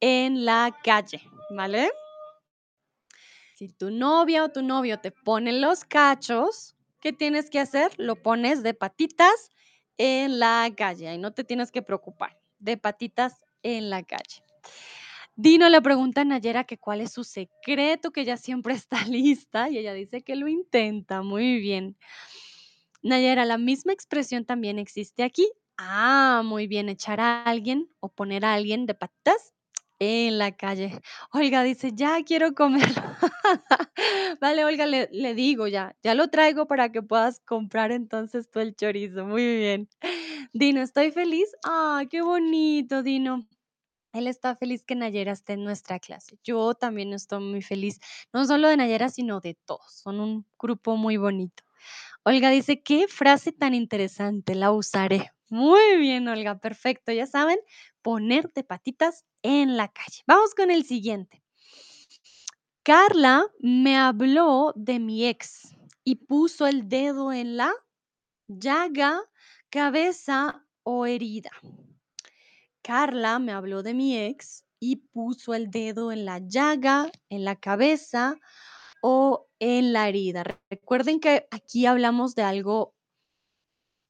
en 0.00 0.44
la 0.44 0.76
calle, 0.84 1.22
¿vale? 1.56 1.90
Si 3.54 3.68
tu 3.70 3.90
novia 3.90 4.44
o 4.44 4.50
tu 4.50 4.62
novio 4.62 5.00
te 5.00 5.10
pone 5.10 5.54
los 5.54 5.86
cachos, 5.86 6.76
¿qué 7.00 7.14
tienes 7.14 7.48
que 7.48 7.60
hacer? 7.60 7.92
Lo 7.96 8.16
pones 8.16 8.62
de 8.62 8.74
patitas 8.74 9.48
en 9.96 10.38
la 10.38 10.70
calle, 10.76 11.08
ahí 11.08 11.16
no 11.16 11.32
te 11.32 11.44
tienes 11.44 11.72
que 11.72 11.80
preocupar, 11.80 12.38
de 12.58 12.76
patitas 12.76 13.42
en 13.62 13.88
la 13.88 14.02
calle. 14.02 14.42
Dino 15.44 15.68
le 15.68 15.80
pregunta 15.82 16.20
a 16.20 16.24
Nayera 16.24 16.64
que 16.64 16.78
cuál 16.78 17.00
es 17.00 17.12
su 17.12 17.24
secreto, 17.24 18.12
que 18.12 18.20
ella 18.22 18.36
siempre 18.36 18.74
está 18.84 19.04
lista 19.06 19.68
y 19.70 19.78
ella 19.78 19.92
dice 19.94 20.22
que 20.22 20.36
lo 20.36 20.48
intenta, 20.48 21.22
muy 21.22 21.58
bien. 21.60 21.96
Nayera, 23.02 23.44
¿la 23.44 23.58
misma 23.58 23.92
expresión 23.92 24.44
también 24.44 24.78
existe 24.78 25.24
aquí? 25.24 25.50
Ah, 25.78 26.42
muy 26.44 26.66
bien, 26.68 26.88
echar 26.88 27.20
a 27.20 27.42
alguien 27.44 27.88
o 28.00 28.08
poner 28.12 28.44
a 28.44 28.54
alguien 28.54 28.86
de 28.86 28.94
patitas 28.94 29.52
en 29.98 30.38
la 30.38 30.52
calle. 30.56 31.00
Olga 31.32 31.62
dice: 31.64 31.90
"Ya 31.94 32.22
quiero 32.24 32.54
comer". 32.54 32.82
Vale, 34.40 34.64
Olga, 34.64 34.86
le 34.86 35.08
le 35.12 35.34
digo 35.34 35.66
ya, 35.68 35.96
ya 36.02 36.14
lo 36.14 36.28
traigo 36.28 36.66
para 36.66 36.90
que 36.92 37.02
puedas 37.02 37.40
comprar 37.40 37.92
entonces 37.92 38.50
tú 38.50 38.60
el 38.60 38.74
chorizo, 38.76 39.24
muy 39.26 39.44
bien. 39.56 39.88
Dino: 40.52 40.82
"Estoy 40.82 41.10
feliz". 41.12 41.48
Ay, 41.64 42.08
qué 42.08 42.22
bonito, 42.22 43.02
Dino. 43.02 43.46
Él 44.12 44.26
está 44.26 44.54
feliz 44.56 44.84
que 44.84 44.94
Nayera 44.94 45.32
esté 45.32 45.54
en 45.54 45.64
nuestra 45.64 45.98
clase. 45.98 46.38
Yo 46.44 46.74
también 46.74 47.14
estoy 47.14 47.40
muy 47.42 47.62
feliz, 47.62 47.98
no 48.32 48.44
solo 48.44 48.68
de 48.68 48.76
Nayera, 48.76 49.08
sino 49.08 49.40
de 49.40 49.54
todos, 49.64 49.90
son 49.90 50.20
un 50.20 50.46
grupo 50.58 50.96
muy 50.96 51.16
bonito. 51.16 51.62
Olga 52.24 52.50
dice: 52.50 52.82
"Qué 52.82 53.08
frase 53.08 53.52
tan 53.52 53.74
interesante, 53.74 54.54
la 54.54 54.72
usaré". 54.72 55.30
Muy 55.50 55.98
bien, 55.98 56.28
Olga, 56.28 56.58
perfecto, 56.58 57.12
ya 57.12 57.26
saben, 57.26 57.58
poner 58.02 58.52
de 58.54 58.64
patitas 58.64 59.24
en 59.42 59.76
la 59.76 59.88
calle. 59.88 60.22
Vamos 60.26 60.54
con 60.54 60.70
el 60.70 60.84
siguiente. 60.84 61.42
Carla 62.84 63.46
me 63.60 63.96
habló 63.96 64.72
de 64.76 64.98
mi 64.98 65.26
ex 65.26 65.76
y 66.04 66.16
puso 66.16 66.66
el 66.66 66.88
dedo 66.88 67.32
en 67.32 67.56
la 67.56 67.72
llaga, 68.48 69.20
cabeza 69.70 70.66
o 70.84 71.06
herida. 71.06 71.50
Carla 72.84 73.38
me 73.38 73.52
habló 73.52 73.82
de 73.84 73.94
mi 73.94 74.18
ex 74.18 74.64
y 74.80 74.96
puso 74.96 75.54
el 75.54 75.70
dedo 75.70 76.10
en 76.10 76.24
la 76.24 76.38
llaga, 76.40 77.10
en 77.28 77.44
la 77.44 77.54
cabeza 77.56 78.36
o 79.02 79.48
en 79.60 79.92
la 79.92 80.08
herida. 80.08 80.44
Recuerden 80.70 81.20
que 81.20 81.46
aquí 81.52 81.86
hablamos 81.86 82.34
de 82.34 82.42
algo 82.42 82.94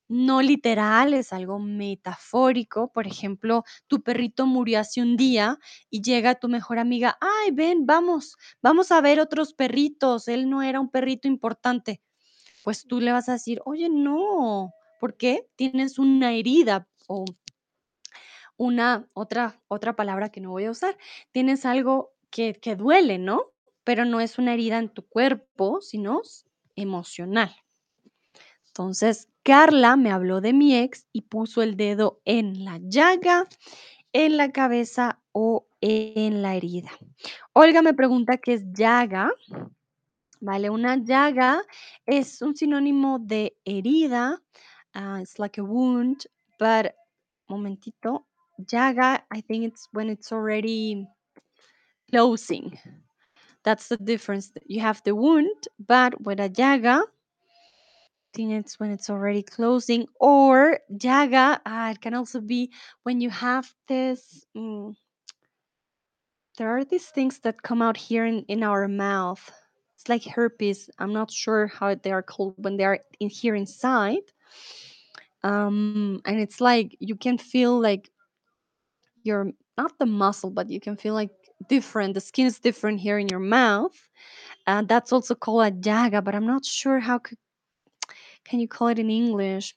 no 0.09 0.43
literal, 0.43 1.15
es 1.15 1.33
algo 1.33 1.59
metafórico. 1.59 2.93
Por 2.93 3.07
ejemplo, 3.07 3.65
tu 3.87 4.03
perrito 4.03 4.47
murió 4.47 4.81
hace 4.81 5.01
un 5.01 5.17
día 5.17 5.59
y 5.91 6.03
llega 6.03 6.35
tu 6.35 6.49
mejor 6.49 6.79
amiga: 6.79 7.17
"Ay, 7.21 7.51
ven, 7.53 7.87
vamos, 7.87 8.37
vamos 8.63 8.93
a 8.93 9.01
ver 9.01 9.21
otros 9.21 9.55
perritos, 9.55 10.29
él 10.29 10.51
no 10.51 10.63
era 10.63 10.81
un 10.81 10.91
perrito 10.91 11.29
importante". 11.29 12.03
Pues 12.65 12.87
tú 12.87 13.01
le 13.01 13.13
vas 13.13 13.29
a 13.29 13.35
decir: 13.35 13.61
"Oye, 13.67 13.89
no, 13.91 14.75
¿por 15.01 15.17
qué? 15.17 15.49
Tienes 15.57 15.99
una 15.99 16.33
herida", 16.35 16.89
o 17.09 17.37
una 18.63 19.09
otra 19.13 19.61
otra 19.67 19.97
palabra 19.97 20.31
que 20.31 20.41
no 20.41 20.51
voy 20.51 20.67
a 20.67 20.71
usar, 20.71 20.97
tienes 21.33 21.67
algo 21.67 22.13
que 22.31 22.55
que 22.55 22.77
duele, 22.77 23.19
¿no? 23.19 23.53
Pero 23.85 24.05
no 24.05 24.21
es 24.21 24.39
una 24.39 24.55
herida 24.55 24.79
en 24.79 24.89
tu 24.89 25.05
cuerpo, 25.05 25.81
sino 25.81 26.23
emocional. 26.77 27.53
Entonces, 28.69 29.29
Carla 29.43 29.97
me 29.97 30.13
habló 30.13 30.41
de 30.41 30.53
mi 30.53 30.77
ex 30.77 31.09
y 31.13 31.23
puso 31.23 31.63
el 31.63 31.77
dedo 31.77 32.21
en 32.25 32.65
la 32.65 32.79
llaga, 32.81 33.49
en 34.13 34.37
la 34.37 34.53
cabeza 34.53 35.21
o 35.33 35.67
en 35.81 36.41
la 36.43 36.55
herida. 36.55 36.91
Olga 37.53 37.83
me 37.83 37.95
pregunta 37.95 38.39
qué 38.39 38.55
es 38.55 38.65
llaga. 38.73 39.33
Vale, 40.41 40.71
una 40.71 40.97
llaga 40.97 41.63
es 42.07 42.41
un 42.43 42.55
sinónimo 42.57 43.19
de 43.19 43.57
herida, 43.65 44.41
ah, 44.95 45.19
it's 45.21 45.39
like 45.39 45.61
a 45.61 45.65
wound, 45.65 46.27
but 46.59 46.93
momentito, 47.49 48.27
llaga, 48.63 49.21
I 49.31 49.41
think 49.41 49.65
it's 49.65 49.89
when 49.93 50.09
it's 50.09 50.33
already 50.33 51.07
closing. 52.11 52.79
That's 53.65 53.89
the 53.89 53.97
difference. 53.97 54.53
You 54.67 54.81
have 54.81 55.03
the 55.05 55.15
wound, 55.15 55.69
but 55.79 56.21
with 56.23 56.41
a 56.41 56.49
llaga 56.49 57.05
think 58.33 58.53
it's 58.53 58.81
when 58.81 58.91
it's 58.91 59.11
already 59.11 59.43
closing 59.43 60.07
or 60.21 60.79
llaga, 60.93 61.61
ah, 61.67 61.91
it 61.91 62.01
can 62.01 62.15
also 62.15 62.41
be 62.41 62.73
when 63.03 63.21
you 63.21 63.31
have 63.31 63.73
this, 63.89 64.45
mm, 64.57 64.95
there 66.59 66.77
are 66.77 66.85
these 66.85 67.07
things 67.07 67.39
that 67.41 67.63
come 67.63 67.83
out 67.83 67.97
here 67.97 68.27
in, 68.27 68.45
in 68.49 68.63
our 68.63 68.89
mouth. 68.89 69.51
It's 69.97 70.09
like 70.09 70.25
herpes. 70.25 70.91
I'm 70.99 71.13
not 71.13 71.31
sure 71.31 71.67
how 71.67 71.95
they 71.95 72.13
are 72.13 72.23
called 72.23 72.55
when 72.57 72.77
they 72.77 72.85
are 72.85 73.01
in 73.21 73.31
here 73.31 73.55
inside. 73.55 74.23
Um, 75.45 76.21
and 76.25 76.41
it's 76.41 76.61
like 76.61 76.97
you 77.01 77.17
can 77.17 77.39
feel 77.39 77.81
like 77.81 78.11
your 79.25 79.53
not 79.77 79.99
the 79.99 80.07
muscle, 80.07 80.51
but 80.51 80.71
you 80.71 80.81
can 80.81 80.97
feel 80.97 81.15
like 81.15 81.31
different. 81.69 82.15
The 82.15 82.21
skin 82.21 82.47
is 82.47 82.59
different 82.59 83.01
here 83.01 83.19
in 83.19 83.29
your 83.29 83.41
mouth. 83.41 83.97
And 84.67 84.89
that's 84.89 85.13
also 85.13 85.35
called 85.35 85.65
a 85.65 85.71
llaga, 85.71 86.23
but 86.23 86.35
I'm 86.35 86.47
not 86.47 86.65
sure 86.65 87.01
how 87.01 87.21
can 88.45 88.61
you 88.61 88.69
call 88.69 88.89
it 88.89 88.99
in 88.99 89.11
English. 89.11 89.75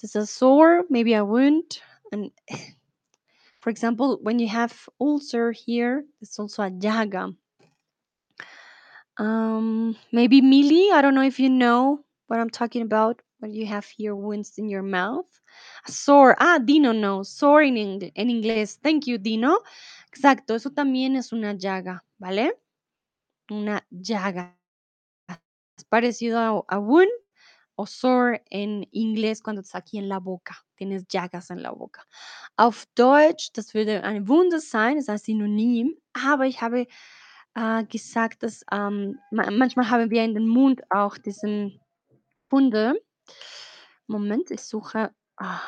There's 0.00 0.16
a 0.16 0.26
sore, 0.26 0.84
maybe 0.90 1.14
a 1.14 1.24
wound, 1.24 1.80
and 2.12 2.30
for 3.60 3.70
example, 3.70 4.18
when 4.22 4.38
you 4.38 4.48
have 4.48 4.88
ulcer 5.00 5.52
here, 5.52 6.04
it's 6.20 6.38
also 6.38 6.62
a 6.62 6.70
llaga. 6.70 7.34
Um, 9.16 9.96
maybe 10.12 10.40
mealy. 10.40 10.90
I 10.92 11.00
don't 11.00 11.14
know 11.14 11.22
if 11.22 11.38
you 11.38 11.48
know 11.48 12.04
what 12.26 12.40
I'm 12.40 12.50
talking 12.50 12.82
about 12.82 13.22
you 13.46 13.66
have 13.66 13.86
here 13.86 14.14
wounds 14.14 14.58
in 14.58 14.68
your 14.68 14.82
mouth. 14.82 15.26
Sore. 15.86 16.34
Ah, 16.38 16.58
Dino 16.58 16.92
knows. 16.92 17.28
Sore 17.30 17.62
ing- 17.64 18.12
en 18.14 18.28
inglés. 18.30 18.78
Thank 18.82 19.06
you, 19.06 19.18
Dino. 19.18 19.58
Exacto, 20.12 20.54
eso 20.54 20.70
también 20.70 21.16
es 21.16 21.32
una 21.32 21.54
llaga, 21.54 22.04
¿vale? 22.18 22.52
Una 23.50 23.84
llaga. 23.90 24.56
Es 25.76 25.84
parecido 25.88 26.38
a, 26.38 26.64
a 26.68 26.78
wound 26.78 27.10
o 27.76 27.86
sore 27.86 28.42
en 28.50 28.86
inglés 28.92 29.42
cuando 29.42 29.60
estás 29.62 29.80
aquí 29.82 29.98
en 29.98 30.08
la 30.08 30.18
boca. 30.20 30.54
Tienes 30.76 31.06
llagas 31.08 31.50
en 31.50 31.62
la 31.62 31.72
boca. 31.72 32.06
Auf 32.56 32.86
Deutsch, 32.94 33.50
das 33.54 33.74
würde 33.74 34.04
eine 34.04 34.28
Wunde 34.28 34.60
sein, 34.60 34.96
ist 34.98 35.08
ein 35.10 35.18
Synonym, 35.18 35.96
aber 36.12 36.46
ich 36.46 36.60
habe 36.62 36.86
äh, 37.54 37.84
gesagt, 37.84 38.42
dass 38.44 38.64
ähm, 38.70 39.18
ma 39.32 39.50
manchmal 39.50 39.90
haben 39.90 40.10
wir 40.10 40.24
in 40.24 40.34
den 40.34 40.46
Mund 40.46 40.82
auch 40.90 41.18
diesen 41.18 41.80
Wunde. 42.50 42.94
Moment, 44.08 44.50
ich 44.50 44.60
suche, 44.62 45.14
ah, 45.36 45.60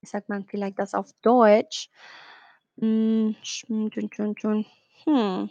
wie 0.00 0.06
sagt 0.06 0.28
man 0.28 0.44
vielleicht 0.44 0.78
das 0.78 0.94
auf 0.94 1.10
Deutsch? 1.22 1.88
Hm, 2.78 3.36
tun. 4.40 4.66
Hm, 5.04 5.50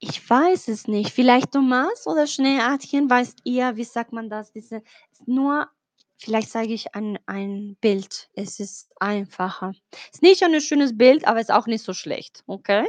ich 0.00 0.28
weiß 0.28 0.68
es 0.68 0.88
nicht. 0.88 1.10
Vielleicht 1.12 1.52
Thomas 1.52 2.06
oder 2.06 2.26
Schneeartchen 2.26 3.08
weißt 3.08 3.40
ihr, 3.44 3.76
wie 3.76 3.84
sagt 3.84 4.12
man 4.12 4.28
das? 4.28 4.52
Diese 4.52 4.82
nur 5.26 5.68
vielleicht 6.18 6.50
zeige 6.50 6.74
ich 6.74 6.94
ein 6.94 7.18
ein 7.26 7.76
Bild. 7.80 8.28
Es 8.34 8.58
ist 8.60 8.90
einfacher. 9.00 9.72
Ist 10.12 10.22
nicht 10.22 10.42
ein 10.42 10.60
schönes 10.60 10.96
Bild, 10.96 11.26
aber 11.26 11.40
ist 11.40 11.52
auch 11.52 11.66
nicht 11.66 11.84
so 11.84 11.92
schlecht, 11.94 12.42
¿okey? 12.46 12.88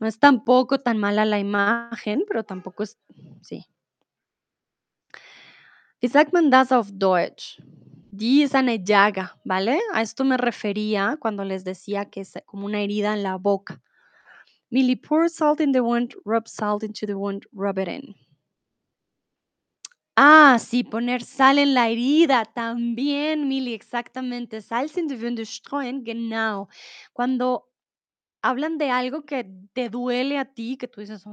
No 0.00 0.06
es 0.08 0.18
tampoco 0.20 0.78
tan 0.78 0.98
mala 0.98 1.24
la 1.24 1.38
imagen, 1.38 2.24
pero 2.28 2.42
tampoco 2.44 2.82
es 2.84 2.98
sí. 3.42 3.64
Sagt 6.08 6.32
man 6.32 6.50
das 6.50 6.72
auf 6.72 6.88
Deutsch? 6.92 7.60
Die 8.12 8.42
ist 8.42 8.54
eine 8.54 8.78
llaga, 8.78 9.36
¿vale? 9.44 9.78
A 9.92 10.02
esto 10.02 10.24
me 10.24 10.36
refería 10.36 11.16
cuando 11.20 11.44
les 11.44 11.64
decía 11.64 12.06
que 12.06 12.20
es 12.20 12.34
como 12.46 12.66
una 12.66 12.80
herida 12.80 13.12
en 13.12 13.22
la 13.22 13.36
boca. 13.36 13.80
Millie, 14.70 14.96
pour 14.96 15.28
salt 15.28 15.60
in 15.60 15.72
the 15.72 15.80
wound, 15.80 16.14
rub 16.24 16.48
salt 16.48 16.82
into 16.82 17.06
the 17.06 17.14
wound, 17.14 17.46
rub 17.52 17.78
it 17.78 17.88
in. 17.88 18.14
Ah, 20.18 20.58
sí, 20.58 20.82
poner 20.82 21.22
sal 21.22 21.58
en 21.58 21.74
la 21.74 21.90
herida 21.90 22.46
también, 22.46 23.48
Mili, 23.48 23.74
exactamente. 23.74 24.62
Salz 24.62 24.96
in 24.96 25.08
die 25.08 25.16
Wunde 25.16 25.44
streuen, 25.44 26.04
genau. 26.04 26.68
Cuando 27.12 27.68
hablan 28.42 28.78
de 28.78 28.90
algo 28.90 29.26
que 29.26 29.44
te 29.74 29.90
duele 29.90 30.38
a 30.38 30.46
ti, 30.46 30.78
que 30.78 30.88
tú 30.88 31.02
dices, 31.02 31.26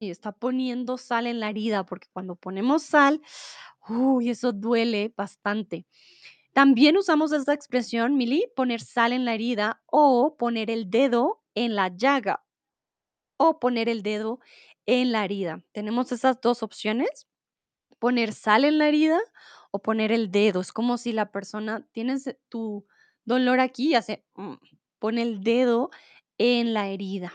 ay, 0.00 0.10
está 0.10 0.32
poniendo 0.32 0.98
sal 0.98 1.26
en 1.26 1.40
la 1.40 1.50
herida, 1.50 1.84
porque 1.84 2.08
cuando 2.12 2.36
ponemos 2.36 2.82
sal, 2.82 3.20
uy, 3.88 4.30
eso 4.30 4.52
duele 4.52 5.12
bastante. 5.16 5.86
También 6.52 6.96
usamos 6.96 7.32
esta 7.32 7.52
expresión, 7.54 8.16
Mili, 8.16 8.46
poner 8.56 8.80
sal 8.80 9.12
en 9.12 9.24
la 9.24 9.34
herida 9.34 9.82
o 9.86 10.36
poner 10.36 10.70
el 10.70 10.90
dedo 10.90 11.42
en 11.54 11.74
la 11.76 11.88
llaga 11.88 12.44
o 13.36 13.60
poner 13.60 13.88
el 13.88 14.02
dedo 14.02 14.40
en 14.86 15.12
la 15.12 15.24
herida. 15.24 15.62
Tenemos 15.72 16.12
esas 16.12 16.40
dos 16.40 16.62
opciones 16.62 17.28
poner 17.98 18.32
sal 18.32 18.64
en 18.64 18.78
la 18.78 18.88
herida 18.88 19.18
o 19.70 19.80
poner 19.80 20.12
el 20.12 20.30
dedo. 20.30 20.60
Es 20.60 20.72
como 20.72 20.98
si 20.98 21.12
la 21.12 21.30
persona 21.30 21.86
tienes 21.92 22.36
tu 22.48 22.86
dolor 23.24 23.60
aquí 23.60 23.90
y 23.90 23.94
hace, 23.94 24.24
mm, 24.34 24.54
pone 24.98 25.22
el 25.22 25.42
dedo 25.42 25.90
en 26.38 26.74
la 26.74 26.88
herida. 26.88 27.32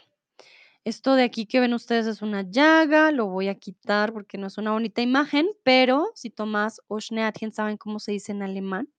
Esto 0.86 1.16
de 1.16 1.24
aquí 1.24 1.46
que 1.46 1.62
ven 1.62 1.74
ustedes 1.74 2.08
es 2.08 2.22
una 2.22 2.42
llaga, 2.42 3.12
lo 3.12 3.28
voy 3.28 3.48
a 3.48 3.56
quitar 3.56 4.12
porque 4.12 4.38
no 4.38 4.48
es 4.48 4.58
una 4.58 4.74
bonita 4.74 5.02
imagen, 5.02 5.48
pero 5.64 6.12
si 6.14 6.30
Tomás 6.30 6.82
o 6.88 7.00
Schneatchen 7.00 7.54
saben 7.54 7.78
cómo 7.78 8.00
se 8.00 8.12
dice 8.12 8.34
en 8.34 8.44
alemán, 8.44 8.90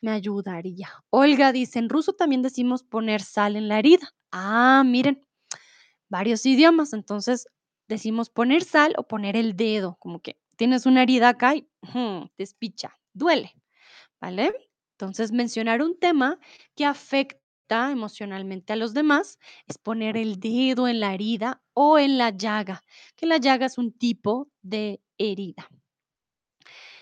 me 0.00 0.12
ayudaría. 0.12 0.88
Olga 1.10 1.52
dice, 1.52 1.78
en 1.80 1.88
ruso 1.88 2.14
también 2.14 2.42
decimos 2.42 2.84
poner 2.84 3.22
sal 3.22 3.56
en 3.56 3.68
la 3.68 3.78
herida. 3.80 4.14
Ah, 4.32 4.82
miren, 4.86 5.26
varios 6.08 6.46
idiomas. 6.46 6.92
Entonces 6.94 7.48
decimos 7.88 8.30
poner 8.30 8.64
sal 8.64 8.94
o 8.98 9.04
poner 9.08 9.36
el 9.36 9.56
dedo, 9.56 9.96
como 10.00 10.20
que 10.20 10.38
tienes 10.56 10.86
una 10.86 11.02
herida 11.04 11.30
acá 11.30 11.56
y 11.56 11.68
ujú, 11.82 12.30
te 12.36 12.44
espicha, 12.44 12.98
duele, 13.14 13.54
¿vale? 14.20 14.52
Entonces 14.92 15.32
mencionar 15.32 15.82
un 15.82 15.98
tema 15.98 16.38
que 16.76 16.86
afecta 16.86 17.40
emocionalmente 17.74 18.72
a 18.72 18.76
los 18.76 18.94
demás 18.94 19.38
es 19.66 19.78
poner 19.78 20.16
el 20.16 20.40
dedo 20.40 20.88
en 20.88 21.00
la 21.00 21.14
herida 21.14 21.62
o 21.74 21.98
en 21.98 22.18
la 22.18 22.30
llaga, 22.30 22.82
que 23.16 23.26
la 23.26 23.36
llaga 23.38 23.66
es 23.66 23.78
un 23.78 23.92
tipo 23.92 24.48
de 24.62 25.00
herida. 25.18 25.68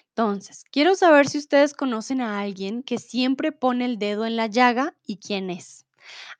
Entonces, 0.08 0.64
quiero 0.70 0.94
saber 0.94 1.28
si 1.28 1.38
ustedes 1.38 1.74
conocen 1.74 2.20
a 2.20 2.40
alguien 2.40 2.82
que 2.82 2.98
siempre 2.98 3.52
pone 3.52 3.84
el 3.84 3.98
dedo 3.98 4.24
en 4.24 4.36
la 4.36 4.46
llaga 4.46 4.94
y 5.06 5.18
quién 5.18 5.50
es. 5.50 5.84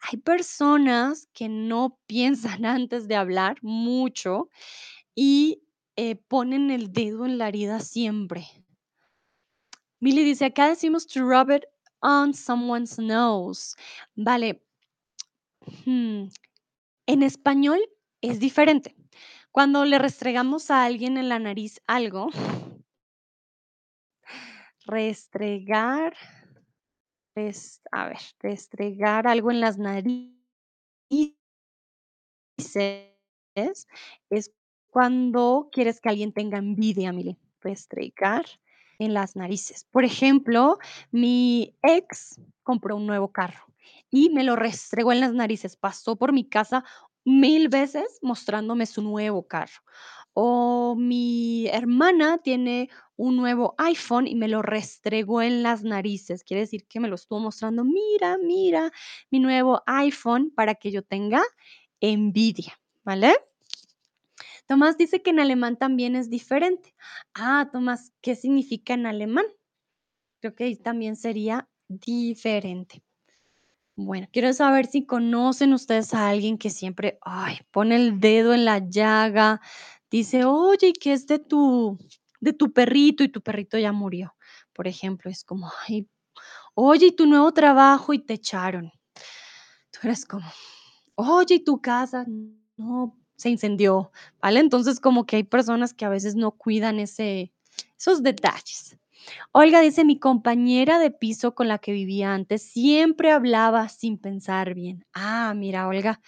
Hay 0.01 0.19
personas 0.19 1.29
que 1.33 1.49
no 1.49 1.99
piensan 2.07 2.65
antes 2.65 3.09
de 3.09 3.17
hablar 3.17 3.59
mucho 3.63 4.49
y 5.15 5.63
eh, 5.97 6.17
ponen 6.17 6.71
el 6.71 6.93
dedo 6.93 7.27
en 7.27 7.39
la 7.39 7.49
herida 7.49 7.81
siempre. 7.81 8.47
Milly 10.01 10.25
dice, 10.25 10.47
acá 10.47 10.69
decimos 10.69 11.07
to 11.07 11.21
rub 11.21 11.51
it 11.51 11.65
on 12.03 12.35
someone's 12.35 12.99
nose. 12.99 13.75
Vale, 14.17 14.63
hmm, 15.85 16.27
en 17.07 17.23
español 17.23 17.81
es 18.21 18.41
diferente. 18.41 18.95
Cuando 19.53 19.85
le 19.85 19.99
restregamos 19.99 20.71
a 20.71 20.85
alguien 20.85 21.17
en 21.19 21.29
la 21.29 21.39
nariz 21.39 21.81
algo, 21.87 22.29
restregar, 24.87 26.15
res- 27.35 27.81
a 27.93 28.07
ver, 28.09 28.19
restregar 28.41 29.27
algo 29.27 29.51
en 29.51 29.61
las 29.61 29.79
narices 29.79 30.35
es 34.31 34.53
cuando 34.89 35.69
quieres 35.73 36.01
que 36.01 36.09
alguien 36.09 36.33
tenga 36.33 36.59
envidia, 36.59 37.13
Mili, 37.13 37.37
restregar 37.61 38.47
en 38.99 39.15
las 39.15 39.37
narices. 39.37 39.87
Por 39.91 40.05
ejemplo, 40.05 40.79
mi 41.11 41.75
ex 41.83 42.41
compró 42.63 42.97
un 42.97 43.07
nuevo 43.07 43.33
carro 43.33 43.67
y 44.11 44.31
me 44.31 44.45
lo 44.45 44.57
restregó 44.57 45.13
en 45.13 45.21
las 45.21 45.33
narices. 45.33 45.77
Pasó 45.77 46.17
por 46.17 46.33
mi 46.33 46.49
casa 46.49 46.85
mil 47.25 47.69
veces 47.69 48.19
mostrándome 48.23 48.87
su 48.87 49.03
nuevo 49.03 49.47
carro. 49.47 49.83
O 50.35 50.95
mi 50.97 51.67
hermana 51.69 52.39
tiene 52.39 52.91
un 53.17 53.37
nuevo 53.37 53.75
iPhone 53.79 54.27
y 54.27 54.35
me 54.35 54.49
lo 54.49 54.61
restregó 54.63 55.41
en 55.43 55.63
las 55.63 55.83
narices. 55.83 56.45
Quiere 56.45 56.61
decir 56.63 56.87
que 56.87 57.01
me 57.01 57.09
lo 57.09 57.15
estuvo 57.15 57.41
mostrando, 57.41 57.85
mira, 57.85 58.37
mira, 58.39 58.93
mi 59.31 59.41
nuevo 59.41 59.83
iPhone 59.87 60.53
para 60.55 60.75
que 60.75 60.91
yo 60.91 61.03
tenga 61.03 61.43
envidia, 62.01 62.79
¿vale? 63.05 63.35
Tomás 64.67 64.97
dice 64.97 65.23
que 65.23 65.31
en 65.31 65.41
alemán 65.41 65.77
también 65.77 66.17
es 66.17 66.29
diferente. 66.29 66.95
Ah, 67.35 67.69
Tomás, 67.73 68.13
¿qué 68.21 68.35
significa 68.35 68.95
en 68.95 69.07
alemán? 69.07 69.47
Creo 70.41 70.55
que 70.55 70.75
también 70.77 71.17
sería 71.17 71.69
diferente. 71.89 73.03
Bueno, 73.99 74.29
quiero 74.31 74.53
saber 74.53 74.87
si 74.87 75.07
conocen 75.07 75.73
ustedes 75.73 76.13
a 76.13 76.29
alguien 76.29 76.59
que 76.59 76.69
siempre, 76.69 77.19
ay, 77.23 77.59
pone 77.71 77.97
el 77.97 78.21
dedo 78.21 78.53
en 78.53 78.67
la 78.67 78.79
llaga, 78.79 79.61
dice, 80.11 80.45
oye, 80.45 80.89
¿y 80.89 80.93
qué 80.93 81.15
es 81.15 81.27
de 81.27 81.39
tu, 81.39 81.99
de 82.41 82.53
tu 82.53 82.73
perrito? 82.73 83.25
Y 83.25 83.29
tu 83.29 83.41
perrito 83.41 83.79
ya 83.79 83.93
murió. 83.93 84.35
Por 84.75 84.87
ejemplo, 84.87 85.31
es 85.31 85.45
como, 85.45 85.71
ay, 85.89 86.07
oye, 86.75 87.07
¿y 87.07 87.17
tu 87.17 87.27
nuevo 87.27 87.53
trabajo? 87.53 88.13
Y 88.13 88.19
te 88.19 88.35
echaron. 88.35 88.93
Tú 89.91 90.01
eres 90.03 90.27
como, 90.27 90.47
oye, 91.15 91.55
¿y 91.57 91.65
tu 91.65 91.81
casa? 91.81 92.27
No, 92.77 93.17
se 93.37 93.51
incendió, 93.51 94.13
¿vale? 94.43 94.61
Entonces, 94.61 95.01
como 95.01 95.27
que 95.27 95.37
hay 95.37 95.45
personas 95.45 95.95
que 95.95 96.05
a 96.07 96.09
veces 96.11 96.37
no 96.37 96.53
cuidan 96.53 97.01
ese 97.01 97.53
esos 97.99 98.23
detalles. 98.23 98.99
Olga 99.53 99.81
dice: 99.83 100.05
"Mi 100.05 100.19
compañera 100.21 100.99
de 101.01 101.11
piso 101.13 101.55
con 101.55 101.69
la 101.69 101.79
que 101.79 101.93
vivía 101.93 102.35
antes 102.35 102.63
siempre 102.63 103.33
hablaba 103.33 103.89
sin 103.91 104.19
pensar 104.19 104.75
bien". 104.75 105.05
Ah, 105.15 105.55
mira, 105.57 105.89
Olga, 105.89 106.21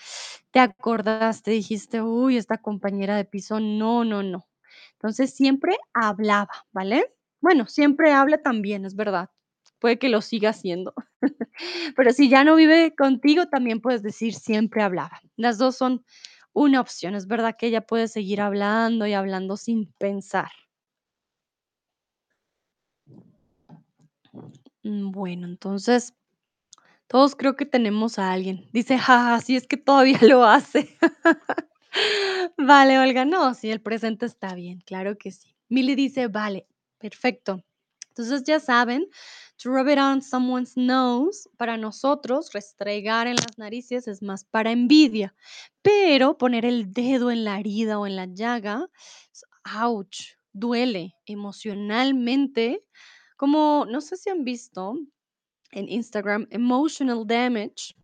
te 0.53 0.61
acordaste, 0.61 1.53
dijiste: 1.53 2.03
"Uy, 2.03 2.37
esta 2.39 2.59
compañera 2.59 3.17
de 3.17 3.25
piso, 3.27 3.61
no, 3.61 4.05
no, 4.05 4.23
no". 4.25 4.47
Entonces, 4.95 5.35
siempre 5.35 5.77
hablaba, 5.95 6.51
¿vale? 6.73 7.15
Bueno, 7.43 7.67
siempre 7.67 8.13
habla 8.13 8.39
también, 8.43 8.85
es 8.87 8.97
verdad. 8.97 9.31
Puede 9.81 9.99
que 9.99 10.09
lo 10.11 10.23
siga 10.23 10.51
haciendo. 10.51 10.95
Pero 11.97 12.13
si 12.13 12.29
ya 12.31 12.45
no 12.45 12.57
vive 12.57 12.95
contigo, 12.97 13.49
también 13.49 13.81
puedes 13.83 14.03
decir: 14.05 14.35
"Siempre 14.35 14.83
hablaba". 14.85 15.21
Las 15.37 15.59
2 15.59 15.77
son 15.77 16.05
una 16.53 16.81
opción. 16.81 17.15
Es 17.15 17.27
verdad 17.27 17.57
que 17.59 17.67
ella 17.69 17.83
puede 17.87 18.09
seguir 18.09 18.41
hablando 18.41 19.07
y 19.07 19.15
hablando 19.15 19.57
sin 19.57 19.93
pensar. 19.99 20.51
Mm, 24.83 25.11
bueno, 25.13 25.47
entonces, 25.47 26.15
todos 27.09 27.37
creo 27.37 27.57
que 27.57 27.67
tenemos 27.67 28.19
a 28.19 28.33
alguien. 28.33 28.69
Dice: 28.73 28.99
"Ja, 28.99 29.25
ja, 29.37 29.41
sí, 29.41 29.57
es 29.57 29.67
que 29.67 29.77
todavía 29.77 30.19
lo 30.23 30.45
hace". 30.45 30.97
Vale, 32.59 32.99
Olga, 32.99 33.25
no, 33.25 33.55
sí, 33.55 33.71
el 33.71 33.81
presente 33.81 34.27
está 34.27 34.55
bien, 34.55 34.81
claro 34.81 35.17
que 35.19 35.31
sí. 35.33 35.55
Mili 35.69 35.95
dice: 35.95 36.29
"Vale, 36.29 36.67
perfecto". 36.99 37.65
Entonces, 38.11 38.45
ya 38.45 38.61
saben, 38.61 39.07
to 39.59 39.71
rub 39.71 39.89
it 39.89 39.99
on 39.99 40.23
someone's 40.23 40.77
nose, 40.77 41.49
para 41.57 41.77
nosotros, 41.77 42.51
restregar 42.53 43.27
en 43.27 43.37
las 43.37 43.59
narices 43.59 44.09
es 44.09 44.23
más 44.23 44.45
para 44.45 44.71
envidia, 44.71 45.35
pero 45.83 46.39
poner 46.39 46.65
el 46.65 46.93
dedo 46.93 47.31
en 47.31 47.45
la 47.45 47.59
herida 47.59 47.99
o 47.99 48.07
en 48.07 48.17
la 48.17 48.27
llaga, 48.27 48.89
ouch, 49.83 50.37
duele 50.53 51.15
emocionalmente, 51.27 52.85
como 53.37 53.85
no 53.89 54.01
sé 54.01 54.17
si 54.17 54.31
han 54.31 54.45
visto 54.45 54.95
en 55.73 55.89
Instagram 55.89 56.47
emotional 56.51 57.27
damage, 57.27 57.95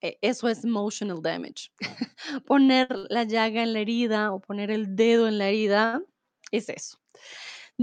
e 0.00 0.18
eso 0.20 0.48
es 0.48 0.64
emotional 0.64 1.22
damage. 1.22 1.70
Poner 2.46 2.88
la 3.08 3.24
llaga 3.24 3.62
en 3.62 3.72
la 3.72 3.80
herida 3.80 4.32
o 4.32 4.40
poner 4.40 4.70
el 4.70 4.96
dedo 4.96 5.28
en 5.28 5.38
la 5.38 5.48
herida 5.48 6.02
es 6.50 6.68
eso. 6.68 7.01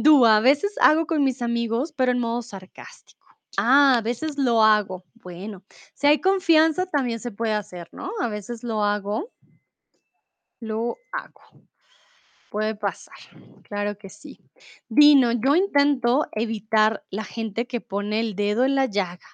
Dúa, 0.03 0.37
a 0.37 0.39
veces 0.39 0.75
hago 0.81 1.05
con 1.05 1.23
mis 1.23 1.41
amigos, 1.41 1.93
pero 1.95 2.11
en 2.11 2.19
modo 2.19 2.41
sarcástico. 2.41 3.25
Ah, 3.57 3.97
a 3.97 4.01
veces 4.01 4.37
lo 4.37 4.63
hago. 4.63 5.03
Bueno, 5.15 5.63
si 5.93 6.07
hay 6.07 6.21
confianza, 6.21 6.85
también 6.85 7.19
se 7.19 7.31
puede 7.31 7.53
hacer, 7.53 7.89
¿no? 7.91 8.11
A 8.21 8.27
veces 8.27 8.63
lo 8.63 8.83
hago 8.83 9.31
lo 10.59 10.97
hago. 11.11 11.41
Puede 12.49 12.75
pasar, 12.75 13.15
claro 13.63 13.97
que 13.97 14.09
sí. 14.09 14.39
Dino, 14.87 15.31
yo 15.31 15.55
intento 15.55 16.27
evitar 16.31 17.03
la 17.11 17.23
gente 17.23 17.67
que 17.67 17.79
pone 17.79 18.19
el 18.19 18.35
dedo 18.35 18.65
en 18.65 18.73
la 18.75 18.87
llaga. 18.87 19.27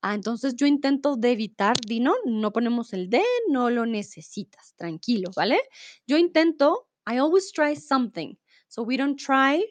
Ah, 0.00 0.14
entonces 0.14 0.54
yo 0.56 0.66
intento 0.66 1.16
de 1.16 1.32
evitar, 1.32 1.76
Dino, 1.80 2.14
no 2.24 2.52
ponemos 2.52 2.92
el 2.92 3.08
de, 3.08 3.22
no 3.48 3.70
lo 3.70 3.86
necesitas, 3.86 4.74
tranquilo, 4.76 5.30
¿vale? 5.34 5.60
Yo 6.06 6.16
intento, 6.16 6.88
I 7.06 7.18
always 7.18 7.52
try 7.52 7.74
something. 7.76 8.36
So 8.68 8.82
we 8.82 8.96
don't 8.96 9.20
try 9.20 9.64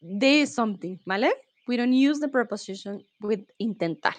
de 0.00 0.46
something, 0.46 0.98
¿vale? 1.04 1.32
We 1.66 1.76
don't 1.76 1.92
use 1.92 2.20
the 2.20 2.28
preposition 2.28 3.04
with 3.20 3.44
intentar. 3.58 4.14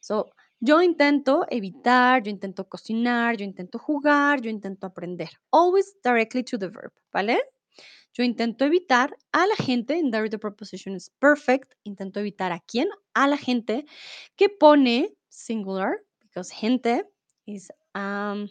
So, 0.00 0.30
yo 0.60 0.80
intento 0.80 1.44
evitar, 1.50 2.22
yo 2.22 2.30
intento 2.30 2.68
cocinar, 2.68 3.36
yo 3.36 3.44
intento 3.44 3.78
jugar, 3.78 4.40
yo 4.40 4.50
intento 4.50 4.86
aprender. 4.86 5.28
Always 5.50 5.94
directly 6.02 6.42
to 6.44 6.58
the 6.58 6.68
verb, 6.68 6.92
¿vale? 7.12 7.38
Yo 8.14 8.22
intento 8.22 8.64
evitar 8.64 9.16
a 9.32 9.46
la 9.46 9.56
gente, 9.56 9.98
and 9.98 10.12
there 10.12 10.28
the 10.30 10.38
preposition 10.38 10.94
is 10.94 11.10
perfect. 11.18 11.74
Intento 11.82 12.20
evitar 12.20 12.52
a 12.52 12.60
quién? 12.60 12.88
A 13.12 13.26
la 13.26 13.36
gente 13.36 13.84
que 14.36 14.48
pone 14.48 15.12
singular, 15.28 15.98
because 16.20 16.50
gente 16.50 17.02
is 17.44 17.70
um, 17.94 18.48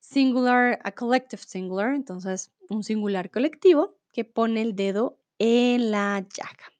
singular, 0.00 0.80
a 0.84 0.90
collective 0.90 1.42
singular, 1.42 1.94
entonces 1.94 2.50
un 2.68 2.82
singular 2.82 3.30
colectivo 3.30 3.96
que 4.12 4.24
pone 4.24 4.60
el 4.60 4.74
dedo 4.74 5.21
en 5.44 5.90
la 5.90 6.20
llaga. 6.20 6.72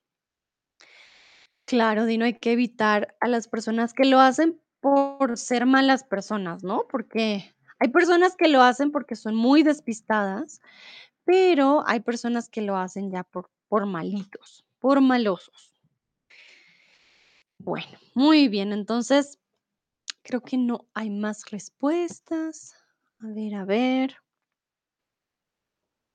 Claro, 1.64 2.04
Dino, 2.04 2.24
hay 2.24 2.38
que 2.38 2.52
evitar 2.52 3.16
a 3.20 3.26
las 3.28 3.48
personas 3.48 3.92
que 3.92 4.04
lo 4.04 4.20
hacen 4.20 4.60
por 4.80 5.36
ser 5.36 5.66
malas 5.66 6.04
personas, 6.04 6.62
¿no? 6.62 6.86
Porque 6.88 7.54
hay 7.80 7.88
personas 7.88 8.36
que 8.36 8.48
lo 8.48 8.62
hacen 8.62 8.92
porque 8.92 9.16
son 9.16 9.34
muy 9.34 9.62
despistadas, 9.64 10.60
pero 11.24 11.82
hay 11.86 12.00
personas 12.00 12.48
que 12.48 12.62
lo 12.62 12.76
hacen 12.76 13.10
ya 13.10 13.24
por 13.24 13.50
por 13.68 13.86
malitos, 13.86 14.66
por 14.80 15.00
malosos. 15.00 15.72
Bueno, 17.58 17.98
muy 18.14 18.48
bien, 18.48 18.72
entonces, 18.72 19.38
creo 20.22 20.42
que 20.42 20.58
no 20.58 20.86
hay 20.94 21.10
más 21.10 21.50
respuestas. 21.50 22.74
A 23.20 23.28
ver, 23.28 23.54
a 23.54 23.64
ver. 23.64 24.21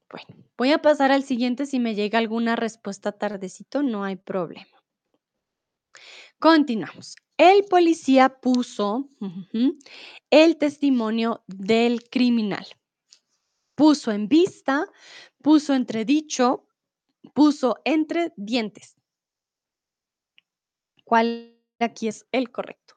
Bueno, 0.09 0.43
voy 0.57 0.71
a 0.71 0.81
pasar 0.81 1.11
al 1.11 1.23
siguiente, 1.23 1.65
si 1.65 1.79
me 1.79 1.95
llega 1.95 2.19
alguna 2.19 2.55
respuesta 2.55 3.11
tardecito, 3.11 3.83
no 3.83 4.03
hay 4.03 4.15
problema. 4.15 4.83
Continuamos. 6.39 7.15
El 7.37 7.65
policía 7.65 8.29
puso 8.29 9.09
el 10.29 10.57
testimonio 10.57 11.43
del 11.47 12.09
criminal. 12.09 12.65
Puso 13.75 14.11
en 14.11 14.27
vista, 14.27 14.87
puso 15.43 15.73
entredicho, 15.73 16.65
puso 17.33 17.75
entre 17.85 18.33
dientes. 18.37 18.95
¿Cuál 21.03 21.59
aquí 21.79 22.07
es 22.07 22.25
el 22.31 22.49
correcto? 22.51 22.95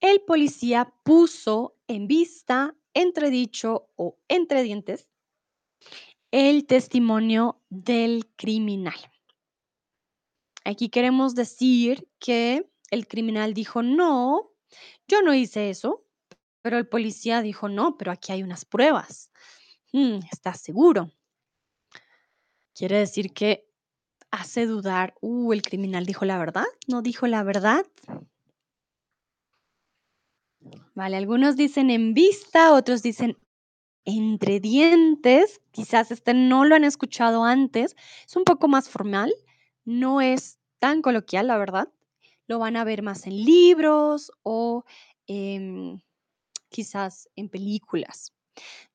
El 0.00 0.22
policía 0.22 0.94
puso 1.04 1.76
en 1.88 2.06
vista, 2.06 2.74
entredicho 2.94 3.90
o 3.96 4.18
entre 4.28 4.62
dientes 4.62 5.08
el 6.36 6.66
testimonio 6.66 7.62
del 7.70 8.26
criminal. 8.34 8.96
Aquí 10.64 10.88
queremos 10.88 11.36
decir 11.36 12.08
que 12.18 12.68
el 12.90 13.06
criminal 13.06 13.54
dijo: 13.54 13.84
"No, 13.84 14.50
yo 15.06 15.22
no 15.22 15.32
hice 15.32 15.70
eso", 15.70 16.04
pero 16.60 16.76
el 16.76 16.88
policía 16.88 17.40
dijo: 17.40 17.68
"No, 17.68 17.96
pero 17.96 18.10
aquí 18.10 18.32
hay 18.32 18.42
unas 18.42 18.64
pruebas". 18.64 19.30
Mm, 19.92 20.18
¿estás 20.32 20.60
seguro? 20.60 21.12
Quiere 22.74 22.98
decir 22.98 23.32
que 23.32 23.70
hace 24.32 24.66
dudar, 24.66 25.14
uh, 25.20 25.52
¿el 25.52 25.62
criminal 25.62 26.04
dijo 26.04 26.24
la 26.24 26.38
verdad? 26.38 26.66
¿No 26.88 27.00
dijo 27.00 27.28
la 27.28 27.44
verdad? 27.44 27.86
Vale, 30.96 31.16
algunos 31.16 31.54
dicen 31.54 31.90
en 31.90 32.12
vista, 32.12 32.72
otros 32.72 33.02
dicen 33.02 33.36
entre 34.04 34.60
dientes, 34.60 35.60
quizás 35.72 36.10
este 36.10 36.34
no 36.34 36.64
lo 36.64 36.74
han 36.74 36.84
escuchado 36.84 37.44
antes, 37.44 37.96
es 38.26 38.36
un 38.36 38.44
poco 38.44 38.68
más 38.68 38.88
formal, 38.88 39.32
no 39.84 40.20
es 40.20 40.58
tan 40.78 41.02
coloquial, 41.02 41.46
la 41.48 41.58
verdad. 41.58 41.88
Lo 42.46 42.58
van 42.58 42.76
a 42.76 42.84
ver 42.84 43.02
más 43.02 43.26
en 43.26 43.44
libros 43.44 44.30
o 44.42 44.84
quizás 46.68 47.28
en 47.36 47.48
películas. 47.48 48.32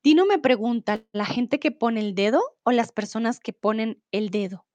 Dino 0.04 0.26
me 0.26 0.40
pregunta, 0.40 1.04
¿la 1.12 1.26
gente 1.26 1.60
que 1.60 1.72
pone 1.72 2.00
el 2.00 2.16
dedo 2.16 2.42
o 2.64 2.72
las 2.72 2.92
personas 2.92 3.40
que 3.40 3.54
ponen 3.54 4.02
el 4.12 4.30
dedo? 4.30 4.66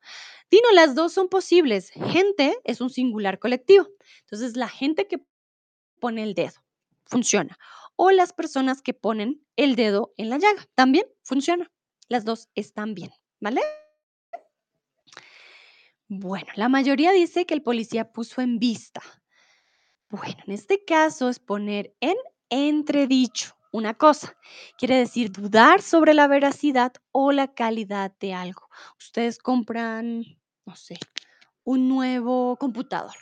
Dino, 0.50 0.70
las 0.72 0.94
dos 0.94 1.12
son 1.12 1.28
posibles. 1.28 1.90
Gente 1.90 2.56
es 2.64 2.80
un 2.80 2.90
singular 2.90 3.38
colectivo. 3.38 3.88
Entonces, 4.22 4.56
la 4.56 4.68
gente 4.68 5.06
que 5.06 5.20
pone 6.00 6.22
el 6.22 6.34
dedo 6.34 6.62
funciona. 7.06 7.58
O 7.96 8.10
las 8.10 8.32
personas 8.32 8.82
que 8.82 8.94
ponen 8.94 9.44
el 9.56 9.76
dedo 9.76 10.12
en 10.16 10.30
la 10.30 10.38
llaga 10.38 10.66
también 10.74 11.06
funciona. 11.22 11.70
Las 12.08 12.24
dos 12.24 12.48
están 12.54 12.94
bien, 12.94 13.10
¿vale? 13.40 13.60
Bueno, 16.08 16.48
la 16.56 16.68
mayoría 16.68 17.12
dice 17.12 17.46
que 17.46 17.54
el 17.54 17.62
policía 17.62 18.12
puso 18.12 18.40
en 18.40 18.58
vista. 18.58 19.00
Bueno, 20.10 20.36
en 20.46 20.52
este 20.52 20.84
caso 20.84 21.28
es 21.28 21.38
poner 21.38 21.94
en 22.00 22.16
entredicho 22.50 23.56
una 23.72 23.94
cosa. 23.94 24.36
Quiere 24.78 24.96
decir 24.96 25.32
dudar 25.32 25.82
sobre 25.82 26.14
la 26.14 26.28
veracidad 26.28 26.92
o 27.10 27.32
la 27.32 27.52
calidad 27.52 28.12
de 28.20 28.32
algo. 28.32 28.68
Ustedes 28.98 29.38
compran, 29.38 30.22
no 30.64 30.76
sé, 30.76 30.98
un 31.64 31.88
nuevo 31.88 32.56
computador, 32.56 33.16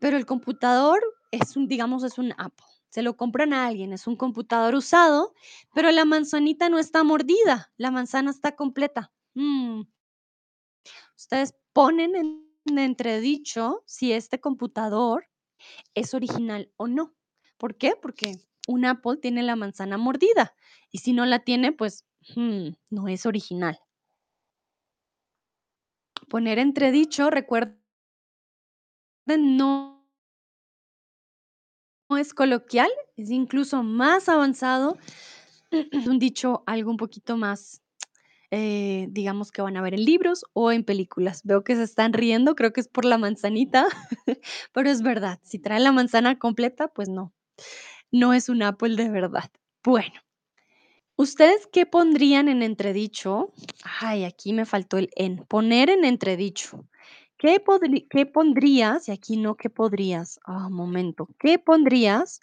pero 0.00 0.16
el 0.16 0.26
computador 0.26 1.00
es 1.30 1.56
un, 1.56 1.68
digamos, 1.68 2.02
es 2.02 2.18
un 2.18 2.32
Apple. 2.38 2.71
Se 2.92 3.02
lo 3.02 3.16
compran 3.16 3.54
a 3.54 3.66
alguien, 3.66 3.92
es 3.94 4.06
un 4.06 4.16
computador 4.16 4.74
usado, 4.76 5.34
pero 5.74 5.90
la 5.90 6.04
manzanita 6.04 6.68
no 6.68 6.78
está 6.78 7.02
mordida, 7.04 7.72
la 7.78 7.90
manzana 7.90 8.30
está 8.30 8.54
completa. 8.54 9.12
Mm, 9.34 9.82
Ustedes 11.16 11.54
ponen 11.72 12.16
en 12.16 12.78
entredicho 12.78 13.82
si 13.86 14.12
este 14.12 14.40
computador 14.40 15.26
es 15.94 16.14
original 16.14 16.72
o 16.76 16.88
no. 16.88 17.14
¿Por 17.58 17.76
qué? 17.76 17.94
Porque 18.00 18.40
un 18.68 18.84
Apple 18.84 19.18
tiene 19.18 19.42
la 19.42 19.56
manzana 19.56 19.98
mordida, 19.98 20.54
y 20.90 20.98
si 20.98 21.12
no 21.12 21.26
la 21.26 21.40
tiene, 21.40 21.72
pues, 21.72 22.06
mm, 22.36 22.70
no 22.90 23.08
es 23.08 23.26
original. 23.26 23.78
Poner 26.28 26.58
entredicho, 26.58 27.30
recuerden 27.30 27.78
no 29.26 29.91
es 32.16 32.34
coloquial, 32.34 32.90
es 33.16 33.30
incluso 33.30 33.82
más 33.82 34.28
avanzado, 34.28 34.98
un 36.06 36.18
dicho 36.18 36.62
algo 36.66 36.90
un 36.90 36.96
poquito 36.96 37.36
más, 37.36 37.82
eh, 38.50 39.06
digamos 39.10 39.50
que 39.50 39.62
van 39.62 39.76
a 39.76 39.82
ver 39.82 39.94
en 39.94 40.04
libros 40.04 40.44
o 40.52 40.72
en 40.72 40.84
películas. 40.84 41.42
Veo 41.44 41.64
que 41.64 41.74
se 41.74 41.84
están 41.84 42.12
riendo, 42.12 42.54
creo 42.54 42.72
que 42.72 42.80
es 42.80 42.88
por 42.88 43.04
la 43.04 43.18
manzanita, 43.18 43.86
pero 44.72 44.90
es 44.90 45.02
verdad, 45.02 45.40
si 45.42 45.58
trae 45.58 45.80
la 45.80 45.92
manzana 45.92 46.38
completa, 46.38 46.88
pues 46.88 47.08
no, 47.08 47.32
no 48.10 48.34
es 48.34 48.48
un 48.48 48.62
Apple 48.62 48.96
de 48.96 49.08
verdad. 49.08 49.50
Bueno, 49.82 50.20
¿ustedes 51.16 51.66
qué 51.72 51.86
pondrían 51.86 52.48
en 52.48 52.62
entredicho? 52.62 53.52
Ay, 54.00 54.24
aquí 54.24 54.52
me 54.52 54.66
faltó 54.66 54.98
el 54.98 55.10
en, 55.16 55.38
poner 55.46 55.90
en 55.90 56.04
entredicho. 56.04 56.86
¿Qué 57.42 57.60
qué 58.08 58.24
pondrías? 58.24 59.08
Y 59.08 59.10
aquí 59.10 59.36
no, 59.36 59.56
¿qué 59.56 59.68
podrías? 59.68 60.38
Ah, 60.46 60.68
momento, 60.70 61.26
¿qué 61.40 61.58
pondrías 61.58 62.38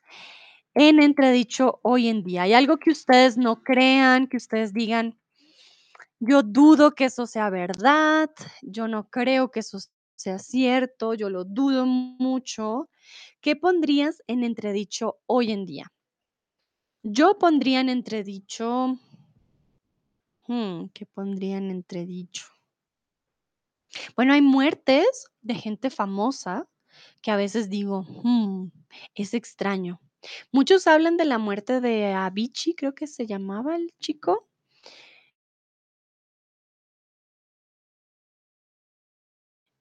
en 0.74 1.02
entredicho 1.02 1.80
hoy 1.84 2.10
en 2.10 2.22
día? 2.24 2.42
¿Hay 2.44 2.54
algo 2.54 2.78
que 2.78 2.92
ustedes 2.92 3.38
no 3.38 3.64
crean, 3.64 4.28
que 4.28 4.36
ustedes 4.36 4.74
digan: 4.74 5.16
"Yo 6.22 6.44
dudo 6.44 6.96
que 6.96 7.06
eso 7.06 7.26
sea 7.28 7.50
verdad, 7.50 8.30
yo 8.62 8.90
no 8.90 9.10
creo 9.10 9.52
que 9.52 9.62
eso 9.62 9.80
sea 10.18 10.38
cierto, 10.38 11.14
yo 11.14 11.30
lo 11.30 11.46
dudo 11.46 11.86
mucho"? 11.86 12.90
¿Qué 13.40 13.56
pondrías 13.56 14.22
en 14.28 14.44
entredicho 14.44 15.18
hoy 15.28 15.52
en 15.54 15.66
día? 15.66 15.90
Yo 17.06 17.38
pondría 17.38 17.80
en 17.80 17.88
entredicho 17.90 19.00
mm, 20.48 20.88
¿qué 20.94 21.06
pondría 21.06 21.58
en 21.58 21.70
entredicho? 21.72 22.46
Bueno, 24.16 24.34
hay 24.34 24.42
muertes 24.42 25.28
de 25.42 25.56
gente 25.56 25.90
famosa 25.90 26.68
que 27.22 27.32
a 27.32 27.36
veces 27.38 27.70
digo: 27.70 28.06
"Mm, 28.24 28.68
es 29.16 29.34
extraño". 29.34 30.02
Muchos 30.52 30.88
hablan 30.88 31.18
de 31.18 31.26
la 31.26 31.38
muerte 31.40 31.82
de 31.82 32.14
Avicii, 32.14 32.76
creo 32.76 32.96
que 32.96 33.08
se 33.08 33.28
llamaba 33.28 33.76
el 33.76 33.94
chico. 34.00 34.48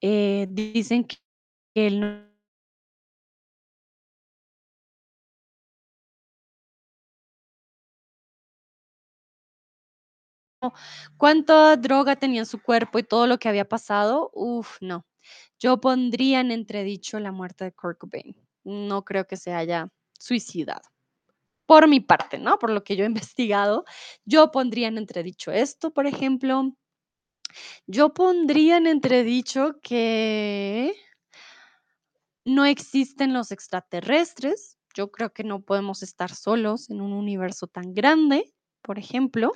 Eh, 0.03 0.47
dicen 0.51 1.05
que 1.05 1.17
él 1.75 2.28
cuánta 11.17 11.77
droga 11.77 12.17
tenía 12.17 12.41
en 12.41 12.47
su 12.47 12.63
cuerpo 12.63 12.99
y 12.99 13.03
todo 13.03 13.27
lo 13.27 13.39
que 13.39 13.49
había 13.49 13.69
pasado, 13.69 14.31
uf, 14.35 14.79
no. 14.81 15.07
Yo 15.59 15.81
pondría 15.81 16.41
en 16.41 16.51
entredicho 16.51 17.19
la 17.21 17.33
muerte 17.33 17.65
de 17.65 17.73
Kurt 17.73 17.99
Cobain. 17.99 18.37
No 18.65 19.05
creo 19.05 19.27
que 19.27 19.37
se 19.37 19.53
haya 19.53 19.89
suicidado. 20.19 20.83
Por 21.67 21.89
mi 21.89 22.01
parte, 22.01 22.39
¿no? 22.39 22.59
Por 22.59 22.71
lo 22.71 22.85
que 22.85 22.97
yo 22.97 23.05
he 23.05 23.07
investigado, 23.29 23.85
yo 24.25 24.51
pondría 24.51 24.89
en 24.89 24.99
entredicho 24.99 25.53
esto, 25.53 25.93
por 25.93 26.07
ejemplo. 26.07 26.75
Yo 27.87 28.13
pondría 28.13 28.77
en 28.77 28.87
entredicho 28.87 29.81
que 29.83 30.95
no 32.45 32.65
existen 32.65 33.33
los 33.33 33.53
extraterrestres. 33.53 34.79
Yo 34.95 35.11
creo 35.11 35.33
que 35.33 35.45
no 35.45 35.63
podemos 35.63 36.03
estar 36.03 36.35
solos 36.35 36.91
en 36.91 37.01
un 37.01 37.13
universo 37.13 37.67
tan 37.67 37.95
grande, 37.95 38.53
por 38.83 38.99
ejemplo. 38.99 39.53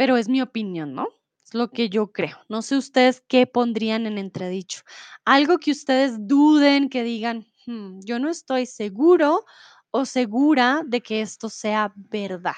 Pero 0.00 0.16
es 0.16 0.30
mi 0.30 0.40
opinión, 0.40 0.94
¿no? 0.94 1.08
Es 1.44 1.52
lo 1.52 1.68
que 1.68 1.90
yo 1.90 2.10
creo. 2.10 2.38
No 2.48 2.62
sé 2.62 2.78
ustedes 2.78 3.22
qué 3.28 3.46
pondrían 3.46 4.06
en 4.06 4.16
entredicho. 4.16 4.80
Algo 5.26 5.58
que 5.58 5.72
ustedes 5.72 6.26
duden, 6.26 6.88
que 6.88 7.04
digan: 7.04 7.46
"Mm, 7.66 8.00
yo 8.06 8.18
no 8.18 8.30
estoy 8.30 8.64
seguro 8.64 9.44
o 9.90 10.06
segura 10.06 10.80
de 10.86 11.02
que 11.02 11.20
esto 11.20 11.50
sea 11.50 11.92
verdad". 11.94 12.54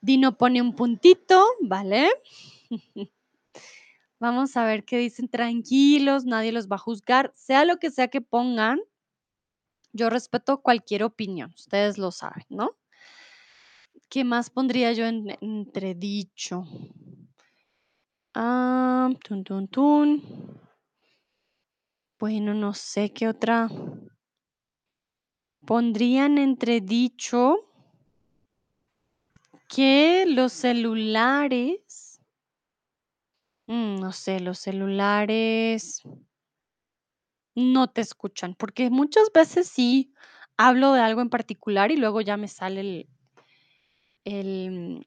Dino 0.00 0.38
pone 0.38 0.62
un 0.62 0.74
puntito, 0.74 1.44
¿vale? 1.60 2.08
Vamos 4.18 4.56
a 4.56 4.64
ver 4.64 4.86
qué 4.86 4.96
dicen. 4.96 5.28
Tranquilos, 5.28 6.24
nadie 6.24 6.52
los 6.52 6.68
va 6.68 6.76
a 6.76 6.78
juzgar, 6.78 7.34
sea 7.36 7.66
lo 7.66 7.76
que 7.76 7.90
sea 7.90 8.08
que 8.08 8.22
pongan 8.22 8.80
yo 9.92 10.10
respeto 10.10 10.62
cualquier 10.62 11.04
opinión, 11.04 11.52
ustedes 11.56 11.96
lo 11.96 12.12
saben, 12.12 12.44
¿no? 12.50 12.76
¿Qué 14.08 14.24
más 14.24 14.50
pondría 14.50 14.92
yo 14.92 15.04
en 15.06 15.36
entredicho? 15.40 16.64
Ah, 18.34 19.10
tun, 19.24 19.42
tun, 19.44 19.68
tun. 19.68 20.22
Bueno, 22.18 22.54
no 22.54 22.72
sé 22.72 23.12
qué 23.12 23.28
otra 23.28 23.68
pondría 25.66 26.26
en 26.26 26.38
entredicho 26.38 27.56
que 29.68 30.24
los 30.26 30.52
celulares 30.52 32.20
mm, 33.66 33.96
no 34.00 34.12
sé, 34.12 34.40
los 34.40 34.58
celulares 34.58 36.02
no 37.56 37.88
te 37.88 38.02
escuchan, 38.02 38.54
porque 38.54 38.90
muchas 38.90 39.32
veces 39.34 39.68
sí 39.68 40.12
hablo 40.56 40.92
de 40.92 41.00
algo 41.00 41.20
en 41.22 41.30
particular 41.30 41.90
y 41.90 41.96
luego 41.96 42.20
ya 42.20 42.36
me 42.36 42.48
sale 42.48 42.80
el 42.80 43.08
el 44.26 45.06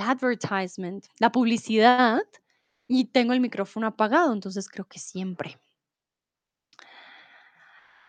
advertisement, 0.00 1.06
la 1.18 1.32
publicidad, 1.32 2.20
y 2.86 3.06
tengo 3.06 3.32
el 3.32 3.40
micrófono 3.40 3.86
apagado, 3.86 4.32
entonces 4.32 4.68
creo 4.68 4.86
que 4.86 4.98
siempre. 4.98 5.58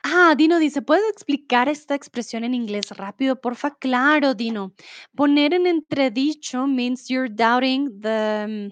Ah, 0.04 0.34
Dino 0.38 0.60
dice: 0.60 0.82
"¿Puedes 0.82 1.10
explicar 1.10 1.70
esta 1.70 1.94
expresión 1.94 2.44
en 2.44 2.54
inglés 2.54 2.90
rápido, 2.92 3.40
porfa?". 3.40 3.76
Claro, 3.78 4.34
Dino. 4.34 4.74
Poner 5.16 5.54
en 5.54 5.68
entredicho 5.68 6.66
means 6.68 7.10
you're 7.10 7.30
doubting 7.30 8.00
the 8.02 8.72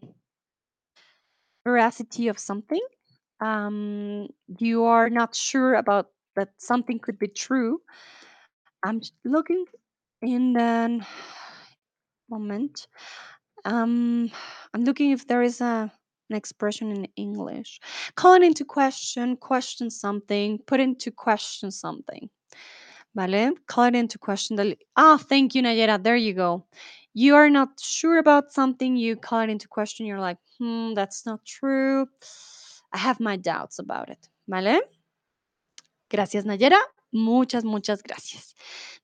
veracity 1.66 2.30
of 2.30 2.40
something. 2.40 2.82
Um, 3.42 4.28
you 4.48 4.86
are 4.86 5.10
not 5.10 5.36
sure 5.36 5.76
about 5.76 6.08
that 6.36 6.50
something 6.58 6.98
could 7.00 7.20
be 7.20 7.28
true. 7.28 7.82
I'm 8.84 9.02
looking 9.26 9.66
in 10.22 10.53
the 10.53 11.05
moment. 12.30 12.88
Um, 13.65 14.32
I'm 14.74 14.84
looking 14.84 15.11
if 15.11 15.28
there 15.28 15.43
is 15.43 15.61
a 15.61 15.91
an 16.30 16.36
expression 16.36 16.91
in 16.91 17.07
English. 17.15 17.80
Calling 18.15 18.43
into 18.43 18.65
question, 18.65 19.38
question 19.38 19.89
something, 19.89 20.59
put 20.68 20.82
into 20.82 21.09
question 21.11 21.72
something. 21.72 22.30
¿Vale? 23.15 23.51
Call 23.68 23.86
it 23.86 23.95
into 23.95 24.20
question 24.20 24.57
del 24.57 24.74
ah, 24.97 25.18
thank 25.18 25.55
you, 25.55 25.61
Nayera, 25.63 26.01
there 26.03 26.18
you 26.18 26.34
go. 26.34 26.65
You 27.13 27.36
are 27.36 27.49
not 27.49 27.80
sure 27.80 28.20
about 28.20 28.51
something, 28.51 28.97
you 28.97 29.15
call 29.15 29.41
it 29.41 29.49
into 29.49 29.68
question, 29.70 30.05
you're 30.05 30.20
like: 30.20 30.38
"Hmm, 30.59 30.93
that's 30.93 31.26
not 31.26 31.39
true. 31.45 32.07
I 32.93 32.97
have 32.97 33.20
my 33.20 33.38
doubts 33.38 33.80
about 33.80 34.09
it", 34.09 34.30
¿vale? 34.49 34.82
Gracias, 36.09 36.45
Nayera. 36.45 36.80
Muchas, 37.11 37.63
muchas 37.63 38.03
gracias. 38.03 38.53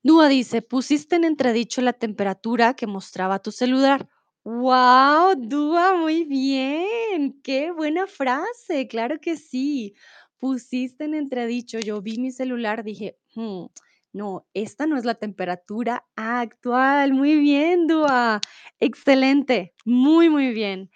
Dúa 0.06 0.28
dice: 0.28 0.60
"Pusiste 0.60 1.16
en 1.16 1.24
entredicho 1.24 1.80
la 1.80 1.94
temperatura 1.94 2.74
que 2.74 2.86
mostraba 2.86 3.38
tu 3.38 3.50
celular". 3.50 4.06
Guau, 4.44 5.34
Dúa, 5.36 5.94
muy 5.96 6.24
bien, 6.24 7.40
qué 7.42 7.70
buena 7.72 8.06
frase, 8.06 8.86
claro 8.86 9.18
que 9.18 9.36
sí. 9.38 9.94
Pusiste 10.38 11.04
en 11.04 11.14
entredicho, 11.14 11.78
yo 11.80 12.02
vi 12.02 12.18
mi 12.18 12.30
celular, 12.32 12.84
dije: 12.84 13.16
"Mm, 13.34 13.64
no, 14.12 14.46
esta 14.52 14.86
no 14.86 14.98
es 14.98 15.06
la 15.06 15.14
temperatura 15.14 16.04
actual". 16.16 17.14
Muy 17.14 17.36
bien, 17.38 17.86
Dúa, 17.86 18.40
excelente, 18.80 19.72
muy, 19.86 20.28
muy 20.28 20.52
bien. 20.52 20.90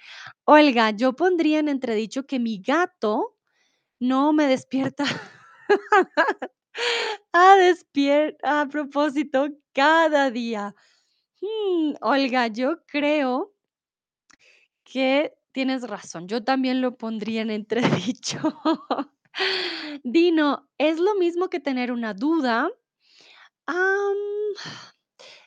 Olga, 0.44 0.90
yo 0.90 1.14
pondría 1.16 1.60
en 1.60 1.68
entredicho 1.70 2.26
que 2.26 2.38
mi 2.38 2.60
gato 2.62 3.36
no 4.00 4.32
me 4.34 4.46
despierta 4.48 5.04
a 7.32 7.56
despier 7.56 8.36
a 8.42 8.66
propósito 8.66 9.48
cada 9.72 10.30
día. 10.30 10.74
Mm, 11.40 11.94
Olga, 12.00 12.48
yo 12.48 12.84
creo 12.86 13.52
que 14.84 15.34
tienes 15.52 15.82
razón, 15.82 16.28
yo 16.28 16.42
también 16.42 16.80
lo 16.80 16.96
pondría 16.96 17.42
en 17.42 17.50
entredicho. 17.50 18.38
Dino, 20.02 20.68
¿es 20.78 20.98
lo 20.98 21.14
mismo 21.16 21.48
que 21.48 21.60
tener 21.60 21.92
una 21.92 22.14
duda? 22.14 22.68
Um, 23.68 24.54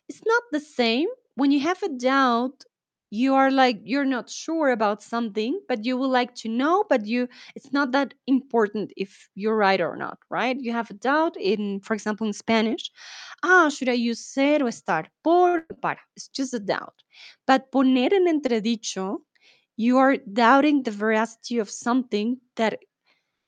it's 0.08 0.22
not 0.26 0.44
the 0.52 0.60
same. 0.60 1.08
When 1.36 1.52
you 1.52 1.60
have 1.68 1.80
a 1.84 1.90
doubt 1.90 2.66
you 3.12 3.36
are 3.36 3.51
like 3.51 3.78
you're 3.84 4.05
not 4.05 4.30
sure 4.30 4.70
about 4.72 5.03
something 5.03 5.59
but 5.68 5.84
you 5.84 5.97
would 5.97 6.07
like 6.07 6.34
to 6.34 6.47
know 6.47 6.86
but 6.89 7.05
you 7.05 7.28
it's 7.55 7.74
not 7.74 7.91
that 7.91 8.14
important 8.26 8.91
if 8.95 9.30
you're 9.36 9.57
right 9.57 9.82
or 9.82 9.97
not 9.97 10.18
right? 10.30 10.57
You 10.59 10.72
have 10.72 10.89
a 10.89 10.95
doubt 10.95 11.36
in 11.38 11.82
for 11.82 11.93
example 11.93 12.26
in 12.26 12.34
spanish 12.34 12.89
ah 13.43 13.70
should 13.70 13.89
i 13.89 13.93
use 13.93 14.26
ser 14.26 14.64
o 14.64 14.68
estar 14.68 15.05
por? 15.24 15.66
Para 15.82 15.99
it's 16.16 16.30
just 16.30 16.53
a 16.53 16.59
doubt. 16.59 17.03
But 17.45 17.70
poner 17.72 18.14
en 18.14 18.28
entredicho 18.28 19.18
you 19.76 19.97
are 19.97 20.18
doubting 20.18 20.84
the 20.84 20.91
veracity 20.91 21.59
of 21.59 21.70
something 21.70 22.38
that 22.55 22.80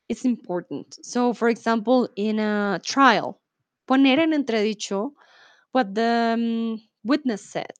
is 0.09 0.25
important. 0.25 0.97
So 1.05 1.33
for 1.33 1.47
example 1.47 2.09
in 2.17 2.39
a 2.39 2.81
trial 2.83 3.39
poner 3.87 4.19
en 4.19 4.33
entredicho 4.33 5.13
what 5.71 5.95
the 5.95 6.33
um, 6.35 6.81
witness 7.05 7.49
said 7.49 7.71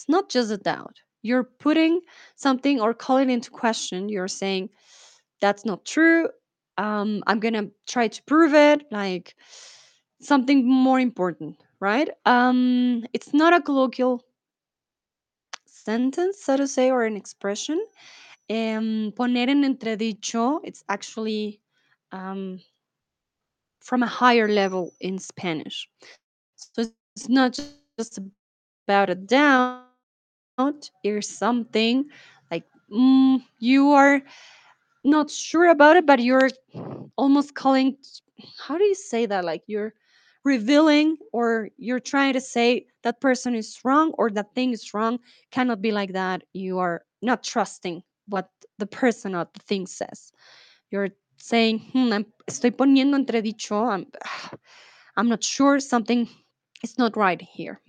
it's 0.00 0.08
not 0.08 0.30
just 0.30 0.50
a 0.50 0.56
doubt. 0.56 0.96
You're 1.20 1.44
putting 1.44 2.00
something 2.34 2.80
or 2.80 2.94
calling 2.94 3.28
into 3.28 3.50
question. 3.50 4.08
You're 4.08 4.28
saying, 4.28 4.70
that's 5.42 5.66
not 5.66 5.84
true. 5.84 6.30
Um, 6.78 7.22
I'm 7.26 7.38
going 7.38 7.52
to 7.52 7.70
try 7.86 8.08
to 8.08 8.22
prove 8.22 8.54
it. 8.54 8.84
Like 8.90 9.36
something 10.22 10.66
more 10.66 10.98
important, 10.98 11.62
right? 11.80 12.08
Um, 12.24 13.04
it's 13.12 13.34
not 13.34 13.52
a 13.52 13.60
colloquial 13.60 14.24
sentence, 15.66 16.42
so 16.42 16.56
to 16.56 16.66
say, 16.66 16.90
or 16.90 17.04
an 17.04 17.16
expression. 17.16 17.84
Um, 18.48 19.12
poner 19.14 19.50
en 19.50 19.64
entredicho, 19.64 20.60
it's 20.64 20.82
actually 20.88 21.60
um, 22.10 22.60
from 23.80 24.02
a 24.02 24.06
higher 24.06 24.48
level 24.48 24.94
in 24.98 25.18
Spanish. 25.18 25.90
So 26.56 26.86
it's 27.14 27.28
not 27.28 27.52
just 27.52 28.18
about 28.88 29.10
a 29.10 29.14
doubt 29.14 29.89
or 31.04 31.22
something 31.22 32.04
like 32.50 32.64
mm, 32.92 33.42
you 33.58 33.90
are 33.92 34.22
not 35.04 35.30
sure 35.30 35.70
about 35.70 35.96
it, 35.96 36.06
but 36.06 36.20
you're 36.20 36.50
almost 37.16 37.54
calling. 37.54 37.96
How 38.58 38.76
do 38.78 38.84
you 38.84 38.94
say 38.94 39.26
that? 39.26 39.44
Like 39.44 39.62
you're 39.66 39.94
revealing 40.44 41.16
or 41.32 41.68
you're 41.76 42.00
trying 42.00 42.32
to 42.32 42.40
say 42.40 42.86
that 43.02 43.20
person 43.20 43.54
is 43.54 43.78
wrong 43.84 44.12
or 44.18 44.30
that 44.30 44.54
thing 44.54 44.72
is 44.72 44.94
wrong. 44.94 45.18
Cannot 45.50 45.82
be 45.82 45.92
like 45.92 46.12
that. 46.12 46.42
You 46.52 46.78
are 46.78 47.04
not 47.22 47.42
trusting 47.42 48.02
what 48.26 48.48
the 48.78 48.86
person 48.86 49.34
or 49.34 49.46
the 49.52 49.60
thing 49.60 49.86
says. 49.86 50.32
You're 50.90 51.10
saying, 51.36 51.80
hmm, 51.92 52.12
I'm, 52.12 52.26
estoy 52.48 52.70
poniendo 52.70 53.16
entredicho. 53.16 53.90
I'm, 53.90 54.06
I'm 55.16 55.28
not 55.28 55.44
sure 55.44 55.80
something 55.80 56.28
is 56.82 56.98
not 56.98 57.16
right 57.16 57.40
here. 57.40 57.80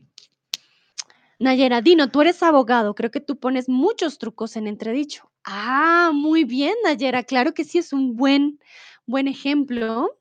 Nayera, 1.41 1.81
Dino, 1.81 2.11
tú 2.11 2.21
eres 2.21 2.43
abogado, 2.43 2.93
creo 2.93 3.09
que 3.09 3.19
tú 3.19 3.39
pones 3.39 3.67
muchos 3.67 4.19
trucos 4.19 4.55
en 4.57 4.67
entredicho. 4.67 5.31
Ah, 5.43 6.11
muy 6.13 6.43
bien, 6.43 6.75
Nayera, 6.83 7.23
claro 7.23 7.55
que 7.55 7.63
sí 7.63 7.79
es 7.79 7.93
un 7.93 8.15
buen, 8.15 8.59
buen 9.07 9.27
ejemplo. 9.27 10.19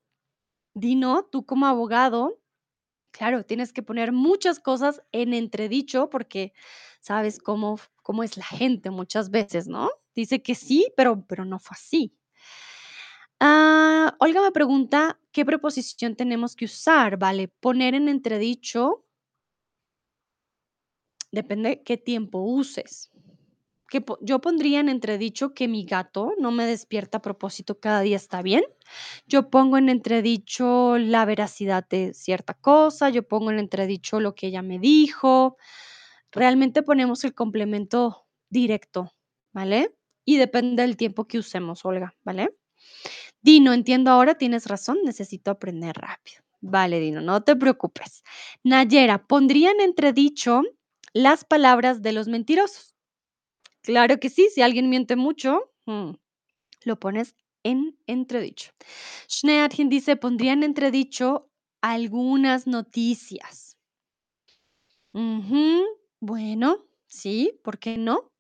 Dino, 0.73 1.25
tú 1.31 1.45
como 1.45 1.66
abogado, 1.66 2.41
claro, 3.11 3.45
tienes 3.45 3.75
que 3.75 3.83
poner 3.83 4.12
muchas 4.12 4.61
cosas 4.61 5.03
en 5.12 5.35
entredicho 5.35 6.09
porque 6.09 6.55
sabes 7.03 7.39
cómo, 7.39 7.79
cómo 8.03 8.23
es 8.23 8.39
la 8.39 8.47
gente 8.47 8.89
muchas 8.89 9.31
veces, 9.31 9.68
¿no? 9.68 9.91
Dice 10.14 10.43
que 10.43 10.55
sí, 10.55 10.91
pero, 10.97 11.27
pero 11.27 11.45
no 11.45 11.59
fue 11.59 11.75
así. 11.75 12.16
Ah, 13.41 14.16
Olga 14.21 14.41
me 14.41 14.53
pregunta 14.53 15.21
qué 15.33 15.45
preposición 15.45 16.16
tenemos 16.16 16.57
que 16.57 16.64
usar, 16.64 17.18
¿vale? 17.18 17.49
Poner 17.49 17.95
en 17.95 18.09
entredicho 18.09 19.05
depende 21.33 21.83
qué 21.83 21.97
tiempo 21.97 22.41
uses. 22.41 23.11
Yo 24.20 24.41
pondría 24.41 24.78
en 24.78 24.89
entredicho 24.89 25.53
que 25.53 25.66
mi 25.66 25.85
gato 25.85 26.33
no 26.39 26.53
me 26.53 26.64
despierta 26.64 27.18
a 27.18 27.22
propósito 27.22 27.81
cada 27.81 28.03
día 28.03 28.16
está 28.16 28.41
bien. 28.41 28.62
Yo 29.26 29.51
pongo 29.51 29.78
en 29.78 29.89
entredicho 29.89 30.97
la 30.97 31.24
veracidad 31.24 31.87
de 31.89 32.14
cierta 32.14 32.55
cosa, 32.55 33.11
yo 33.11 33.26
pongo 33.26 33.51
en 33.51 33.59
entredicho 33.59 34.20
lo 34.20 34.35
que 34.35 34.47
ella 34.47 34.62
me 34.62 34.78
dijo. 34.78 35.57
Realmente 36.31 36.85
ponemos 36.85 37.24
el 37.24 37.35
complemento 37.35 38.26
directo, 38.49 39.12
¿vale? 39.53 39.93
Y 40.24 40.37
depende 40.37 40.83
del 40.83 40.97
tiempo 40.97 41.26
que 41.26 41.39
usemos, 41.39 41.85
Olga, 41.85 42.14
¿vale? 42.22 42.55
Dino, 43.43 43.72
entiendo 43.72 44.12
ahora, 44.12 44.37
tienes 44.37 44.66
razón, 44.66 44.99
necesito 45.05 45.51
aprender 45.51 45.97
rápido. 45.97 46.43
Vale, 46.61 47.01
Dino, 47.01 47.20
no 47.20 47.43
te 47.43 47.57
preocupes. 47.57 48.22
Nayera, 48.62 49.26
pondría 49.26 49.70
en 49.72 49.81
entredicho 49.81 50.62
las 51.13 51.45
palabras 51.45 52.03
de 52.03 52.13
los 52.13 52.29
mentirosos. 52.29 52.95
Claro 53.83 54.21
que 54.21 54.31
sí, 54.31 54.49
si 54.55 54.63
alguien 54.63 54.91
miente 54.91 55.17
mucho, 55.17 55.73
mm, 55.87 56.13
lo 56.85 57.01
pones 57.01 57.37
en 57.65 57.99
entredicho. 58.07 58.73
Schneadchen 59.29 59.89
dice, 59.89 60.17
pondría 60.17 60.53
en 60.55 60.65
entredicho 60.65 61.51
algunas 61.83 62.67
noticias. 62.67 63.77
Bueno, 66.21 66.87
sí, 67.07 67.61
¿por 67.63 67.79
qué 67.79 67.97
no? 67.99 68.31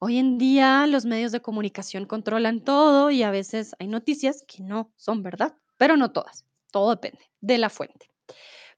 Hoy 0.00 0.18
en 0.18 0.36
día 0.36 0.86
los 0.86 1.04
medios 1.06 1.32
de 1.32 1.40
comunicación 1.40 2.04
controlan 2.06 2.60
todo 2.62 3.10
y 3.10 3.22
a 3.22 3.30
veces 3.30 3.74
hay 3.78 3.86
noticias 3.86 4.44
que 4.46 4.62
no 4.62 4.92
son 4.96 5.22
verdad, 5.22 5.56
pero 5.78 5.96
no 5.96 6.12
todas. 6.12 6.44
Todo 6.72 6.90
depende 6.90 7.24
de 7.40 7.56
la 7.58 7.70
fuente. 7.70 8.10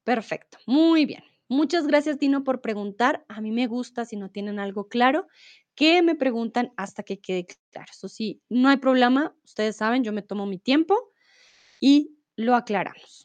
Perfecto, 0.05 0.59
muy 0.67 1.05
bien. 1.05 1.23
Muchas 1.55 1.87
gracias, 1.87 2.19
Dino, 2.19 2.43
por 2.43 2.59
preguntar. 2.59 3.23
A 3.29 3.39
mí 3.39 3.49
me 3.49 3.67
gusta, 3.67 4.03
si 4.03 4.17
no 4.17 4.29
tienen 4.29 4.59
algo 4.59 4.89
claro, 4.89 5.25
que 5.73 6.01
me 6.01 6.13
preguntan 6.13 6.73
hasta 6.75 7.01
que 7.01 7.21
quede 7.21 7.47
claro. 7.71 7.87
Eso 7.89 8.09
sí, 8.09 8.41
no 8.49 8.67
hay 8.67 8.75
problema. 8.75 9.33
Ustedes 9.45 9.77
saben, 9.77 10.03
yo 10.03 10.11
me 10.11 10.21
tomo 10.21 10.45
mi 10.47 10.59
tiempo 10.59 11.13
y 11.79 12.17
lo 12.35 12.55
aclaramos. 12.55 13.23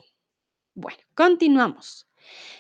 Bueno, 0.74 1.00
continuamos. 1.16 2.08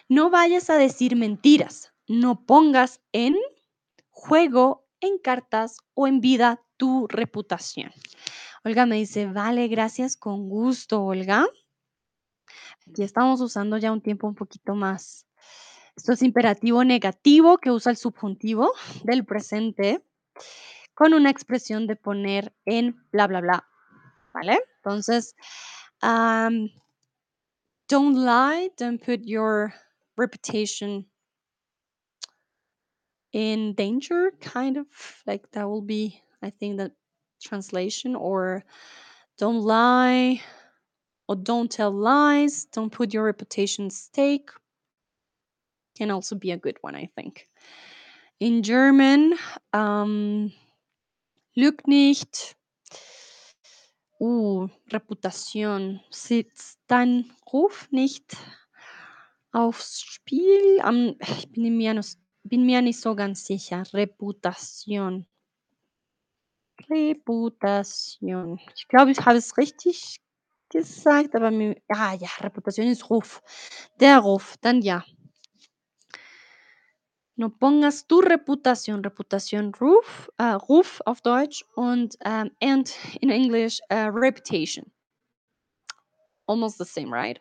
No 0.08 0.28
vayas 0.28 0.70
a 0.70 0.76
decir 0.76 1.14
mentiras. 1.14 1.92
No 2.08 2.44
pongas 2.44 3.00
en 3.12 3.36
juego, 4.08 4.88
en 4.98 5.18
cartas 5.18 5.76
o 5.94 6.08
en 6.08 6.20
vida 6.20 6.60
tu 6.78 7.06
reputación. 7.06 7.92
Olga 8.64 8.86
me 8.86 8.96
dice, 8.96 9.26
vale, 9.26 9.68
gracias, 9.68 10.16
con 10.16 10.48
gusto, 10.48 11.04
Olga. 11.04 11.46
Aquí 12.88 13.04
estamos 13.04 13.40
usando 13.40 13.78
ya 13.78 13.92
un 13.92 14.00
tiempo 14.00 14.26
un 14.26 14.34
poquito 14.34 14.74
más. 14.74 15.29
Esto 16.00 16.14
es 16.14 16.22
imperativo 16.22 16.82
negativo 16.82 17.58
que 17.58 17.70
usa 17.70 17.90
el 17.90 17.98
subjuntivo 17.98 18.72
del 19.04 19.26
presente 19.26 20.02
con 20.94 21.12
una 21.12 21.28
expresión 21.28 21.86
de 21.86 21.94
poner 21.94 22.54
en 22.64 22.96
bla, 23.12 23.26
bla, 23.26 23.42
bla. 23.42 23.68
¿Vale? 24.32 24.60
Entonces, 24.76 25.34
um, 26.02 26.70
don't 27.86 28.16
lie, 28.16 28.70
don't 28.78 28.98
put 28.98 29.20
your 29.26 29.74
reputation 30.16 31.06
in 33.32 33.74
danger, 33.74 34.32
kind 34.40 34.78
of 34.78 34.86
like 35.26 35.46
that 35.50 35.68
will 35.68 35.84
be, 35.84 36.18
I 36.40 36.48
think, 36.48 36.78
the 36.78 36.92
translation, 37.42 38.16
or 38.16 38.64
don't 39.36 39.60
lie, 39.60 40.40
or 41.28 41.36
don't 41.36 41.70
tell 41.70 41.92
lies, 41.92 42.64
don't 42.72 42.90
put 42.90 43.12
your 43.12 43.24
reputation 43.24 43.88
at 43.88 43.92
stake. 43.92 44.48
Can 46.00 46.10
also 46.10 46.34
be 46.34 46.50
a 46.50 46.56
good 46.56 46.78
one, 46.80 46.96
I 46.96 47.10
think. 47.14 47.46
In 48.38 48.62
German, 48.62 49.34
um, 49.74 50.50
lüg 51.54 51.86
nicht. 51.86 52.56
Uh, 54.18 54.68
Reputation. 54.90 56.00
Sitzt 56.08 56.78
dein 56.86 57.30
Ruf 57.52 57.86
nicht 57.90 58.34
aufs 59.52 60.00
Spiel? 60.00 60.80
Am, 60.80 61.16
ich 61.20 61.52
bin 61.52 61.76
mir, 61.76 61.92
noch, 61.92 62.06
bin 62.44 62.64
mir 62.64 62.80
nicht 62.80 62.98
so 62.98 63.14
ganz 63.14 63.44
sicher. 63.44 63.82
Reputation. 63.92 65.26
Reputation. 66.88 68.58
Ich 68.74 68.88
glaube, 68.88 69.10
ich 69.10 69.20
habe 69.20 69.36
es 69.36 69.58
richtig 69.58 70.16
gesagt, 70.70 71.34
aber 71.34 71.50
mir, 71.50 71.76
ah 71.88 72.14
ja, 72.14 72.30
Reputation 72.40 72.86
ist 72.86 73.10
Ruf. 73.10 73.42
Der 74.00 74.20
Ruf, 74.20 74.56
dann 74.62 74.80
ja. 74.80 75.04
No 77.40 77.48
pongas 77.48 78.06
tu 78.06 78.20
reputación, 78.20 79.02
reputación 79.02 79.72
roof, 79.72 80.28
äh, 80.36 80.58
Ruf 80.68 81.00
auf 81.06 81.22
Deutsch 81.22 81.64
und 81.74 82.14
ähm, 82.26 82.50
and 82.60 82.94
in 83.22 83.30
English 83.30 83.80
äh, 83.88 84.10
reputation. 84.12 84.84
Almost 86.46 86.76
the 86.76 86.84
same, 86.84 87.10
right? 87.10 87.40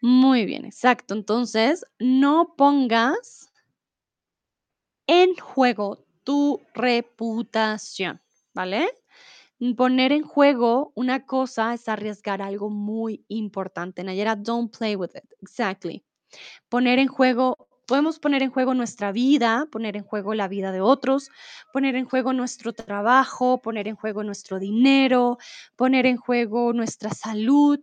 Muy 0.00 0.46
bien, 0.46 0.64
exacto. 0.64 1.12
Entonces, 1.12 1.84
no 1.98 2.54
pongas 2.56 3.52
en 5.06 5.34
juego 5.36 6.06
tu 6.24 6.62
reputación, 6.72 8.18
¿vale? 8.54 8.88
Poner 9.76 10.12
en 10.12 10.22
juego 10.22 10.92
una 10.94 11.26
cosa 11.26 11.74
es 11.74 11.86
arriesgar 11.86 12.40
algo 12.40 12.70
muy 12.70 13.26
importante. 13.28 14.02
Nayera, 14.04 14.36
don't 14.36 14.74
play 14.74 14.96
with 14.96 15.10
it. 15.14 15.30
Exactly. 15.42 16.02
Poner 16.70 16.98
en 16.98 17.08
juego 17.08 17.68
podemos 17.92 18.18
poner 18.18 18.42
en 18.42 18.50
juego 18.50 18.72
nuestra 18.72 19.12
vida, 19.12 19.68
poner 19.70 19.98
en 19.98 20.02
juego 20.02 20.32
la 20.32 20.48
vida 20.48 20.72
de 20.72 20.80
otros, 20.80 21.28
poner 21.74 21.94
en 21.94 22.06
juego 22.06 22.32
nuestro 22.32 22.72
trabajo, 22.72 23.60
poner 23.60 23.86
en 23.86 23.96
juego 23.96 24.24
nuestro 24.24 24.58
dinero, 24.58 25.36
poner 25.76 26.06
en 26.06 26.16
juego 26.16 26.72
nuestra 26.72 27.10
salud. 27.10 27.78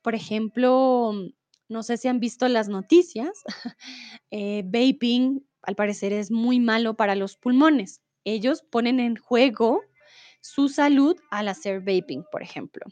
Por 0.00 0.14
ejemplo, 0.14 1.12
no 1.68 1.82
sé 1.82 1.98
si 1.98 2.08
han 2.08 2.20
visto 2.20 2.48
las 2.48 2.70
noticias, 2.70 3.32
eh, 4.30 4.62
vaping 4.64 5.46
al 5.60 5.74
parecer 5.74 6.14
es 6.14 6.30
muy 6.30 6.58
malo 6.58 6.94
para 6.94 7.14
los 7.14 7.36
pulmones. 7.36 8.00
Ellos 8.24 8.62
ponen 8.62 8.98
en 8.98 9.16
juego 9.16 9.82
su 10.40 10.70
salud 10.70 11.20
al 11.30 11.48
hacer 11.48 11.80
vaping, 11.80 12.24
por 12.32 12.42
ejemplo. 12.42 12.86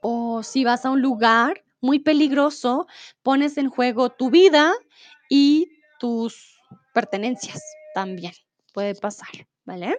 O 0.00 0.44
si 0.44 0.62
vas 0.62 0.86
a 0.86 0.90
un 0.90 1.02
lugar 1.02 1.64
muy 1.80 1.98
peligroso, 1.98 2.86
pones 3.24 3.58
en 3.58 3.68
juego 3.68 4.10
tu 4.10 4.30
vida 4.30 4.72
y 5.28 5.68
tus 5.98 6.60
pertenencias 6.94 7.62
también. 7.94 8.32
Puede 8.72 8.94
pasar, 8.94 9.30
¿vale? 9.64 9.98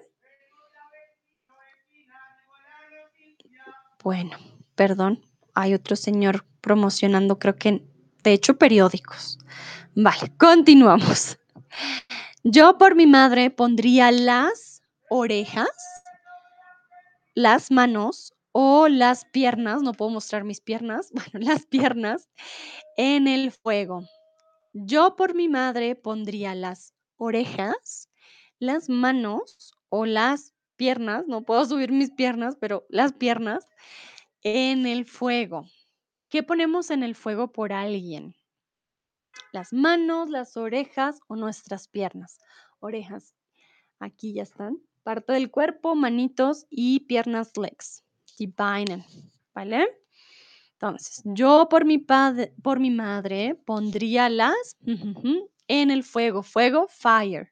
Bueno, 4.04 4.38
perdón, 4.76 5.26
hay 5.54 5.74
otro 5.74 5.96
señor 5.96 6.46
promocionando, 6.62 7.40
creo 7.40 7.56
que, 7.56 7.84
de 8.24 8.34
hecho, 8.34 8.58
periódicos. 8.58 9.40
Vale, 9.96 10.32
continuamos. 10.38 11.38
Yo 12.44 12.78
por 12.78 12.96
mi 12.96 13.08
madre 13.08 13.50
pondría 13.50 14.12
las 14.12 14.82
orejas, 15.10 15.70
las 17.34 17.72
manos 17.72 18.34
o 18.52 18.88
las 18.88 19.26
piernas, 19.26 19.82
no 19.82 19.94
puedo 19.94 20.12
mostrar 20.12 20.44
mis 20.44 20.62
piernas, 20.62 21.12
bueno, 21.14 21.46
las 21.46 21.66
piernas 21.66 22.30
en 22.96 23.28
el 23.28 23.52
fuego. 23.52 24.04
Yo 24.86 25.16
por 25.16 25.34
mi 25.34 25.50
madre 25.50 25.96
pondría 25.96 26.54
las 26.54 26.94
orejas, 27.16 28.12
las 28.60 28.90
manos 28.90 29.74
o 29.90 30.06
las 30.06 30.54
piernas, 30.76 31.26
no 31.28 31.44
puedo 31.46 31.66
subir 31.66 31.92
mis 31.92 32.12
piernas, 32.12 32.56
pero 32.60 32.86
las 32.90 33.14
piernas 33.14 33.68
en 34.44 34.86
el 34.86 35.06
fuego. 35.06 35.66
¿Qué 36.30 36.44
ponemos 36.44 36.92
en 36.92 37.02
el 37.02 37.16
fuego 37.16 37.52
por 37.52 37.74
alguien? 37.74 38.36
Las 39.52 39.74
manos, 39.74 40.30
las 40.30 40.56
orejas 40.58 41.20
o 41.28 41.36
nuestras 41.36 41.88
piernas. 41.88 42.40
Orejas, 42.80 43.34
aquí 43.98 44.34
ya 44.34 44.44
están. 44.44 44.78
Parte 45.02 45.34
del 45.34 45.50
cuerpo, 45.50 45.96
manitos 45.96 46.68
y 46.70 47.00
piernas, 47.02 47.58
legs. 47.58 48.04
Divinen, 48.38 49.04
¿vale? 49.56 49.88
Entonces, 50.80 51.24
yo 51.26 51.68
por 51.70 51.86
mi, 51.86 51.98
padre, 51.98 52.54
por 52.62 52.80
mi 52.80 52.92
madre 52.92 53.56
pondría 53.66 54.30
las 54.30 54.78
en 55.68 55.90
el 55.90 56.04
fuego, 56.04 56.44
fuego, 56.44 56.88
fire. 56.88 57.52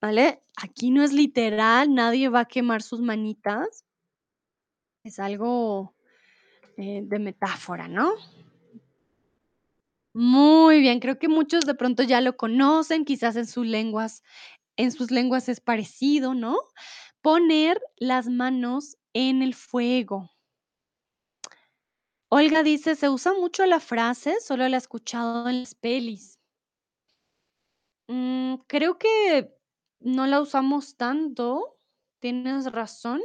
¿Vale? 0.00 0.40
Aquí 0.56 0.92
no 0.92 1.02
es 1.02 1.12
literal, 1.12 1.92
nadie 1.92 2.28
va 2.28 2.40
a 2.40 2.44
quemar 2.44 2.82
sus 2.82 3.00
manitas. 3.00 3.84
Es 5.02 5.18
algo 5.18 5.96
eh, 6.76 7.02
de 7.02 7.18
metáfora, 7.18 7.88
¿no? 7.88 8.12
Muy 10.12 10.80
bien, 10.80 11.00
creo 11.00 11.18
que 11.18 11.28
muchos 11.28 11.66
de 11.66 11.74
pronto 11.74 12.04
ya 12.04 12.20
lo 12.20 12.36
conocen, 12.36 13.04
quizás 13.04 13.34
en 13.34 13.46
sus 13.48 13.66
lenguas, 13.66 14.22
en 14.76 14.92
sus 14.92 15.10
lenguas 15.10 15.48
es 15.48 15.60
parecido, 15.60 16.34
¿no? 16.34 16.56
Poner 17.20 17.80
las 17.96 18.28
manos 18.28 18.96
en 19.12 19.42
el 19.42 19.54
fuego. 19.54 20.30
Olga 22.36 22.62
dice, 22.62 22.96
se 22.96 23.08
usa 23.08 23.32
mucho 23.32 23.64
la 23.64 23.80
frase, 23.80 24.40
solo 24.42 24.68
la 24.68 24.76
he 24.76 24.78
escuchado 24.78 25.48
en 25.48 25.60
las 25.60 25.74
pelis. 25.74 26.38
Mm, 28.08 28.56
creo 28.66 28.98
que 28.98 29.56
no 30.00 30.26
la 30.26 30.42
usamos 30.42 30.98
tanto, 30.98 31.78
tienes 32.20 32.70
razón, 32.70 33.22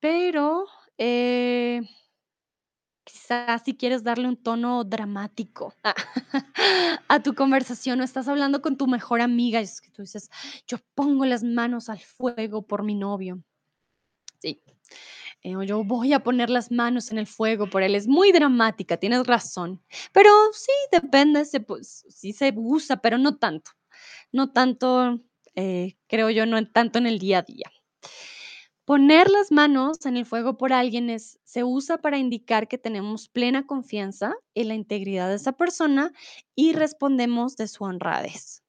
pero 0.00 0.66
eh, 0.96 1.82
quizás 3.04 3.62
si 3.64 3.76
quieres 3.76 4.02
darle 4.02 4.28
un 4.28 4.42
tono 4.42 4.82
dramático 4.84 5.74
a, 5.82 5.94
a 7.08 7.22
tu 7.22 7.34
conversación 7.34 8.00
o 8.00 8.04
estás 8.04 8.28
hablando 8.28 8.62
con 8.62 8.78
tu 8.78 8.86
mejor 8.86 9.20
amiga 9.20 9.60
y 9.60 9.64
es 9.64 9.82
que 9.82 9.90
tú 9.90 10.00
dices, 10.00 10.30
yo 10.66 10.78
pongo 10.94 11.26
las 11.26 11.44
manos 11.44 11.90
al 11.90 12.00
fuego 12.00 12.66
por 12.66 12.82
mi 12.82 12.94
novio. 12.94 13.42
Sí, 14.40 14.62
eh, 15.42 15.54
yo 15.66 15.84
voy 15.84 16.12
a 16.12 16.20
poner 16.20 16.50
las 16.50 16.70
manos 16.70 17.10
en 17.10 17.18
el 17.18 17.26
fuego 17.26 17.68
por 17.68 17.82
él. 17.82 17.94
Es 17.94 18.06
muy 18.06 18.32
dramática, 18.32 18.96
tienes 18.96 19.26
razón. 19.26 19.82
Pero 20.12 20.30
sí, 20.52 20.72
depende, 20.92 21.44
se, 21.44 21.60
pues, 21.60 22.04
sí 22.08 22.32
se 22.32 22.52
usa, 22.56 22.98
pero 22.98 23.18
no 23.18 23.36
tanto. 23.38 23.72
No 24.32 24.52
tanto, 24.52 25.20
eh, 25.54 25.96
creo 26.06 26.30
yo, 26.30 26.46
no 26.46 26.64
tanto 26.68 26.98
en 26.98 27.06
el 27.06 27.18
día 27.18 27.38
a 27.38 27.42
día. 27.42 27.70
Poner 28.84 29.30
las 29.30 29.52
manos 29.52 30.06
en 30.06 30.16
el 30.16 30.26
fuego 30.26 30.56
por 30.58 30.72
alguien 30.72 31.08
es, 31.08 31.38
se 31.44 31.62
usa 31.62 31.98
para 31.98 32.18
indicar 32.18 32.66
que 32.66 32.78
tenemos 32.78 33.28
plena 33.28 33.64
confianza 33.66 34.34
en 34.54 34.68
la 34.68 34.74
integridad 34.74 35.28
de 35.28 35.36
esa 35.36 35.52
persona 35.52 36.12
y 36.56 36.72
respondemos 36.72 37.56
de 37.56 37.68
su 37.68 37.84
honradez. 37.84 38.62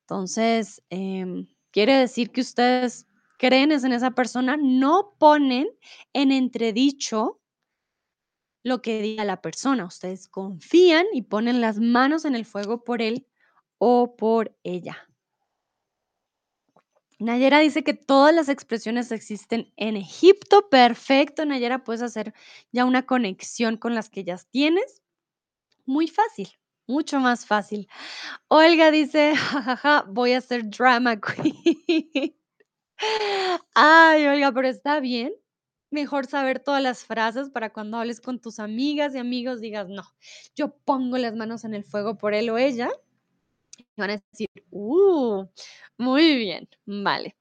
Entonces, 0.00 0.82
em, 0.90 1.46
quiere 1.70 1.96
decir 1.96 2.30
que 2.32 2.40
ustedes 2.40 3.06
creen 3.42 3.72
es 3.72 3.82
en 3.82 3.92
esa 3.92 4.12
persona, 4.12 4.56
no 4.56 5.16
ponen 5.18 5.68
en 6.12 6.30
entredicho 6.30 7.40
lo 8.62 8.80
que 8.82 9.02
diga 9.02 9.24
la 9.24 9.42
persona. 9.42 9.84
Ustedes 9.84 10.28
confían 10.28 11.06
y 11.12 11.22
ponen 11.22 11.60
las 11.60 11.80
manos 11.80 12.24
en 12.24 12.36
el 12.36 12.44
fuego 12.44 12.84
por 12.84 13.02
él 13.02 13.26
o 13.78 14.14
por 14.14 14.56
ella. 14.62 14.96
Nayera 17.18 17.58
dice 17.58 17.82
que 17.82 17.94
todas 17.94 18.32
las 18.32 18.48
expresiones 18.48 19.10
existen 19.10 19.72
en 19.76 19.96
Egipto. 19.96 20.68
Perfecto, 20.68 21.44
Nayera, 21.44 21.82
puedes 21.82 22.02
hacer 22.02 22.34
ya 22.70 22.84
una 22.84 23.06
conexión 23.06 23.76
con 23.76 23.96
las 23.96 24.08
que 24.08 24.22
ya 24.22 24.36
tienes. 24.52 25.02
Muy 25.84 26.06
fácil, 26.06 26.48
mucho 26.86 27.18
más 27.18 27.44
fácil. 27.44 27.88
Olga 28.46 28.92
dice, 28.92 29.34
jajaja, 29.34 30.04
voy 30.08 30.34
a 30.34 30.40
ser 30.40 30.70
drama 30.70 31.20
queen. 31.20 32.36
Ay, 33.74 34.26
Olga, 34.26 34.52
pero 34.52 34.68
está 34.68 35.00
bien. 35.00 35.32
Mejor 35.90 36.26
saber 36.26 36.60
todas 36.60 36.82
las 36.82 37.04
frases 37.04 37.50
para 37.50 37.70
cuando 37.70 37.98
hables 37.98 38.20
con 38.20 38.40
tus 38.40 38.58
amigas 38.58 39.14
y 39.14 39.18
amigos 39.18 39.60
digas, 39.60 39.88
no, 39.88 40.04
yo 40.56 40.74
pongo 40.84 41.18
las 41.18 41.34
manos 41.36 41.64
en 41.64 41.74
el 41.74 41.84
fuego 41.84 42.16
por 42.16 42.32
él 42.34 42.48
o 42.50 42.58
ella. 42.58 42.90
Y 43.76 43.86
van 44.00 44.10
a 44.10 44.16
decir, 44.16 44.48
uh, 44.70 45.44
muy 45.98 46.36
bien, 46.36 46.68
vale. 46.86 47.36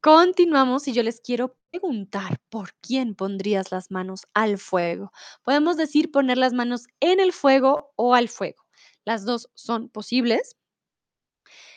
Continuamos 0.00 0.86
y 0.88 0.92
yo 0.92 1.02
les 1.02 1.22
quiero 1.22 1.56
preguntar, 1.70 2.38
¿por 2.50 2.74
quién 2.82 3.14
pondrías 3.14 3.72
las 3.72 3.90
manos 3.90 4.26
al 4.34 4.58
fuego? 4.58 5.10
Podemos 5.42 5.78
decir 5.78 6.10
poner 6.10 6.36
las 6.36 6.52
manos 6.52 6.86
en 7.00 7.20
el 7.20 7.32
fuego 7.32 7.92
o 7.96 8.14
al 8.14 8.28
fuego. 8.28 8.62
Las 9.06 9.24
dos 9.24 9.48
son 9.54 9.88
posibles. 9.88 10.58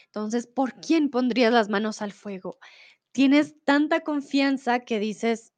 Entonces, 0.08 0.48
¿por 0.48 0.74
quién 0.82 1.10
pondrías 1.10 1.54
las 1.54 1.70
manos 1.70 2.02
al 2.02 2.12
fuego? 2.12 2.58
Tienes 3.18 3.56
tanta 3.64 4.02
confianza 4.02 4.82
que 4.82 5.00
dices, 5.00 5.52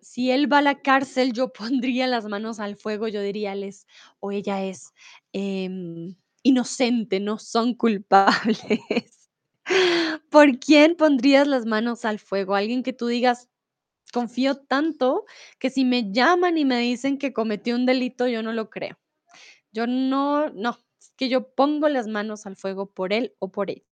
si 0.00 0.30
él 0.30 0.50
va 0.52 0.58
a 0.58 0.62
la 0.62 0.82
cárcel, 0.82 1.32
yo 1.32 1.52
pondría 1.52 2.06
las 2.06 2.26
manos 2.26 2.60
al 2.60 2.76
fuego, 2.76 3.08
yo 3.08 3.20
diría, 3.20 3.54
él 3.54 3.64
es 3.64 3.88
o 4.20 4.30
ella 4.30 4.62
es 4.62 4.92
em, 5.32 6.14
inocente, 6.44 7.18
no 7.18 7.38
son 7.38 7.74
culpables. 7.74 9.28
¿Por 10.30 10.60
quién 10.60 10.94
pondrías 10.94 11.48
las 11.48 11.66
manos 11.66 12.04
al 12.04 12.20
fuego? 12.20 12.54
Alguien 12.54 12.84
que 12.84 12.92
tú 12.92 13.08
digas, 13.08 13.48
confío 14.12 14.58
tanto 14.58 15.24
que 15.58 15.70
si 15.70 15.84
me 15.84 16.12
llaman 16.12 16.56
y 16.56 16.64
me 16.64 16.78
dicen 16.78 17.18
que 17.18 17.32
cometió 17.32 17.74
un 17.74 17.84
delito, 17.84 18.28
yo 18.28 18.44
no 18.44 18.52
lo 18.52 18.70
creo. 18.70 18.96
Yo 19.72 19.88
no, 19.88 20.50
no, 20.50 20.78
es 21.00 21.12
que 21.16 21.28
yo 21.28 21.52
pongo 21.52 21.88
las 21.88 22.06
manos 22.06 22.46
al 22.46 22.54
fuego 22.54 22.92
por 22.92 23.12
él 23.12 23.34
o 23.40 23.50
por 23.50 23.70
ella. 23.70 23.91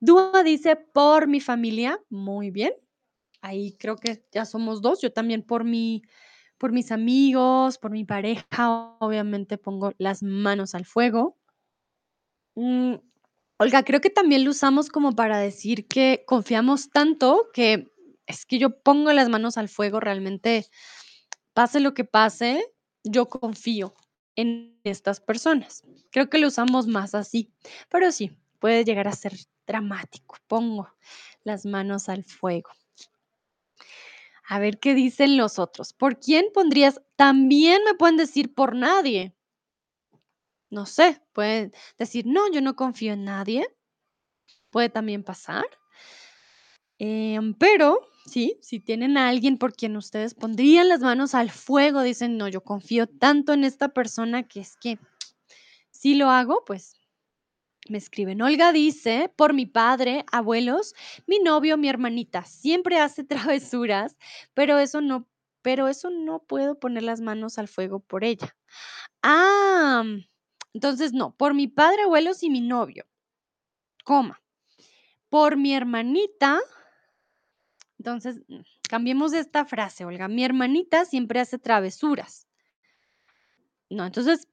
Dúa 0.00 0.42
dice, 0.44 0.76
por 0.76 1.28
mi 1.28 1.40
familia, 1.40 2.00
muy 2.10 2.50
bien. 2.50 2.72
Ahí 3.40 3.76
creo 3.78 3.96
que 3.96 4.24
ya 4.32 4.44
somos 4.44 4.82
2. 4.82 5.00
Yo 5.00 5.12
también 5.12 5.42
por 5.42 5.64
mi 5.64 6.02
por 6.58 6.72
mis 6.72 6.90
amigos, 6.90 7.78
por 7.78 7.90
mi 7.90 8.04
pareja, 8.04 8.46
obviamente 8.98 9.58
pongo 9.58 9.92
las 9.98 10.22
manos 10.22 10.74
al 10.74 10.86
fuego. 10.86 11.36
Mm, 12.54 12.94
Olga, 13.58 13.84
creo 13.84 14.00
que 14.00 14.10
también 14.10 14.44
lo 14.44 14.50
usamos 14.50 14.88
como 14.88 15.12
para 15.12 15.38
decir 15.38 15.86
que 15.86 16.24
confiamos 16.26 16.90
tanto 16.90 17.48
que 17.52 17.92
es 18.26 18.44
que 18.44 18.58
yo 18.58 18.80
pongo 18.80 19.12
las 19.12 19.28
manos 19.28 19.56
al 19.56 19.68
fuego, 19.68 20.00
realmente 20.00 20.66
pase 21.54 21.80
lo 21.80 21.94
que 21.94 22.04
pase, 22.04 22.64
yo 23.04 23.28
confío 23.28 23.94
en 24.34 24.78
estas 24.84 25.20
personas. 25.20 25.82
Creo 26.10 26.28
que 26.28 26.38
lo 26.38 26.48
usamos 26.48 26.86
más 26.86 27.14
así, 27.14 27.52
pero 27.88 28.10
sí, 28.12 28.36
puede 28.58 28.84
llegar 28.84 29.08
a 29.08 29.12
ser 29.12 29.32
dramático. 29.66 30.36
Pongo 30.48 30.88
las 31.44 31.66
manos 31.66 32.08
al 32.08 32.24
fuego. 32.24 32.70
A 34.48 34.58
ver 34.58 34.78
qué 34.78 34.94
dicen 34.94 35.36
los 35.36 35.58
otros. 35.58 35.92
¿Por 35.92 36.18
quién 36.20 36.46
pondrías? 36.54 37.00
También 37.16 37.82
me 37.84 37.94
pueden 37.94 38.16
decir 38.16 38.54
por 38.54 38.74
nadie. 38.76 39.34
No 40.70 40.84
sé, 40.86 41.20
pueden 41.32 41.72
decir: 41.98 42.26
"No, 42.26 42.50
yo 42.52 42.60
no 42.60 42.74
confío 42.76 43.12
en 43.12 43.24
nadie", 43.24 43.66
puede 44.70 44.90
también 44.90 45.24
pasar. 45.24 45.66
Em, 47.00 47.52
pero 47.54 48.00
sí, 48.26 48.58
si 48.62 48.80
tienen 48.80 49.18
a 49.18 49.28
alguien 49.28 49.58
por 49.58 49.74
quien 49.74 49.96
ustedes 49.96 50.34
pondrían 50.34 50.88
las 50.88 51.00
manos 51.00 51.34
al 51.34 51.50
fuego, 51.50 52.02
dicen: 52.02 52.38
"No, 52.38 52.48
yo 52.48 52.62
confío 52.62 53.06
tanto 53.06 53.52
en 53.52 53.64
esta 53.64 53.88
persona 53.90 54.44
que 54.44 54.60
es 54.60 54.76
que 54.80 54.98
si 55.90 56.14
lo 56.16 56.30
hago", 56.30 56.64
pues 56.66 56.94
me 57.90 57.98
escriben. 57.98 58.42
Olga 58.42 58.72
dice: 58.72 59.32
"Por 59.36 59.54
mi 59.54 59.66
padre, 59.66 60.24
abuelos, 60.32 60.94
mi 61.26 61.38
novio, 61.40 61.76
mi 61.78 61.88
hermanita, 61.88 62.44
siempre 62.44 62.98
hace 63.00 63.24
travesuras, 63.64 64.16
pero 64.54 64.78
eso 64.78 65.00
no 65.00 65.28
pero 65.62 65.88
eso 65.88 66.10
no 66.10 66.44
puedo 66.44 66.78
poner 66.78 67.02
las 67.02 67.20
manos 67.20 67.58
al 67.58 67.68
fuego 67.68 68.00
por 68.00 68.24
ella". 68.24 68.56
Ah, 69.22 70.04
entonces 70.74 71.12
no, 71.14 71.34
por 71.36 71.54
mi 71.54 71.68
padre, 71.68 72.02
abuelos 72.04 72.42
y 72.42 72.50
mi 72.50 72.60
novio, 72.62 73.06
coma, 74.04 74.42
por 75.30 75.56
mi 75.56 75.74
hermanita 75.74 76.60
entonces, 77.98 78.40
mm, 78.48 78.60
cambiemos 78.88 79.32
esta 79.32 79.64
frase, 79.64 80.04
Olga. 80.04 80.28
Mi 80.28 80.44
hermanita 80.44 81.04
siempre 81.04 81.40
hace 81.40 81.58
travesuras. 81.58 82.45
No, 83.90 84.04
entonces, 84.04 84.48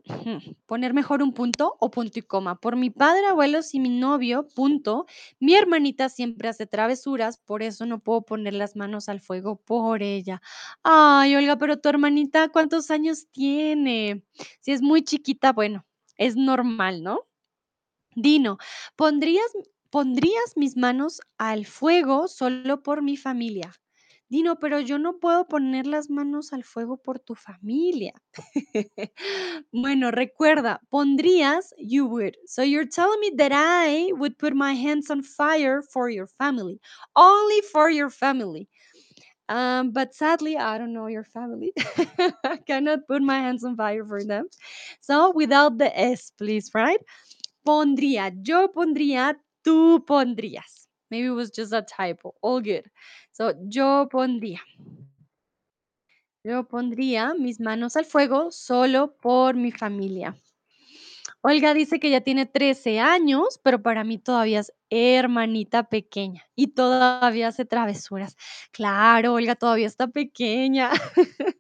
poner 0.68 0.94
mejor 0.94 1.24
un 1.24 1.34
punto 1.34 1.76
o 1.80 1.90
punto 1.90 2.20
y 2.20 2.22
coma. 2.22 2.60
Por 2.60 2.76
mi 2.76 2.92
padre, 2.92 3.26
abuelos 3.26 3.74
y 3.74 3.80
mi 3.80 3.90
novio, 3.90 4.48
punto. 4.56 5.08
Mi 5.40 5.56
hermanita 5.56 6.10
siempre 6.10 6.50
hace 6.50 6.68
travesuras, 6.68 7.40
por 7.40 7.64
eso 7.64 7.86
no 7.88 8.00
puedo 8.00 8.22
poner 8.22 8.54
las 8.54 8.76
manos 8.76 9.10
al 9.10 9.22
fuego 9.22 9.56
por 9.56 10.04
ella. 10.04 10.40
Ay, 10.84 11.36
Olga, 11.36 11.58
pero 11.58 11.78
tu 11.80 11.90
hermanita, 11.90 12.50
¿cuántos 12.50 12.92
años 12.92 13.28
tiene? 13.32 14.24
Si 14.62 14.72
es 14.72 14.84
muy 14.84 15.02
chiquita, 15.04 15.52
bueno, 15.52 15.84
es 16.18 16.36
normal, 16.36 17.02
¿no? 17.02 17.22
Dino, 18.16 18.58
¿pondrías, 18.96 19.48
pondrías 19.92 20.58
mis 20.58 20.78
manos 20.78 21.22
al 21.38 21.66
fuego 21.66 22.28
solo 22.30 22.84
por 22.84 23.04
mi 23.04 23.18
familia? 23.18 23.74
Dino, 24.34 24.58
pero 24.58 24.80
yo 24.80 24.98
no 24.98 25.20
puedo 25.20 25.48
poner 25.48 25.86
las 25.86 26.10
manos 26.10 26.54
al 26.54 26.64
fuego 26.64 26.98
por 26.98 27.20
tu 27.20 27.36
familia. 27.36 28.14
Bueno, 29.72 30.10
recuerda, 30.10 30.82
pondrías, 30.90 31.72
you 31.78 32.08
would. 32.08 32.36
So 32.48 32.64
you're 32.64 32.88
telling 32.90 33.20
me 33.20 33.32
that 33.38 33.52
I 33.54 34.12
would 34.14 34.40
put 34.40 34.56
my 34.56 34.74
hands 34.74 35.12
on 35.12 35.22
fire 35.22 35.84
for 35.84 36.10
your 36.10 36.28
family, 36.40 36.80
only 37.16 37.62
for 37.72 37.92
your 37.92 38.10
family. 38.10 38.68
Um, 39.50 39.92
but 39.92 40.16
sadly, 40.16 40.58
I 40.58 40.80
don't 40.80 40.94
know 40.94 41.08
your 41.08 41.26
family. 41.26 41.72
I 42.44 42.58
cannot 42.68 43.08
put 43.08 43.22
my 43.22 43.38
hands 43.38 43.64
on 43.64 43.76
fire 43.76 44.06
for 44.06 44.24
them. 44.24 44.48
So 45.02 45.32
without 45.36 45.78
the 45.78 45.92
S, 45.96 46.32
please, 46.40 46.72
right? 46.74 47.00
Pondría, 47.68 48.32
yo 48.42 48.70
pondría, 48.70 49.36
tú 49.64 50.04
pondrías. 50.08 50.88
Maybe 51.12 51.28
it 51.28 51.32
was 51.32 51.52
just 51.52 51.74
a 51.74 51.84
typo. 51.84 52.34
All 52.42 52.60
good. 52.62 52.86
So, 53.34 53.54
yo 53.68 54.08
pondría. 54.12 54.62
Yo 56.44 56.68
pondría 56.68 57.34
mis 57.34 57.60
manos 57.60 57.96
al 57.96 58.06
fuego 58.06 58.52
solo 58.52 59.16
por 59.16 59.56
mi 59.56 59.72
familia. 59.72 60.36
Olga 61.42 61.74
dice 61.74 62.00
que 62.00 62.10
ya 62.10 62.22
tiene 62.22 62.46
13 62.46 63.00
años, 63.00 63.60
pero 63.64 63.82
para 63.82 64.04
mí 64.04 64.18
todavía 64.18 64.60
es 64.62 64.72
hermanita 64.90 65.90
pequeña 65.90 66.44
y 66.56 66.68
todavía 66.68 67.50
hace 67.50 67.66
travesuras. 67.66 68.38
Claro, 68.72 69.34
Olga 69.34 69.56
todavía 69.56 69.88
está 69.88 70.08
pequeña. 70.08 70.92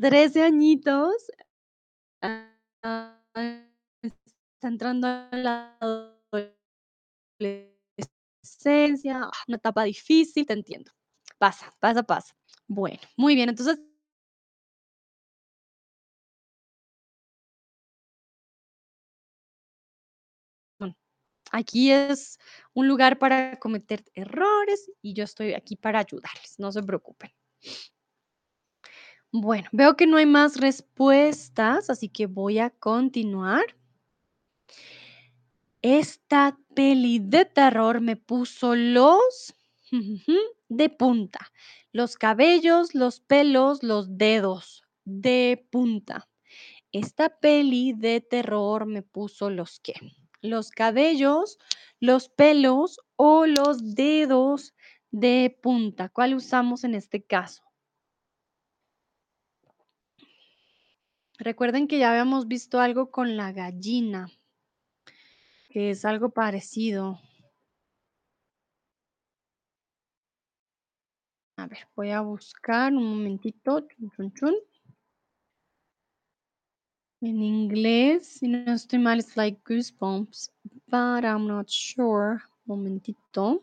13 0.00 0.42
añitos. 0.42 1.12
Ah, 2.22 3.20
está 4.02 4.68
entrando 4.68 5.06
a 5.06 5.28
la 5.32 5.76
adolescencia, 5.80 7.77
ah, 9.10 9.30
una 9.46 9.56
etapa 9.56 9.84
difícil, 9.84 10.46
te 10.46 10.52
entiendo. 10.54 10.90
Pasa, 11.38 11.72
pasa, 11.80 12.02
pasa. 12.02 12.34
Bueno, 12.66 13.00
muy 13.16 13.34
bien, 13.34 13.48
entonces 13.48 13.78
aquí 21.50 21.90
es 21.90 22.38
un 22.74 22.88
lugar 22.88 23.18
para 23.18 23.58
cometer 23.58 24.04
errores 24.14 24.90
y 25.02 25.14
yo 25.14 25.24
estoy 25.24 25.54
aquí 25.54 25.76
para 25.76 26.00
ayudarles, 26.00 26.58
no 26.58 26.72
se 26.72 26.82
preocupen. 26.82 27.30
Bueno, 29.30 29.68
veo 29.72 29.94
que 29.94 30.06
no 30.06 30.16
hay 30.16 30.26
más 30.26 30.56
respuestas, 30.58 31.90
así 31.90 32.08
que 32.08 32.26
voy 32.26 32.58
a 32.58 32.70
continuar. 32.70 33.62
Esta 35.82 36.58
peli 36.74 37.20
de 37.20 37.44
terror 37.44 38.00
me 38.00 38.16
puso 38.16 38.74
los 38.74 39.54
de 40.68 40.90
punta, 40.90 41.52
los 41.92 42.16
cabellos, 42.16 42.94
los 42.94 43.20
pelos, 43.20 43.82
los 43.82 44.18
dedos 44.18 44.82
de 45.04 45.66
punta. 45.70 46.28
Esta 46.90 47.28
peli 47.28 47.92
de 47.92 48.20
terror 48.20 48.86
me 48.86 49.02
puso 49.02 49.50
los 49.50 49.78
qué? 49.80 49.94
Los 50.40 50.70
cabellos, 50.70 51.58
los 52.00 52.28
pelos 52.28 52.98
o 53.16 53.46
los 53.46 53.94
dedos 53.94 54.74
de 55.10 55.58
punta. 55.62 56.08
¿Cuál 56.08 56.34
usamos 56.34 56.84
en 56.84 56.94
este 56.94 57.22
caso? 57.22 57.62
Recuerden 61.38 61.86
que 61.86 61.98
ya 61.98 62.10
habíamos 62.10 62.48
visto 62.48 62.80
algo 62.80 63.12
con 63.12 63.36
la 63.36 63.52
gallina, 63.52 64.28
que 65.68 65.90
es 65.90 66.04
algo 66.04 66.30
parecido. 66.30 67.20
A 71.56 71.66
ver, 71.66 71.88
voy 71.96 72.10
a 72.10 72.20
buscar 72.20 72.92
un 72.92 73.04
momentito. 73.04 73.86
Chun. 74.34 74.54
En 77.20 77.42
inglés, 77.42 78.28
si 78.28 78.46
no 78.46 78.72
estoy 78.72 79.00
mal, 79.00 79.18
es 79.18 79.36
like 79.36 79.60
goosebumps, 79.64 80.52
but 80.86 81.24
I'm 81.24 81.48
not 81.48 81.68
sure. 81.68 82.40
Momentito. 82.64 83.60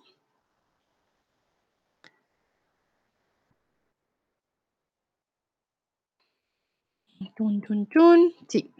Chun, 7.37 7.61
chun, 7.61 7.87
chun. 7.87 8.33
Sí. 8.49 8.71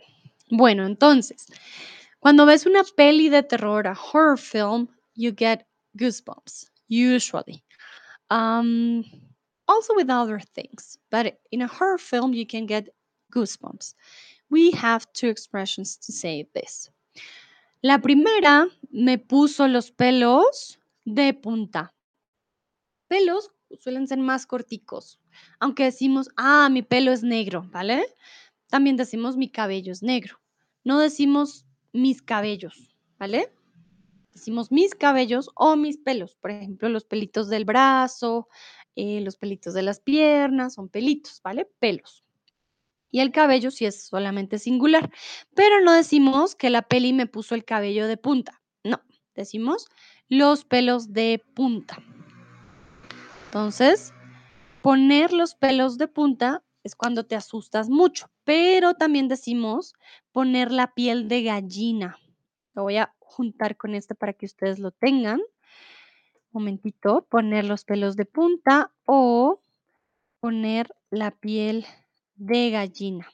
Bueno, 0.49 0.85
entonces, 0.85 1.47
cuando 2.25 2.47
ves 2.47 2.65
una 2.65 2.83
peli 2.83 3.29
de 3.29 3.43
terror, 3.43 3.85
a 3.85 3.93
horror 3.93 4.35
film, 4.35 4.87
you 5.13 5.31
get 5.31 5.67
goosebumps, 5.95 6.71
usually. 6.87 7.63
Um, 8.31 9.03
also 9.67 9.93
with 9.93 10.09
other 10.09 10.39
things, 10.39 10.97
but 11.11 11.39
in 11.51 11.61
a 11.61 11.67
horror 11.67 11.99
film, 11.99 12.33
you 12.33 12.47
can 12.47 12.65
get 12.65 12.89
goosebumps. 13.31 13.93
We 14.49 14.71
have 14.71 15.05
two 15.13 15.27
expressions 15.27 15.97
to 15.97 16.11
say 16.11 16.47
this. 16.55 16.89
La 17.83 17.99
primera 17.99 18.69
me 18.89 19.19
puso 19.19 19.71
los 19.71 19.91
pelos 19.91 20.79
de 21.05 21.31
punta. 21.31 21.93
Pelos 23.07 23.51
suelen 23.79 24.07
ser 24.07 24.17
más 24.17 24.47
corticos, 24.47 25.19
aunque 25.59 25.83
decimos, 25.83 26.27
ah, 26.37 26.69
mi 26.71 26.81
pelo 26.81 27.11
es 27.11 27.21
negro, 27.21 27.69
¿vale? 27.69 28.03
También 28.71 28.95
decimos 28.97 29.37
mi 29.37 29.51
cabello 29.51 29.91
es 29.91 30.01
negro. 30.01 30.39
No 30.83 30.99
decimos 30.99 31.64
mis 31.95 32.21
cabellos, 32.21 32.95
¿vale? 33.17 33.51
Decimos 34.33 34.71
mis 34.71 34.93
cabellos 34.93 35.49
o 35.55 35.75
mis 35.77 35.97
pelos. 35.97 36.35
Por 36.35 36.51
ejemplo, 36.51 36.89
los 36.89 37.05
pelitos 37.05 37.49
del 37.49 37.63
brazo, 37.63 38.49
eh, 38.95 39.21
los 39.21 39.37
pelitos 39.37 39.73
de 39.73 39.81
las 39.81 40.01
piernas, 40.01 40.73
son 40.73 40.89
pelitos, 40.89 41.41
¿vale? 41.41 41.69
Pelos. 41.79 42.25
Y 43.11 43.21
el 43.21 43.31
cabello 43.31 43.71
sí 43.71 43.85
es 43.85 44.07
solamente 44.07 44.59
singular. 44.59 45.09
Pero 45.55 45.79
no 45.79 45.93
decimos 45.93 46.53
que 46.53 46.69
la 46.69 46.81
peli 46.81 47.13
me 47.13 47.27
puso 47.27 47.55
el 47.55 47.63
cabello 47.63 48.07
de 48.07 48.17
punta. 48.17 48.61
No, 48.83 48.99
decimos 49.33 49.87
los 50.27 50.65
pelos 50.65 51.13
de 51.13 51.41
punta. 51.53 52.03
Entonces, 53.45 54.13
poner 54.81 55.31
los 55.31 55.55
pelos 55.55 55.97
de 55.97 56.09
punta 56.09 56.64
es 56.85 56.95
cuando 56.95 57.25
te 57.25 57.35
asustas 57.35 57.89
mucho, 57.89 58.29
pero 58.43 58.93
también 58.93 59.27
decimos 59.27 59.95
poner 60.31 60.71
la 60.71 60.93
piel 60.93 61.27
de 61.27 61.41
gallina. 61.41 62.19
Lo 62.75 62.83
voy 62.83 62.97
a 62.97 63.11
juntar 63.17 63.75
con 63.75 63.95
este 63.95 64.13
para 64.13 64.33
que 64.33 64.45
ustedes 64.45 64.77
lo 64.77 64.91
tengan. 64.91 65.41
Momentito, 66.51 67.25
poner 67.27 67.65
los 67.65 67.85
pelos 67.85 68.15
de 68.15 68.25
punta 68.25 68.93
o 69.05 69.63
poner 70.39 70.95
la 71.09 71.31
piel 71.31 71.87
de 72.35 72.69
gallina. 72.69 73.27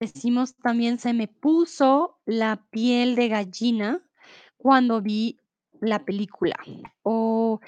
Decimos 0.00 0.56
también 0.56 0.98
se 0.98 1.12
me 1.12 1.28
puso 1.28 2.18
la 2.24 2.64
piel 2.70 3.16
de 3.16 3.28
gallina 3.28 4.00
cuando 4.56 5.02
vi 5.02 5.38
la 5.80 6.06
película 6.06 6.56
o 7.02 7.60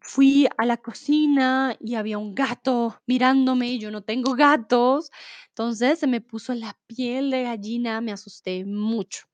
fui 0.00 0.48
a 0.56 0.66
la 0.66 0.76
cocina 0.76 1.76
y 1.80 1.94
había 1.96 2.18
un 2.18 2.34
gato 2.34 3.00
mirándome 3.06 3.68
y 3.72 3.78
yo 3.78 3.90
no 3.90 4.02
tengo 4.02 4.34
gatos. 4.34 5.10
Entonces 5.48 5.98
se 5.98 6.06
me 6.06 6.20
puso 6.20 6.54
la 6.54 6.78
piel 6.86 7.30
de 7.30 7.44
gallina, 7.44 8.00
me 8.00 8.12
asusté 8.12 8.64
mucho. 8.64 9.26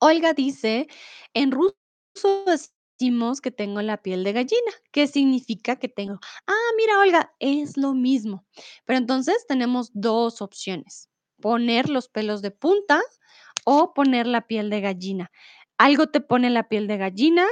Olga 0.00 0.32
dice, 0.34 0.88
en 1.34 1.50
ruso 1.52 1.74
decimos 2.98 3.40
que 3.40 3.50
tengo 3.50 3.82
la 3.82 3.98
piel 4.02 4.24
de 4.24 4.32
gallina, 4.32 4.72
¿qué 4.92 5.06
significa 5.06 5.76
que 5.76 5.88
tengo? 5.88 6.18
Ah, 6.46 6.70
mira, 6.76 7.00
Olga, 7.00 7.34
es 7.38 7.76
lo 7.76 7.94
mismo. 7.94 8.46
Pero 8.84 8.98
entonces 8.98 9.46
tenemos 9.48 9.90
dos 9.94 10.42
opciones, 10.42 11.10
poner 11.40 11.88
los 11.88 12.08
pelos 12.08 12.42
de 12.42 12.50
punta 12.50 13.02
o 13.64 13.94
poner 13.94 14.26
la 14.26 14.46
piel 14.46 14.70
de 14.70 14.80
gallina. 14.80 15.30
Algo 15.78 16.06
te 16.06 16.20
pone 16.20 16.50
la 16.50 16.68
piel 16.68 16.86
de 16.86 16.96
gallina, 16.98 17.46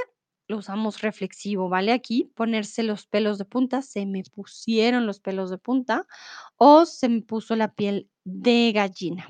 lo 0.47 0.57
usamos 0.57 1.01
reflexivo, 1.01 1.69
¿vale? 1.69 1.91
Aquí 1.91 2.31
ponerse 2.35 2.83
los 2.83 3.07
pelos 3.07 3.37
de 3.37 3.45
punta, 3.45 3.81
se 3.81 4.05
me 4.05 4.23
pusieron 4.23 5.05
los 5.05 5.19
pelos 5.19 5.49
de 5.49 5.57
punta 5.57 6.05
o 6.57 6.85
se 6.85 7.09
me 7.09 7.21
puso 7.21 7.55
la 7.55 7.73
piel 7.73 8.09
de 8.23 8.71
gallina. 8.73 9.27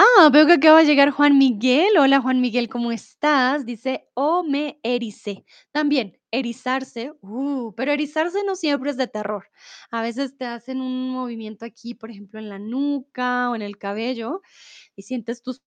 Ah, 0.00 0.28
veo 0.32 0.46
que 0.46 0.52
acaba 0.52 0.78
de 0.80 0.86
llegar 0.86 1.10
Juan 1.10 1.38
Miguel. 1.38 1.98
Hola, 1.98 2.20
Juan 2.20 2.40
Miguel, 2.40 2.68
¿cómo 2.68 2.92
estás? 2.92 3.66
Dice, 3.66 4.08
o 4.14 4.44
me 4.44 4.78
ericé. 4.84 5.44
También, 5.72 6.18
erizarse, 6.30 7.12
uh, 7.20 7.72
pero 7.74 7.90
erizarse 7.92 8.44
no 8.44 8.54
siempre 8.54 8.90
es 8.90 8.96
de 8.96 9.08
terror. 9.08 9.48
A 9.90 10.00
veces 10.02 10.36
te 10.36 10.44
hacen 10.44 10.80
un 10.80 11.10
movimiento 11.10 11.64
aquí, 11.64 11.94
por 11.94 12.10
ejemplo, 12.12 12.38
en 12.38 12.48
la 12.48 12.60
nuca 12.60 13.50
o 13.50 13.56
en 13.56 13.62
el 13.62 13.76
cabello 13.76 14.40
y 14.94 15.02
sientes 15.02 15.42
tus 15.42 15.62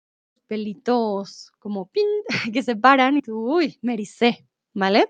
pelitos 0.51 1.53
como 1.61 1.87
pin, 1.87 2.05
que 2.53 2.65
se 2.65 2.75
paran 2.75 3.17
y 3.17 3.23
tú, 3.23 3.39
uy, 3.39 3.79
me 3.83 3.95
ericé, 3.95 4.49
¿vale? 4.75 5.09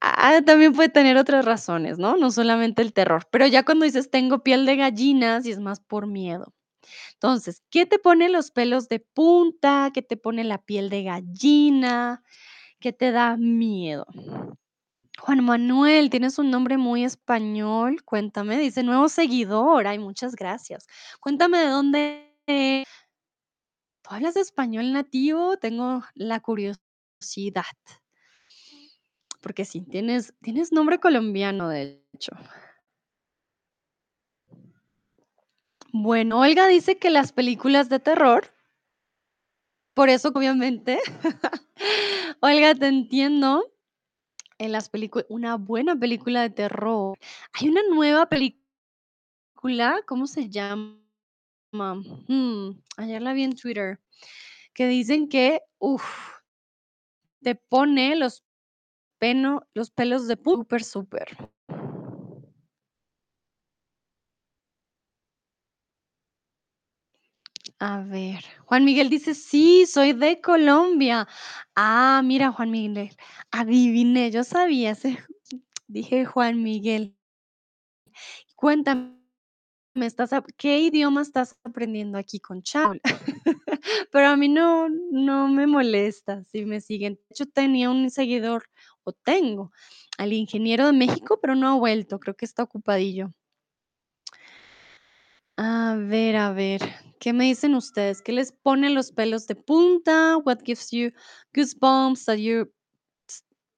Ah, 0.00 0.40
también 0.44 0.72
puede 0.72 0.88
tener 0.88 1.16
otras 1.16 1.44
razones, 1.44 1.98
¿no? 1.98 2.16
No 2.16 2.32
solamente 2.32 2.82
el 2.82 2.92
terror, 2.92 3.28
pero 3.30 3.46
ya 3.46 3.64
cuando 3.64 3.84
dices 3.84 4.10
tengo 4.10 4.42
piel 4.42 4.66
de 4.66 4.74
gallina, 4.74 5.40
sí 5.40 5.52
es 5.52 5.60
más 5.60 5.78
por 5.78 6.08
miedo. 6.08 6.52
Entonces, 7.12 7.62
¿qué 7.70 7.86
te 7.86 8.00
pone 8.00 8.28
los 8.28 8.50
pelos 8.50 8.88
de 8.88 8.98
punta? 8.98 9.92
¿Qué 9.94 10.02
te 10.02 10.16
pone 10.16 10.42
la 10.42 10.58
piel 10.58 10.90
de 10.90 11.04
gallina? 11.04 12.24
¿Qué 12.80 12.92
te 12.92 13.12
da 13.12 13.36
miedo? 13.36 14.06
Juan 15.20 15.44
Manuel, 15.44 16.10
tienes 16.10 16.40
un 16.40 16.50
nombre 16.50 16.76
muy 16.76 17.04
español. 17.04 18.02
Cuéntame, 18.04 18.58
dice 18.58 18.82
nuevo 18.82 19.08
seguidor. 19.08 19.86
Ay, 19.86 20.00
muchas 20.00 20.34
gracias. 20.34 20.86
Cuéntame 21.20 21.58
de 21.58 21.66
dónde. 21.68 22.84
¿Tú 24.10 24.16
hablas 24.16 24.34
español 24.34 24.92
nativo? 24.92 25.56
Tengo 25.56 26.02
la 26.16 26.40
curiosidad. 26.40 27.62
Porque 29.40 29.64
sí, 29.64 29.82
tienes, 29.82 30.34
tienes 30.42 30.72
nombre 30.72 30.98
colombiano, 30.98 31.68
de 31.68 32.02
hecho. 32.12 32.32
Bueno, 35.92 36.40
Olga 36.40 36.66
dice 36.66 36.98
que 36.98 37.08
las 37.10 37.30
películas 37.30 37.88
de 37.88 38.00
terror 38.00 38.52
Por 39.94 40.08
eso, 40.08 40.32
obviamente, 40.34 40.98
Olga, 42.40 42.74
te 42.74 42.88
entiendo. 42.88 43.62
En 44.58 44.72
las 44.72 44.88
películas 44.88 45.26
una 45.28 45.54
buena 45.54 45.94
película 45.94 46.42
de 46.42 46.50
terror. 46.50 47.16
Hay 47.52 47.68
una 47.68 47.82
nueva 47.88 48.26
película, 48.26 50.00
¿cómo 50.04 50.26
se 50.26 50.50
llama? 50.50 51.00
Mm, 51.72 52.80
ayer 52.96 53.22
la 53.22 53.32
vi 53.32 53.44
en 53.44 53.54
Twitter, 53.54 54.00
que 54.74 54.88
dicen 54.88 55.28
que, 55.28 55.60
uf, 55.78 56.04
te 57.42 57.54
pone 57.54 58.16
los 58.16 58.44
peno 59.18 59.62
los 59.74 59.90
pelos 59.90 60.28
de 60.28 60.36
súper, 60.42 60.84
súper. 60.84 61.28
A 67.78 68.02
ver, 68.02 68.44
Juan 68.66 68.84
Miguel 68.84 69.08
dice: 69.10 69.34
"Sí, 69.34 69.86
soy 69.86 70.12
de 70.12 70.40
Colombia". 70.40 71.26
Ah, 71.74 72.20
mira, 72.24 72.52
Juan 72.52 72.70
Miguel, 72.70 73.10
adiviné, 73.50 74.30
yo 74.30 74.44
sabía, 74.44 74.94
dije 75.88 76.24
Juan 76.26 76.62
Miguel. 76.62 77.16
Cuéntame, 78.56 79.19
¿me 80.00 80.06
estás 80.06 80.32
ap 80.32 80.46
qué 80.56 80.78
idioma 80.80 81.20
estás 81.20 81.58
aprendiendo 81.62 82.16
aquí 82.16 82.40
con 82.40 82.62
Chaul? 82.62 83.02
Pero 84.10 84.28
a 84.28 84.36
mí 84.36 84.48
no 84.48 84.88
no 84.88 85.46
me 85.48 85.66
molesta 85.66 86.42
si 86.44 86.64
me 86.64 86.80
siguen. 86.80 87.20
Hecho, 87.28 87.44
tenía 87.44 87.90
un 87.90 88.08
seguidor, 88.10 88.64
o 89.04 89.12
tengo, 89.12 89.72
al 90.16 90.32
ingeniero 90.32 90.86
de 90.86 90.92
México, 90.94 91.38
pero 91.40 91.54
no 91.54 91.68
ha 91.68 91.74
vuelto, 91.74 92.18
creo 92.18 92.34
que 92.34 92.46
está 92.46 92.62
ocupadillo. 92.62 93.32
A 95.58 95.96
ver, 95.98 96.36
a 96.36 96.52
ver, 96.52 96.80
¿qué 97.18 97.34
me 97.34 97.44
dicen 97.44 97.74
ustedes? 97.74 98.22
¿Qué 98.22 98.32
les 98.32 98.52
pone 98.52 98.88
los 98.88 99.12
pelos 99.12 99.46
de 99.46 99.54
punta? 99.54 100.38
What 100.38 100.60
gives 100.64 100.90
you 100.90 101.10
goosebumps 101.52 102.24
that 102.24 102.38
you 102.38 102.72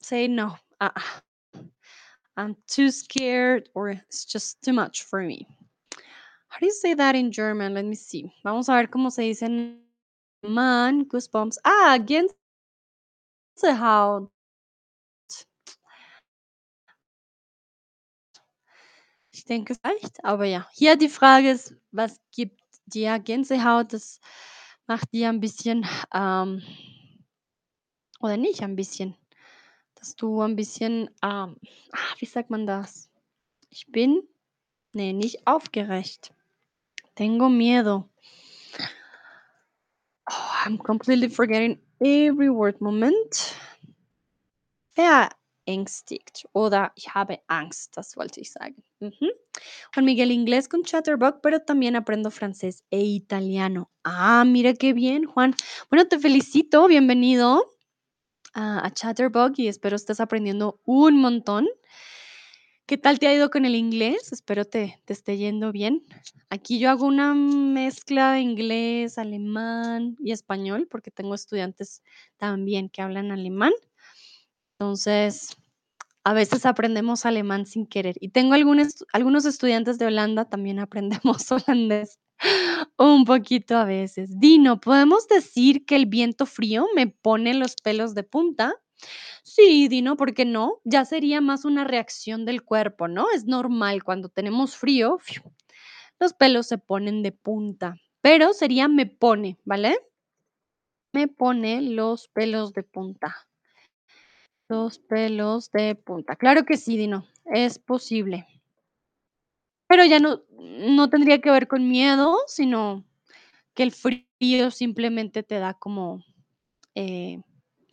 say 0.00 0.28
no, 0.28 0.56
uh-uh, 0.80 1.62
I'm 2.36 2.54
too 2.68 2.92
scared 2.92 3.68
or 3.74 3.90
it's 3.90 4.24
just 4.24 4.62
too 4.62 4.72
much 4.72 5.02
for 5.02 5.22
me? 5.22 5.48
How 6.52 6.58
do 6.60 6.66
you 6.66 6.72
say 6.72 6.92
that 6.92 7.14
in 7.14 7.32
German? 7.32 7.72
Let 7.72 7.86
me 7.86 7.94
see. 7.94 8.30
Vamos 8.44 8.68
a 8.68 8.74
ver 8.74 8.90
cómo 8.90 9.10
se 9.10 9.22
dice 9.22 9.46
en 9.46 9.82
alemán, 10.44 11.08
goosebumps. 11.08 11.58
Ah, 11.64 11.96
Gänsehaut. 13.56 14.30
Ich 19.32 19.46
denke 19.46 19.74
vielleicht, 19.74 20.22
aber 20.26 20.44
ja. 20.44 20.68
Hier 20.74 20.96
die 20.96 21.08
Frage 21.08 21.52
ist, 21.52 21.74
was 21.90 22.20
gibt 22.32 22.60
dir 22.84 23.18
Gänsehaut? 23.18 23.94
Das 23.94 24.20
macht 24.86 25.10
dir 25.14 25.30
ein 25.30 25.40
bisschen, 25.40 25.86
ähm 26.12 26.62
oder 28.20 28.36
nicht 28.36 28.62
ein 28.62 28.76
bisschen, 28.76 29.16
dass 29.94 30.16
du 30.16 30.42
ein 30.42 30.54
bisschen, 30.54 31.08
ähm, 31.22 31.56
ah, 31.92 32.14
wie 32.18 32.26
sagt 32.26 32.50
man 32.50 32.66
das? 32.66 33.10
Ich 33.70 33.86
bin 33.86 34.22
ne, 34.92 35.14
nicht 35.14 35.46
aufgeregt. 35.46 36.34
Tengo 37.14 37.48
miedo. 37.48 38.08
Oh, 40.30 40.62
I'm 40.64 40.78
completely 40.78 41.28
forgetting 41.28 41.78
every 42.00 42.48
word. 42.48 42.80
Moment. 42.80 43.54
Verängstigt 44.94 46.46
oder 46.52 46.92
ich 46.94 47.14
habe 47.14 47.40
Angst, 47.48 47.96
das 47.96 48.16
wollte 48.16 48.40
ich 48.40 48.50
sagen. 48.50 48.82
Ujú. 49.00 49.30
Juan 49.94 50.04
Miguel, 50.04 50.30
inglés 50.30 50.68
con 50.68 50.84
Chatterbug, 50.84 51.40
pero 51.42 51.60
también 51.60 51.96
aprendo 51.96 52.30
francés 52.30 52.84
e 52.90 53.00
italiano. 53.00 53.90
Ah, 54.04 54.44
mira 54.46 54.74
qué 54.74 54.92
bien, 54.92 55.24
Juan. 55.24 55.54
Bueno, 55.90 56.06
te 56.08 56.18
felicito, 56.18 56.86
bienvenido 56.88 57.64
a, 58.54 58.86
a 58.86 58.90
Chatterbug 58.90 59.54
y 59.56 59.68
espero 59.68 59.96
estés 59.96 60.20
aprendiendo 60.20 60.80
un 60.84 61.18
montón. 61.18 61.68
¿Qué 62.86 62.98
tal 62.98 63.18
te 63.18 63.28
ha 63.28 63.34
ido 63.34 63.50
con 63.50 63.64
el 63.64 63.74
inglés? 63.74 64.32
Espero 64.32 64.64
te, 64.64 65.00
te 65.04 65.12
esté 65.12 65.36
yendo 65.38 65.72
bien. 65.72 66.04
Aquí 66.50 66.78
yo 66.78 66.90
hago 66.90 67.06
una 67.06 67.32
mezcla 67.34 68.32
de 68.32 68.40
inglés, 68.40 69.18
alemán 69.18 70.16
y 70.18 70.32
español 70.32 70.88
porque 70.90 71.10
tengo 71.10 71.34
estudiantes 71.34 72.02
también 72.36 72.88
que 72.88 73.00
hablan 73.00 73.30
alemán. 73.30 73.72
Entonces, 74.78 75.56
a 76.24 76.32
veces 76.34 76.66
aprendemos 76.66 77.24
alemán 77.24 77.66
sin 77.66 77.86
querer. 77.86 78.16
Y 78.20 78.30
tengo 78.30 78.54
algunos, 78.54 79.04
algunos 79.12 79.44
estudiantes 79.44 79.98
de 79.98 80.06
Holanda, 80.06 80.44
también 80.48 80.78
aprendemos 80.80 81.50
holandés 81.52 82.18
un 82.98 83.24
poquito 83.24 83.76
a 83.76 83.84
veces. 83.84 84.38
Dino, 84.40 84.80
¿podemos 84.80 85.28
decir 85.28 85.86
que 85.86 85.96
el 85.96 86.06
viento 86.06 86.46
frío 86.46 86.86
me 86.94 87.06
pone 87.06 87.54
los 87.54 87.76
pelos 87.76 88.14
de 88.14 88.24
punta? 88.24 88.74
Sí, 89.44 89.88
Dino, 89.88 90.16
¿por 90.16 90.34
qué 90.34 90.44
no? 90.44 90.80
Ya 90.84 91.04
sería 91.04 91.40
más 91.40 91.64
una 91.64 91.84
reacción 91.84 92.44
del 92.44 92.62
cuerpo, 92.62 93.08
¿no? 93.08 93.26
Es 93.34 93.44
normal 93.46 94.04
cuando 94.04 94.28
tenemos 94.28 94.76
frío, 94.76 95.18
los 96.20 96.34
pelos 96.34 96.66
se 96.68 96.78
ponen 96.78 97.22
de 97.22 97.32
punta, 97.32 97.96
pero 98.22 98.52
sería 98.54 98.88
me 98.88 99.06
pone, 99.06 99.58
¿vale? 99.64 99.98
Me 101.14 101.28
pone 101.28 101.82
los 101.82 102.28
pelos 102.28 102.72
de 102.72 102.82
punta. 102.84 103.36
Los 104.70 104.98
pelos 104.98 105.70
de 105.72 105.94
punta. 105.96 106.36
Claro 106.36 106.64
que 106.64 106.76
sí, 106.76 106.96
Dino, 106.96 107.26
es 107.46 107.78
posible. 107.78 108.46
Pero 109.90 110.04
ya 110.04 110.18
no 110.20 110.42
no 110.58 111.10
tendría 111.10 111.40
que 111.40 111.50
ver 111.50 111.68
con 111.68 111.88
miedo, 111.88 112.38
sino 112.46 113.04
que 113.74 113.84
el 113.84 113.92
frío 113.92 114.70
simplemente 114.72 115.42
te 115.42 115.58
da 115.58 115.74
como, 115.74 116.24
eh, 116.96 117.42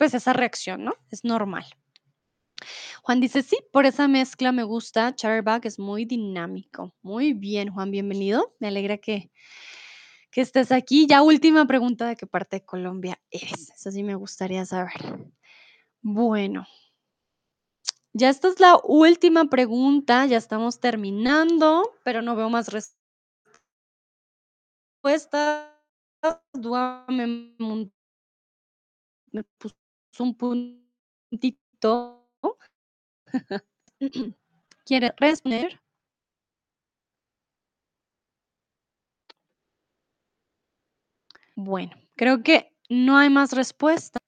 pues, 0.00 0.14
esa 0.14 0.32
reacción, 0.32 0.82
¿no? 0.82 0.94
Es 1.10 1.24
normal. 1.24 1.66
Juan 3.02 3.20
dice: 3.20 3.42
"Sí, 3.42 3.56
por 3.72 3.86
esa 3.86 4.08
mezcla 4.08 4.52
me 4.52 4.62
gusta, 4.62 5.14
Chatterbug 5.14 5.62
es 5.66 5.78
muy 5.78 6.04
dinámico". 6.04 6.94
Muy 7.02 7.32
bien, 7.32 7.70
Juan, 7.70 7.90
bienvenido. 7.90 8.54
Me 8.60 8.68
alegra 8.68 8.98
que 8.98 9.30
que 10.32 10.40
estés 10.42 10.70
aquí. 10.72 11.06
Ya 11.08 11.22
última 11.22 11.66
pregunta, 11.66 12.06
¿de 12.08 12.16
qué 12.16 12.26
parte 12.26 12.56
de 12.56 12.64
Colombia 12.64 13.20
eres? 13.30 13.70
Eso 13.76 13.90
sí 13.90 14.02
me 14.02 14.14
gustaría 14.14 14.64
saber. 14.64 14.92
Bueno. 16.02 16.66
Ya 18.14 18.28
esta 18.28 18.48
es 18.48 18.58
la 18.58 18.76
última 18.82 19.44
pregunta, 19.44 20.26
ya 20.26 20.36
estamos 20.36 20.80
terminando, 20.80 21.92
pero 22.04 22.22
no 22.22 22.34
veo 22.34 22.50
más 22.50 22.72
res 22.72 22.96
puestas. 25.04 25.70
Me 29.32 29.42
puso 29.58 29.79
un 30.20 30.34
puntito. 30.36 32.28
¿Quiere 34.86 35.14
responder? 35.18 35.80
Bueno, 41.56 41.92
creo 42.16 42.42
que 42.42 42.72
no 42.88 43.16
hay 43.18 43.30
más 43.30 43.52
respuesta. 43.52 44.18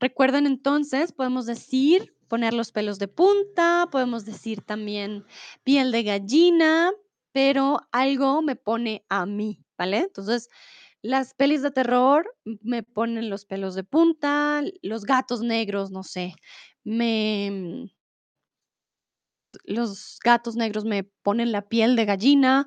Recuerden, 0.00 0.46
entonces, 0.46 1.12
podemos 1.12 1.46
decir, 1.46 2.14
poner 2.28 2.54
los 2.54 2.72
pelos 2.72 2.98
de 2.98 3.08
punta, 3.08 3.88
podemos 3.90 4.24
decir 4.24 4.62
también 4.62 5.24
piel 5.64 5.92
de 5.92 6.02
gallina, 6.02 6.92
pero 7.32 7.80
algo 7.92 8.42
me 8.42 8.56
pone 8.56 9.04
a 9.08 9.26
mí, 9.26 9.64
¿vale? 9.78 9.98
Entonces, 9.98 10.48
las 11.02 11.34
pelis 11.34 11.62
de 11.62 11.70
terror 11.72 12.34
me 12.62 12.82
ponen 12.84 13.30
los 13.30 13.44
pelos 13.46 13.74
de 13.74 13.84
punta, 13.84 14.62
los 14.82 15.04
gatos 15.04 15.42
negros, 15.42 15.90
no 15.90 16.02
sé, 16.04 16.34
me 16.84 17.90
los 19.64 20.18
gatos 20.24 20.56
negros 20.56 20.84
me 20.84 21.04
ponen 21.04 21.52
la 21.52 21.62
piel 21.68 21.96
de 21.96 22.04
gallina. 22.04 22.66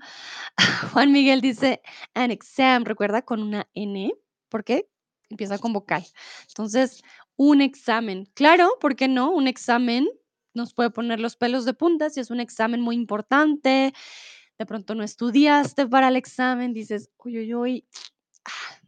Juan 0.94 1.12
Miguel 1.12 1.42
dice: 1.42 1.82
"An 2.14 2.32
exam", 2.32 2.84
recuerda, 2.86 3.22
con 3.24 3.42
una 3.42 3.68
N, 3.74 4.14
porque 4.50 4.90
empieza 5.30 5.58
con 5.60 5.74
vocal. 5.74 6.06
Entonces, 6.50 7.02
un 7.38 7.62
examen. 7.62 8.26
Claro, 8.36 8.72
¿por 8.80 8.96
qué 8.96 9.08
no? 9.08 9.32
Un 9.32 9.48
examen 9.48 10.08
nos 10.54 10.74
puede 10.74 10.90
poner 10.92 11.20
los 11.20 11.36
pelos 11.36 11.66
de 11.66 11.74
punta, 11.74 12.10
si 12.10 12.20
es 12.22 12.32
un 12.32 12.40
examen 12.40 12.80
muy 12.82 12.96
importante, 12.96 13.94
de 14.60 14.66
pronto 14.66 14.96
no 14.96 15.04
estudiaste 15.04 15.88
para 15.88 16.10
el 16.10 16.16
examen, 16.18 16.74
dices: 16.74 17.10
"Uy, 17.24 17.40
uy, 17.40 17.56
uy, 17.56 17.88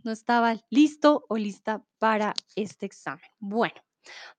no 0.04 0.12
estaba 0.12 0.56
listo 0.70 1.26
o 1.30 1.38
lista 1.38 1.84
para 2.00 2.34
este 2.56 2.86
examen". 2.86 3.26
Bueno, 3.40 3.82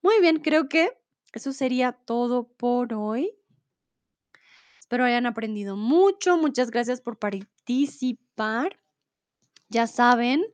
muy 0.02 0.20
bien, 0.20 0.38
creo 0.40 0.68
que 0.68 0.90
eso 1.32 1.52
sería 1.52 1.92
todo 1.92 2.48
por 2.48 2.94
hoy. 2.94 3.32
Espero 4.80 5.04
hayan 5.04 5.26
aprendido 5.26 5.76
mucho. 5.76 6.38
Muchas 6.38 6.70
gracias 6.70 7.00
por 7.00 7.18
participar. 7.18 8.80
Ya 9.68 9.86
saben, 9.86 10.46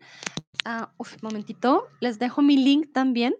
ah, 0.65 0.93
uf, 0.99 1.23
momentito, 1.23 1.87
les 2.01 2.19
dejo 2.19 2.43
mi 2.43 2.57
link 2.57 2.93
también 2.93 3.37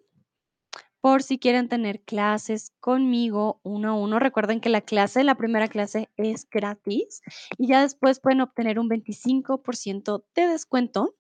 por 1.05 1.23
si 1.23 1.39
quieren 1.39 1.69
tener 1.69 2.01
clases 2.01 2.73
conmigo 2.81 3.61
uno 3.63 3.91
a 3.91 3.95
uno. 3.95 4.19
Recuerden 4.19 4.63
que 4.63 4.71
la 4.71 4.81
clase, 4.81 5.23
la 5.23 5.35
primera 5.35 5.69
clase 5.69 6.09
es 6.17 6.49
gratis 6.49 7.21
y 7.59 7.67
ya 7.67 7.83
después 7.83 8.21
pueden 8.21 8.41
obtener 8.41 8.79
un 8.79 8.89
25% 8.89 10.25
de 10.35 10.49
descuento 10.49 11.15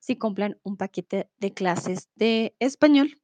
si 0.00 0.16
compran 0.16 0.58
un 0.64 0.76
paquete 0.76 1.30
de 1.38 1.54
clases 1.54 2.08
de 2.16 2.56
español, 2.58 3.16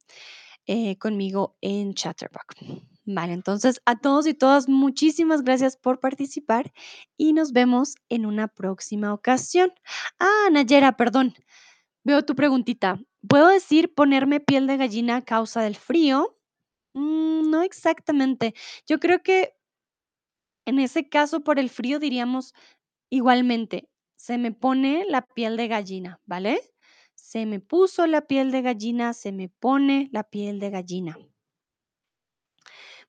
eh, 0.67 0.97
conmigo 0.99 1.57
en 1.59 1.93
Chatterbox. 1.93 2.55
Vale, 3.03 3.33
entonces, 3.33 3.81
a 3.83 3.99
todos 3.99 4.25
y 4.25 4.33
todas, 4.33 4.69
muchísimas 4.69 5.43
gracias 5.43 5.75
por 5.75 5.99
participar 5.99 6.71
y 7.17 7.33
nos 7.33 7.51
vemos 7.51 7.95
en 8.07 8.25
una 8.25 8.47
próxima 8.47 9.13
ocasión. 9.13 9.73
Ah, 10.17 10.47
Nayera, 10.49 10.95
perdón, 10.95 11.33
veo 12.05 12.23
tu 12.23 12.35
preguntita. 12.35 13.01
¿Puedo 13.29 13.47
decir 13.49 13.93
ponerme 13.93 14.39
piel 14.39 14.67
de 14.67 14.77
gallina 14.77 15.17
a 15.17 15.21
causa 15.25 15.61
del 15.61 15.75
frío? 15.75 16.37
Mm, 16.93 17.49
no 17.49 17.61
exactamente. 17.63 18.53
Yo 18.87 18.99
creo 18.99 19.23
que 19.23 19.55
en 20.65 20.79
ese 20.79 21.07
caso, 21.09 21.41
por 21.43 21.59
el 21.59 21.69
frío 21.69 21.99
diríamos 21.99 22.53
igualmente, 23.09 23.89
se 24.17 24.37
me 24.37 24.51
pone 24.51 25.05
la 25.09 25.21
piel 25.23 25.57
de 25.57 25.67
gallina, 25.67 26.21
¿vale? 26.25 26.61
Se 27.15 27.45
me 27.45 27.59
puso 27.59 28.07
la 28.07 28.21
piel 28.27 28.51
de 28.51 28.61
gallina, 28.61 29.13
se 29.13 29.31
me 29.31 29.49
pone 29.49 30.09
la 30.11 30.23
piel 30.23 30.59
de 30.59 30.69
gallina. 30.71 31.17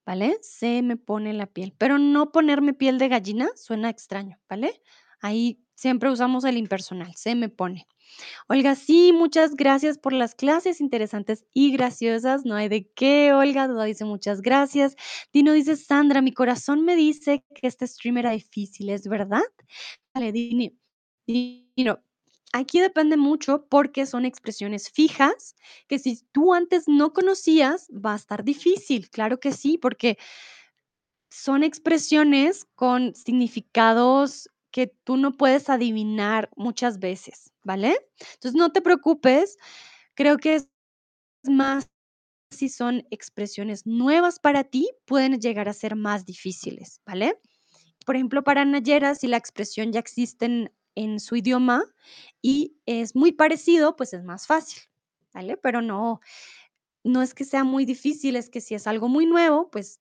¿Vale? 0.07 0.39
Se 0.43 0.83
me 0.83 0.97
pone 0.97 1.33
la 1.35 1.47
piel, 1.47 1.75
pero 1.77 1.99
no 1.99 2.31
ponerme 2.33 2.75
piel 2.75 2.99
de 2.99 3.09
gallina 3.09 3.49
suena 3.57 3.91
extraño, 3.91 4.39
¿vale? 4.49 4.81
Ahí 5.21 5.61
siempre 5.75 6.11
usamos 6.11 6.45
el 6.45 6.57
impersonal, 6.59 7.15
se 7.17 7.35
me 7.35 7.49
pone. 7.49 7.87
Olga, 8.49 8.77
sí, 8.77 9.13
muchas 9.13 9.57
gracias 9.57 9.99
por 9.99 10.13
las 10.13 10.37
clases 10.37 10.81
interesantes 10.81 11.45
y 11.53 11.73
graciosas. 11.73 12.45
No 12.45 12.55
hay 12.55 12.69
de 12.69 12.89
qué, 12.95 13.33
Olga. 13.33 13.67
Duda 13.67 13.85
dice 13.85 14.05
muchas 14.05 14.41
gracias. 14.41 14.95
Dino 15.33 15.53
dice: 15.53 15.75
"Sandra, 15.77 16.23
mi 16.23 16.33
corazón 16.33 16.85
me 16.85 16.95
dice 16.95 17.45
que 17.55 17.67
este 17.67 17.87
stream 17.89 18.19
era 18.19 18.31
difícil, 18.31 18.91
¿es 18.91 19.09
verdad?". 19.09 19.43
Vale, 20.15 20.31
Dini 20.33 20.79
Dino, 21.27 22.01
aquí 22.53 22.81
depende 22.81 23.17
mucho 23.17 23.67
porque 23.69 24.07
son 24.07 24.25
expresiones 24.25 24.91
fijas 24.91 25.57
que 25.89 25.99
si 25.99 26.23
tú 26.33 26.55
antes 26.55 26.85
no 26.89 27.13
conocías, 27.13 27.89
va 27.93 28.13
a 28.15 28.17
estar 28.17 28.45
difícil. 28.45 29.11
Claro 29.11 29.41
que 29.41 29.53
sí, 29.53 29.79
porque 29.79 30.19
son 31.31 31.63
expresiones 31.65 32.67
con 32.75 33.15
significados 33.15 34.49
que 34.77 34.89
tú 35.05 35.17
no 35.17 35.39
puedes 35.39 35.71
adivinar 35.71 36.51
muchas 36.55 36.99
veces, 37.01 37.51
¿vale? 37.65 37.97
Entonces, 38.35 38.55
no 38.55 38.73
te 38.73 38.83
preocupes, 38.83 39.57
creo 40.15 40.39
que 40.39 40.57
es 40.57 40.69
más 41.45 41.89
si 42.53 42.69
son 42.69 43.07
expresiones 43.11 43.87
nuevas 43.87 44.41
para 44.41 44.65
ti, 44.65 44.91
pueden 45.07 45.41
llegar 45.41 45.69
a 45.69 45.75
ser 45.75 45.97
más 45.97 46.27
difíciles, 46.27 47.01
¿vale? 47.07 47.41
Por 48.07 48.17
ejemplo, 48.17 48.45
para 48.45 48.65
Nayera, 48.65 49.15
si 49.17 49.29
la 49.29 49.39
expresión 49.39 49.93
ya 49.93 50.01
existe 50.01 50.47
en 50.47 50.73
en 50.97 51.21
su 51.21 51.37
idioma 51.37 51.85
y 52.43 52.77
es 52.87 53.17
muy 53.17 53.33
parecido, 53.33 53.97
pues 53.97 54.15
es 54.15 54.25
más 54.25 54.47
fácil, 54.47 54.83
¿vale? 55.35 55.57
Pero 55.59 55.83
no 55.83 56.21
no 57.05 57.23
es 57.23 57.35
que 57.35 57.45
sea 57.45 57.65
muy 57.65 57.85
difícil, 57.87 58.37
es 58.37 58.51
que 58.51 58.61
si 58.61 58.75
es 58.75 58.87
algo 58.87 59.09
muy 59.09 59.27
nuevo, 59.27 59.71
pues 59.71 60.01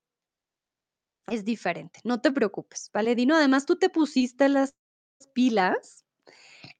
es 1.27 1.45
diferente. 1.45 1.99
No 2.03 2.21
te 2.21 2.31
preocupes, 2.31 2.89
¿vale, 2.93 3.15
Dino? 3.15 3.35
Además, 3.35 3.65
tú 3.65 3.77
te 3.77 3.89
pusiste 3.89 4.49
las 4.49 4.75
pilas 5.33 6.05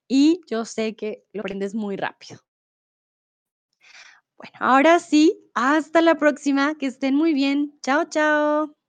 y 0.08 0.42
yo 0.48 0.66
sé 0.66 0.96
que 0.96 1.26
lo 1.34 1.42
aprendes 1.42 1.76
muy 1.76 1.96
rápido. 1.98 2.42
Bueno, 4.38 4.54
ahora 4.60 5.00
sí, 5.00 5.50
hasta 5.54 6.02
la 6.02 6.16
próxima, 6.16 6.76
que 6.76 6.88
estén 6.88 7.16
muy 7.16 7.34
bien. 7.34 7.80
Chao, 7.82 8.06
chao. 8.06 8.85